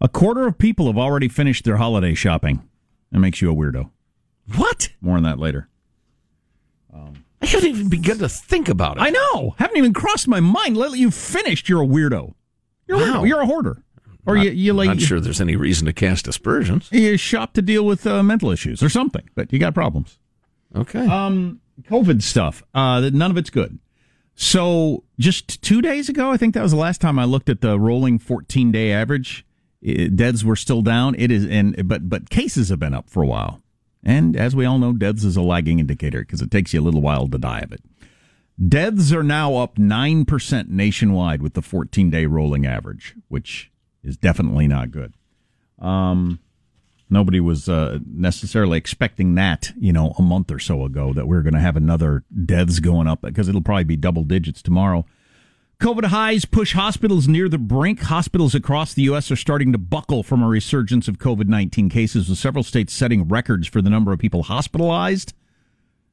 A 0.00 0.08
quarter 0.08 0.46
of 0.46 0.58
people 0.58 0.86
have 0.86 0.98
already 0.98 1.28
finished 1.28 1.64
their 1.64 1.76
holiday 1.76 2.14
shopping. 2.14 2.68
That 3.12 3.20
makes 3.20 3.40
you 3.40 3.50
a 3.50 3.54
weirdo. 3.54 3.90
What? 4.56 4.90
More 5.00 5.16
on 5.16 5.22
that 5.22 5.38
later. 5.38 5.68
I 7.42 7.46
haven't 7.46 7.68
even 7.68 7.88
begun 7.88 8.18
to 8.18 8.28
think 8.28 8.68
about 8.68 8.96
it. 8.96 9.00
I 9.02 9.10
know. 9.10 9.54
Haven't 9.58 9.76
even 9.76 9.92
crossed 9.92 10.26
my 10.28 10.40
mind. 10.40 10.76
Lately, 10.76 10.98
you 11.00 11.10
finished. 11.10 11.68
You're 11.68 11.82
a 11.82 11.86
weirdo. 11.86 12.34
You're 12.88 12.96
a 12.98 13.00
Wow. 13.00 13.22
weirdo. 13.22 13.28
You're 13.28 13.40
a 13.42 13.46
hoarder. 13.46 13.82
Or 14.26 14.36
you 14.38 14.50
you 14.50 14.72
like 14.72 14.86
not 14.88 15.00
sure 15.02 15.20
there's 15.20 15.40
any 15.42 15.54
reason 15.54 15.84
to 15.86 15.92
cast 15.92 16.26
aspersions. 16.26 16.88
you 16.90 17.18
shop 17.18 17.52
to 17.54 17.62
deal 17.62 17.84
with 17.84 18.06
uh, 18.06 18.22
mental 18.22 18.50
issues 18.50 18.82
or 18.82 18.88
something, 18.88 19.28
but 19.34 19.52
you 19.52 19.58
got 19.58 19.74
problems. 19.74 20.18
Okay. 20.74 21.06
Um, 21.06 21.60
COVID 21.82 22.22
stuff. 22.22 22.62
Uh, 22.74 23.10
none 23.12 23.30
of 23.30 23.36
it's 23.36 23.50
good. 23.50 23.78
So 24.34 25.04
just 25.18 25.62
two 25.62 25.80
days 25.80 26.08
ago, 26.08 26.30
I 26.30 26.36
think 26.36 26.54
that 26.54 26.62
was 26.62 26.72
the 26.72 26.78
last 26.78 27.00
time 27.00 27.18
I 27.18 27.24
looked 27.24 27.48
at 27.48 27.60
the 27.60 27.78
rolling 27.78 28.18
14 28.18 28.72
day 28.72 28.92
average. 28.92 29.46
It, 29.80 30.16
deaths 30.16 30.42
were 30.42 30.56
still 30.56 30.82
down. 30.82 31.14
It 31.18 31.30
is, 31.30 31.46
and 31.46 31.88
but 31.88 32.08
but 32.08 32.30
cases 32.30 32.70
have 32.70 32.78
been 32.78 32.94
up 32.94 33.08
for 33.10 33.22
a 33.22 33.26
while. 33.26 33.60
And 34.02 34.36
as 34.36 34.54
we 34.54 34.64
all 34.64 34.78
know, 34.78 34.92
deaths 34.92 35.24
is 35.24 35.36
a 35.36 35.42
lagging 35.42 35.78
indicator 35.78 36.20
because 36.20 36.42
it 36.42 36.50
takes 36.50 36.74
you 36.74 36.80
a 36.80 36.82
little 36.82 37.00
while 37.00 37.28
to 37.28 37.38
die 37.38 37.60
of 37.60 37.72
it. 37.72 37.82
Deaths 38.68 39.12
are 39.12 39.22
now 39.22 39.56
up 39.56 39.76
9% 39.76 40.68
nationwide 40.68 41.42
with 41.42 41.54
the 41.54 41.62
14 41.62 42.10
day 42.10 42.26
rolling 42.26 42.66
average, 42.66 43.14
which 43.28 43.70
is 44.02 44.16
definitely 44.16 44.68
not 44.68 44.90
good. 44.90 45.14
Um, 45.78 46.38
nobody 47.14 47.40
was 47.40 47.68
uh, 47.68 47.98
necessarily 48.06 48.76
expecting 48.76 49.36
that, 49.36 49.72
you 49.78 49.92
know, 49.92 50.14
a 50.18 50.22
month 50.22 50.50
or 50.50 50.58
so 50.58 50.84
ago 50.84 51.14
that 51.14 51.26
we 51.26 51.36
are 51.36 51.42
going 51.42 51.54
to 51.54 51.60
have 51.60 51.76
another 51.76 52.24
deaths 52.44 52.80
going 52.80 53.06
up 53.06 53.22
because 53.22 53.48
it'll 53.48 53.62
probably 53.62 53.84
be 53.84 53.96
double 53.96 54.24
digits 54.24 54.60
tomorrow. 54.60 55.06
COVID 55.80 56.06
highs 56.06 56.44
push 56.44 56.74
hospitals 56.74 57.26
near 57.26 57.48
the 57.48 57.58
brink. 57.58 58.00
Hospitals 58.02 58.54
across 58.54 58.92
the 58.92 59.02
U.S. 59.02 59.30
are 59.30 59.36
starting 59.36 59.72
to 59.72 59.78
buckle 59.78 60.22
from 60.22 60.42
a 60.42 60.48
resurgence 60.48 61.08
of 61.08 61.18
COVID 61.18 61.48
19 61.48 61.88
cases, 61.88 62.28
with 62.28 62.38
several 62.38 62.62
states 62.62 62.92
setting 62.92 63.28
records 63.28 63.66
for 63.66 63.80
the 63.80 63.90
number 63.90 64.12
of 64.12 64.18
people 64.18 64.44
hospitalized. 64.44 65.32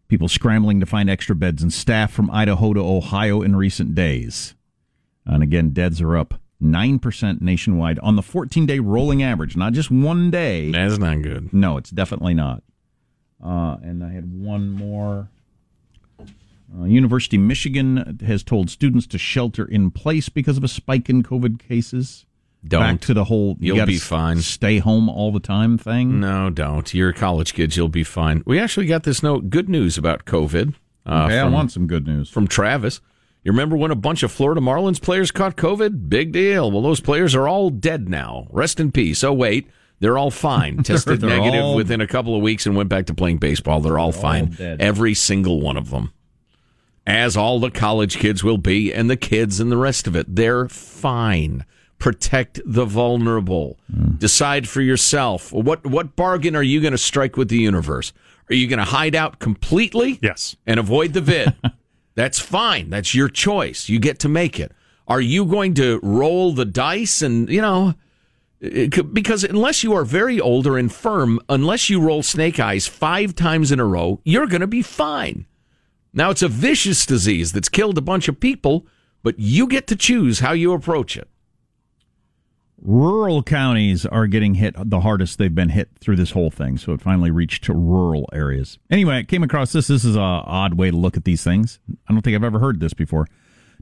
People 0.08 0.28
scrambling 0.28 0.80
to 0.80 0.86
find 0.86 1.10
extra 1.10 1.36
beds 1.36 1.62
and 1.62 1.72
staff 1.72 2.12
from 2.12 2.32
Idaho 2.32 2.74
to 2.74 2.82
Ohio 2.82 3.42
in 3.42 3.56
recent 3.56 3.96
days. 3.96 4.56
And 5.26 5.44
again, 5.44 5.70
deaths 5.70 6.02
are 6.02 6.18
up 6.18 6.42
9% 6.62 7.41
nationwide 7.41 8.00
on 8.00 8.15
the 8.15 8.21
14 8.21 8.65
day 8.65 8.80
rolling 8.80 9.24
average, 9.24 9.58
not 9.58 9.74
just 9.74 9.89
one 9.91 10.30
day. 10.32 10.71
That's 10.71 10.97
not 10.97 11.21
good. 11.21 11.52
No, 11.54 11.78
it's 11.78 11.89
definitely 11.89 12.34
not. 12.34 12.63
Uh, 13.43 13.78
and 13.82 14.04
I 14.04 14.12
had 14.12 14.32
one 14.39 14.69
more. 14.69 15.30
Uh, 16.80 16.86
University 16.86 17.36
of 17.36 17.43
Michigan 17.43 18.19
has 18.26 18.43
told 18.43 18.69
students 18.69 19.06
to 19.08 19.17
shelter 19.17 19.65
in 19.65 19.91
place 19.91 20.30
because 20.30 20.58
of 20.58 20.63
a 20.63 20.67
spike 20.69 21.10
in 21.10 21.21
COVID 21.24 21.60
cases. 21.60 22.26
Don't. 22.65 22.82
Back 22.82 23.02
to 23.02 23.13
the 23.13 23.24
whole 23.26 23.58
you 23.60 23.76
You'll 23.76 23.88
be 23.88 23.97
fine. 23.97 24.41
Stay 24.41 24.78
home 24.78 25.10
all 25.10 25.32
the 25.32 25.39
time 25.39 25.78
thing. 25.80 26.19
No, 26.19 26.50
don't. 26.52 26.93
You're 26.93 27.12
college 27.12 27.54
kids. 27.56 27.76
You'll 27.76 27.89
be 27.89 28.04
fine. 28.04 28.43
We 28.45 28.60
actually 28.60 28.86
got 28.86 29.04
this 29.04 29.24
note. 29.24 29.50
Good 29.50 29.67
news 29.67 29.97
about 29.97 30.26
COVID. 30.26 30.76
Uh, 31.04 31.26
okay, 31.26 31.39
I 31.39 31.50
want 31.50 31.71
some 31.71 31.88
good 31.88 32.06
news. 32.06 32.30
from 32.30 32.47
Travis. 32.47 33.02
You 33.44 33.52
remember 33.52 33.76
when 33.76 33.92
a 33.92 33.96
bunch 33.96 34.22
of 34.24 34.32
Florida 34.32 34.62
Marlins 34.62 35.02
players 35.02 35.32
caught 35.32 35.58
COVID? 35.58 36.10
Big 36.10 36.32
deal. 36.32 36.70
Well, 36.72 36.82
those 36.84 37.00
players 37.00 37.34
are 37.34 37.48
all 37.48 37.70
dead 37.72 38.08
now. 38.08 38.48
Rest 38.52 38.80
in 38.80 38.92
peace. 38.92 39.24
Oh 39.24 39.34
wait, 39.34 39.68
they're 40.00 40.18
all 40.18 40.30
fine. 40.32 40.78
Tested 40.84 41.22
they're 41.22 41.30
negative 41.30 41.64
all- 41.64 41.76
within 41.76 42.02
a 42.02 42.08
couple 42.08 42.36
of 42.36 42.42
weeks 42.44 42.66
and 42.68 42.76
went 42.76 42.90
back 42.90 43.08
to 43.08 43.14
playing 43.16 43.38
baseball. 43.38 43.80
They're 43.80 43.98
all 44.00 44.12
fine. 44.12 44.52
dead. 44.52 44.80
Every 44.82 45.14
single 45.16 45.60
one 45.60 45.76
of 45.78 45.90
them. 45.90 46.14
As 47.08 47.36
all 47.36 47.60
the 47.60 47.72
college 47.72 48.18
kids 48.20 48.44
will 48.44 48.60
be, 48.60 48.94
and 48.94 49.10
the 49.10 49.18
kids 49.18 49.60
and 49.60 49.72
the 49.72 49.78
rest 49.78 50.06
of 50.06 50.16
it. 50.16 50.36
They're 50.36 50.70
fine. 50.70 51.66
Protect 51.98 52.62
the 52.64 52.86
vulnerable. 52.86 53.80
Hmm. 53.92 54.12
Decide 54.18 54.70
for 54.70 54.82
yourself. 54.82 55.52
What 55.52 55.84
what 55.86 56.16
bargain 56.16 56.56
are 56.56 56.62
you 56.64 56.80
going 56.80 56.92
to 56.92 56.98
strike 57.00 57.38
with 57.38 57.50
the 57.50 57.58
universe? 57.58 58.14
Are 58.50 58.56
you 58.56 58.68
going 58.68 58.78
to 58.80 58.86
hide 58.86 59.16
out 59.16 59.39
completely? 59.39 60.20
Yes. 60.22 60.56
and 60.68 60.80
avoid 60.80 61.14
the 61.14 61.22
vid. 61.22 61.56
That's 62.16 62.39
fine. 62.39 62.89
That's 62.89 63.16
your 63.16 63.30
choice. 63.30 63.89
You 63.89 63.99
get 63.99 64.20
to 64.20 64.30
make 64.30 64.59
it. 64.59 64.72
Are 65.07 65.22
you 65.22 65.45
going 65.45 65.74
to 65.76 65.99
roll 66.03 66.53
the 66.53 66.66
dice 66.66 67.22
and, 67.22 67.49
you 67.49 67.62
know, 67.62 67.95
could- 68.62 69.14
because 69.14 69.43
unless 69.43 69.84
you 69.84 69.93
are 69.93 70.05
very 70.05 70.39
old 70.39 70.68
or 70.68 70.78
infirm, 70.78 71.39
unless 71.49 71.89
you 71.89 71.99
roll 72.01 72.22
snake 72.22 72.59
eyes 72.59 72.86
five 72.88 73.34
times 73.36 73.72
in 73.72 73.80
a 73.80 73.86
row, 73.86 74.20
you're 74.24 74.47
going 74.47 74.62
to 74.62 74.68
be 74.68 74.82
fine. 74.82 75.45
Now, 76.14 76.30
it's 76.30 76.41
a 76.41 76.47
vicious 76.49 77.05
disease 77.05 77.53
that's 77.53 77.70
killed 77.70 77.97
a 77.97 78.01
bunch 78.01 78.28
of 78.28 78.39
people, 78.39 78.86
but 79.24 79.39
you 79.39 79.66
get 79.68 79.88
to 79.88 79.95
choose 79.95 80.39
how 80.39 80.51
you 80.51 80.74
approach 80.74 81.16
it. 81.16 81.30
Rural 82.84 83.44
counties 83.44 84.08
are 84.08 84.26
getting 84.26 84.56
hit 84.56 84.74
the 84.78 85.02
hardest 85.02 85.38
they've 85.38 85.54
been 85.54 85.70
hit 85.70 85.90
through 86.00 86.16
this 86.16 86.32
whole 86.32 86.50
thing. 86.50 86.80
So 86.80 86.94
it 86.94 87.02
finally 87.02 87.30
reached 87.30 87.64
to 87.66 87.74
rural 87.74 88.28
areas. 88.34 88.80
Anyway, 88.90 89.18
I 89.20 89.24
came 89.24 89.44
across 89.44 89.72
this. 89.72 89.86
This 89.86 90.04
is 90.04 90.16
a 90.16 90.20
odd 90.20 90.74
way 90.74 90.90
to 90.90 90.98
look 90.98 91.16
at 91.16 91.24
these 91.24 91.44
things. 91.44 91.80
I 92.08 92.14
don't 92.14 92.24
think 92.24 92.36
I've 92.36 92.44
ever 92.44 92.58
heard 92.58 92.80
this 92.80 92.94
before. 92.96 93.28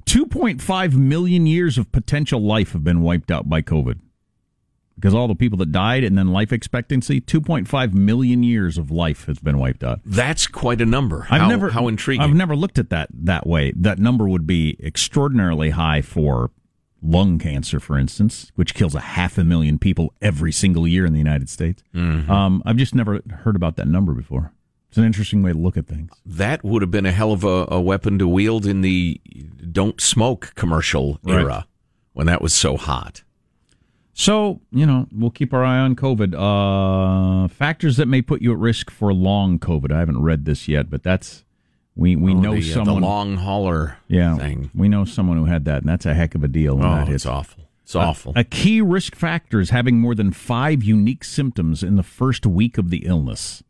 2.5 0.06 0.94
million 0.96 1.46
years 1.46 1.78
of 1.78 1.92
potential 1.94 2.42
life 2.42 2.74
have 2.74 2.84
been 2.84 3.02
wiped 3.02 3.32
out 3.32 3.48
by 3.48 3.62
COVID. 3.62 4.00
because 5.00 5.14
all 5.14 5.28
the 5.28 5.36
people 5.36 5.58
that 5.58 5.72
died 5.72 6.04
and 6.04 6.18
then 6.18 6.28
life 6.28 6.52
expectancy 6.52 7.22
2.5 7.22 7.94
million 7.94 8.44
years 8.44 8.78
of 8.78 8.92
life 8.92 9.26
has 9.26 9.40
been 9.40 9.58
wiped 9.58 9.84
out. 9.84 10.02
That's 10.06 10.46
quite 10.46 10.82
a 10.82 10.86
number. 10.86 11.26
I've 11.30 11.42
how, 11.42 11.48
never 11.48 11.70
how 11.70 11.88
intriguing. 11.88 12.22
I've 12.22 12.36
never 12.36 12.56
looked 12.56 12.78
at 12.78 12.90
that 12.90 13.08
that 13.14 13.48
way. 13.48 13.72
That 13.76 14.00
number 14.00 14.28
would 14.28 14.46
be 14.46 14.78
extraordinarily 14.84 15.70
high 15.72 16.02
for 16.02 16.52
lung 17.02 17.40
cancer, 17.40 17.80
for 17.80 17.98
instance, 17.98 18.52
which 18.56 18.74
kills 18.74 18.94
a 18.96 19.00
half 19.00 19.38
a 19.38 19.44
million 19.44 19.78
people 19.80 20.14
every 20.22 20.52
single 20.52 20.88
year 20.88 21.06
in 21.06 21.14
the 21.14 21.20
United 21.20 21.48
States. 21.50 21.82
Mhm. 21.96 22.28
Um, 22.30 22.62
I've 22.66 22.78
just 22.78 22.94
never 22.94 23.22
heard 23.44 23.56
about 23.56 23.76
that 23.78 23.88
number 23.88 24.14
before. 24.14 24.52
It's 24.90 24.98
an 24.98 25.04
interesting 25.06 25.44
way 25.44 25.52
to 25.54 25.58
look 25.58 25.78
at 25.78 25.86
things. 25.88 26.10
that 26.26 26.64
would 26.64 26.82
have 26.82 26.90
been 26.92 27.06
a 27.06 27.12
hell 27.12 27.32
of 27.32 27.44
a, 27.44 27.68
a 27.70 27.80
weapon 27.80 28.18
to 28.20 28.28
wield 28.28 28.66
in 28.66 28.82
the 28.82 29.22
"don't 29.72 30.02
smoke" 30.02 30.52
commercial 30.56 31.20
Right. 31.24 31.42
era 31.42 31.68
when 32.14 32.26
that 32.28 32.42
was 32.42 32.54
so 32.54 32.76
hot. 32.76 33.24
So, 34.14 34.60
you 34.72 34.86
know, 34.86 35.08
we'll 35.14 35.30
keep 35.30 35.54
our 35.54 35.64
eye 35.64 35.78
on 35.78 35.96
COVID. 35.96 36.34
Uh, 36.36 37.48
factors 37.48 37.96
that 37.98 38.08
may 38.08 38.22
put 38.22 38.42
you 38.42 38.52
at 38.52 38.58
risk 38.58 38.90
for 38.92 39.14
long 39.14 39.60
COVID. 39.60 39.92
I 39.94 40.00
haven't 40.00 40.22
read 40.22 40.44
this 40.46 40.68
yet, 40.68 40.90
but 40.90 41.04
that's 41.04 41.46
we 42.00 42.16
we 42.16 42.32
Oh, 42.34 42.40
know 42.40 42.54
the, 42.56 42.60
uh, 42.72 42.74
someone 42.74 43.02
the 43.02 43.08
long 43.08 43.38
hauler 43.38 43.98
yeah, 44.08 44.36
thing. 44.38 44.72
We 44.74 44.88
know 44.90 45.06
someone 45.06 45.38
who 45.38 45.46
had 45.46 45.66
that, 45.66 45.82
and 45.82 45.90
that's 45.90 46.06
a 46.06 46.14
heck 46.14 46.34
of 46.36 46.44
a 46.44 46.48
deal. 46.48 46.76
Oh, 46.78 46.82
that 46.82 47.10
it's 47.10 47.26
awful. 47.26 47.64
It's 47.84 47.96
A- 47.96 48.00
awful. 48.00 48.34
A 48.36 48.44
key 48.44 48.82
risk 48.82 49.16
factor 49.16 49.60
is 49.60 49.72
having 49.72 50.00
more 50.00 50.16
than 50.16 50.32
five 50.32 50.84
unique 50.84 51.24
symptoms 51.24 51.84
in 51.84 51.96
the 51.96 52.04
first 52.04 52.46
week 52.46 52.78
of 52.78 52.90
the 52.90 53.06
illness. 53.06 53.64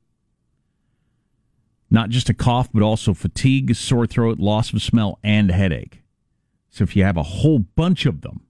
Not 1.92 2.10
just 2.10 2.30
a 2.30 2.34
cough, 2.34 2.70
but 2.74 2.84
also 2.84 3.14
fatigue, 3.14 3.76
sore 3.76 4.06
throat, 4.06 4.40
loss 4.40 4.72
of 4.74 4.82
smell, 4.82 5.18
and 5.24 5.50
headache. 5.50 6.04
So 6.70 6.84
if 6.84 6.96
you 6.96 7.04
have 7.04 7.18
a 7.18 7.24
whole 7.24 7.60
bunch 7.60 8.06
of 8.06 8.22
them, 8.22 8.42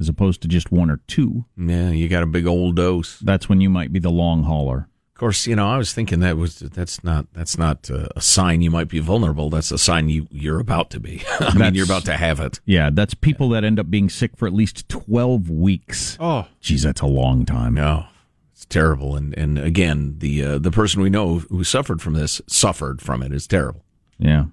as 0.00 0.08
opposed 0.08 0.40
to 0.42 0.48
just 0.48 0.72
one 0.72 0.90
or 0.90 0.96
two, 1.06 1.44
Yeah, 1.56 1.90
you 1.90 2.08
got 2.08 2.24
a 2.24 2.26
big 2.26 2.46
old 2.46 2.74
dose. 2.76 3.18
that's 3.20 3.48
when 3.48 3.60
you 3.60 3.70
might 3.70 3.92
be 3.92 4.00
the 4.00 4.10
long 4.10 4.42
hauler. 4.44 4.88
Of 5.18 5.20
course, 5.20 5.48
you 5.48 5.56
know 5.56 5.68
I 5.68 5.78
was 5.78 5.92
thinking 5.92 6.20
that 6.20 6.36
was 6.36 6.60
that's 6.60 7.02
not 7.02 7.26
that's 7.32 7.58
not 7.58 7.90
uh, 7.90 8.06
a 8.14 8.20
sign 8.20 8.60
you 8.60 8.70
might 8.70 8.86
be 8.86 9.00
vulnerable. 9.00 9.50
That's 9.50 9.72
a 9.72 9.76
sign 9.76 10.08
you 10.08 10.28
you're 10.30 10.60
about 10.60 10.90
to 10.90 11.00
be. 11.00 11.24
I 11.40 11.58
mean, 11.58 11.74
you're 11.74 11.86
about 11.86 12.04
to 12.04 12.16
have 12.16 12.38
it. 12.38 12.60
Yeah, 12.66 12.90
that's 12.92 13.14
people 13.14 13.48
that 13.48 13.64
end 13.64 13.80
up 13.80 13.90
being 13.90 14.08
sick 14.10 14.36
for 14.36 14.46
at 14.46 14.52
least 14.52 14.88
12 14.88 15.50
weeks. 15.50 16.16
Oh, 16.20 16.46
Geez, 16.60 16.84
that's 16.84 17.00
a 17.00 17.08
long 17.08 17.44
time. 17.44 17.74
No, 17.74 18.06
it's 18.52 18.64
terrible. 18.64 19.16
And 19.16 19.36
and 19.36 19.58
again, 19.58 20.14
the 20.18 20.44
uh, 20.44 20.58
the 20.60 20.70
person 20.70 21.02
we 21.02 21.10
know 21.10 21.40
who 21.40 21.64
suffered 21.64 22.00
from 22.00 22.14
this 22.14 22.40
suffered 22.46 23.02
from 23.02 23.20
it. 23.24 23.32
It's 23.32 23.48
terrible. 23.48 23.82
Yeah. 24.20 24.44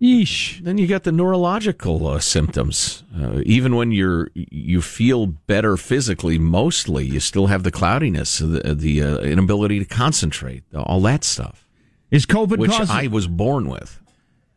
Yeesh. 0.00 0.62
Then 0.64 0.78
you 0.78 0.86
got 0.86 1.04
the 1.04 1.12
neurological 1.12 2.06
uh, 2.06 2.20
symptoms. 2.20 3.04
Uh, 3.14 3.42
even 3.44 3.76
when 3.76 3.92
you're 3.92 4.30
you 4.34 4.80
feel 4.80 5.26
better 5.26 5.76
physically, 5.76 6.38
mostly 6.38 7.04
you 7.04 7.20
still 7.20 7.48
have 7.48 7.64
the 7.64 7.70
cloudiness, 7.70 8.38
the, 8.38 8.74
the 8.74 9.02
uh, 9.02 9.18
inability 9.18 9.78
to 9.78 9.84
concentrate, 9.84 10.64
all 10.74 11.02
that 11.02 11.22
stuff, 11.22 11.68
Is 12.10 12.24
COVID 12.24 12.58
which 12.58 12.70
causing 12.70 12.96
I 12.96 13.06
was 13.08 13.26
born 13.26 13.68
with. 13.68 14.00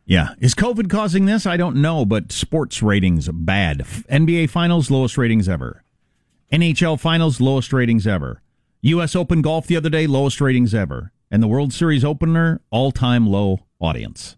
Yeah. 0.06 0.30
Is 0.38 0.54
COVID 0.54 0.88
causing 0.88 1.26
this? 1.26 1.46
I 1.46 1.56
don't 1.56 1.76
know, 1.76 2.04
but 2.04 2.32
sports 2.32 2.82
ratings 2.82 3.28
bad. 3.28 3.80
NBA 3.80 4.50
finals 4.50 4.90
lowest 4.90 5.18
ratings 5.18 5.48
ever. 5.48 5.82
NHL 6.52 7.00
finals 7.00 7.40
lowest 7.40 7.72
ratings 7.72 8.06
ever. 8.06 8.40
US 8.82 9.16
Open 9.16 9.42
golf 9.42 9.66
the 9.66 9.76
other 9.76 9.90
day 9.90 10.06
lowest 10.06 10.40
ratings 10.40 10.74
ever. 10.74 11.12
And 11.30 11.42
the 11.42 11.48
World 11.48 11.72
Series 11.72 12.04
opener 12.04 12.60
all-time 12.70 13.26
low 13.26 13.60
audience 13.80 14.36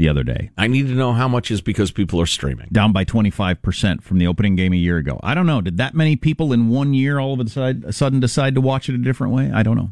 the 0.00 0.08
other 0.08 0.24
day. 0.24 0.50
I 0.56 0.66
need 0.66 0.86
to 0.86 0.94
know 0.94 1.12
how 1.12 1.28
much 1.28 1.50
is 1.50 1.60
because 1.60 1.90
people 1.90 2.18
are 2.22 2.26
streaming. 2.26 2.68
Down 2.72 2.90
by 2.90 3.04
25% 3.04 4.02
from 4.02 4.18
the 4.18 4.26
opening 4.26 4.56
game 4.56 4.72
a 4.72 4.76
year 4.76 4.96
ago. 4.96 5.20
I 5.22 5.34
don't 5.34 5.44
know. 5.44 5.60
Did 5.60 5.76
that 5.76 5.94
many 5.94 6.16
people 6.16 6.54
in 6.54 6.70
one 6.70 6.94
year 6.94 7.18
all 7.18 7.38
of 7.38 7.40
a 7.46 7.92
sudden, 7.92 8.18
decide 8.18 8.54
to 8.54 8.62
watch 8.62 8.88
it 8.88 8.94
a 8.94 8.98
different 8.98 9.34
way? 9.34 9.50
I 9.52 9.62
don't 9.62 9.76
know. 9.76 9.90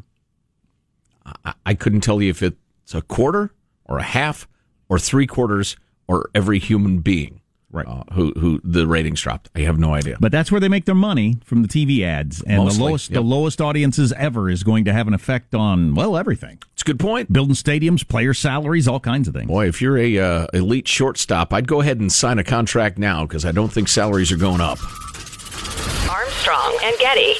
I, 1.45 1.53
I 1.63 1.73
couldn't 1.75 2.01
tell 2.01 2.23
you 2.23 2.31
if 2.31 2.41
it's 2.41 2.95
a 2.95 3.03
quarter 3.03 3.53
or 3.85 3.99
a 3.99 4.03
half 4.03 4.47
or 4.89 4.97
three 4.97 5.27
quarters 5.27 5.77
or 6.07 6.31
every 6.33 6.57
human 6.57 7.01
being 7.01 7.38
right. 7.71 7.87
uh, 7.87 8.03
who 8.13 8.31
who 8.33 8.61
the 8.63 8.87
ratings 8.87 9.21
dropped. 9.21 9.49
I 9.55 9.61
have 9.61 9.79
no 9.79 9.93
idea. 9.93 10.17
But 10.19 10.31
that's 10.31 10.51
where 10.51 10.59
they 10.59 10.67
make 10.67 10.85
their 10.85 10.95
money 10.95 11.37
from 11.43 11.61
the 11.61 11.67
TV 11.67 12.03
ads, 12.03 12.41
and 12.43 12.63
Mostly, 12.63 12.77
the 12.77 12.83
lowest 12.83 13.09
yep. 13.09 13.15
the 13.15 13.21
lowest 13.21 13.61
audiences 13.61 14.13
ever 14.13 14.49
is 14.49 14.63
going 14.63 14.85
to 14.85 14.93
have 14.93 15.07
an 15.07 15.13
effect 15.13 15.55
on 15.55 15.95
well 15.95 16.17
everything. 16.17 16.59
It's 16.73 16.81
a 16.81 16.85
good 16.85 16.99
point. 16.99 17.31
Building 17.31 17.55
stadiums, 17.55 18.07
player 18.07 18.33
salaries, 18.33 18.87
all 18.87 18.99
kinds 18.99 19.27
of 19.27 19.33
things. 19.33 19.47
Boy, 19.47 19.67
if 19.67 19.81
you're 19.81 19.97
a 19.97 20.17
uh, 20.17 20.47
elite 20.53 20.87
shortstop, 20.87 21.53
I'd 21.53 21.67
go 21.67 21.81
ahead 21.81 21.99
and 21.99 22.11
sign 22.11 22.39
a 22.39 22.43
contract 22.43 22.97
now 22.97 23.25
because 23.25 23.45
I 23.45 23.51
don't 23.51 23.71
think 23.71 23.87
salaries 23.87 24.31
are 24.31 24.37
going 24.37 24.61
up. 24.61 24.79
Armstrong 26.09 26.77
and 26.83 26.97
Getty. 26.99 27.35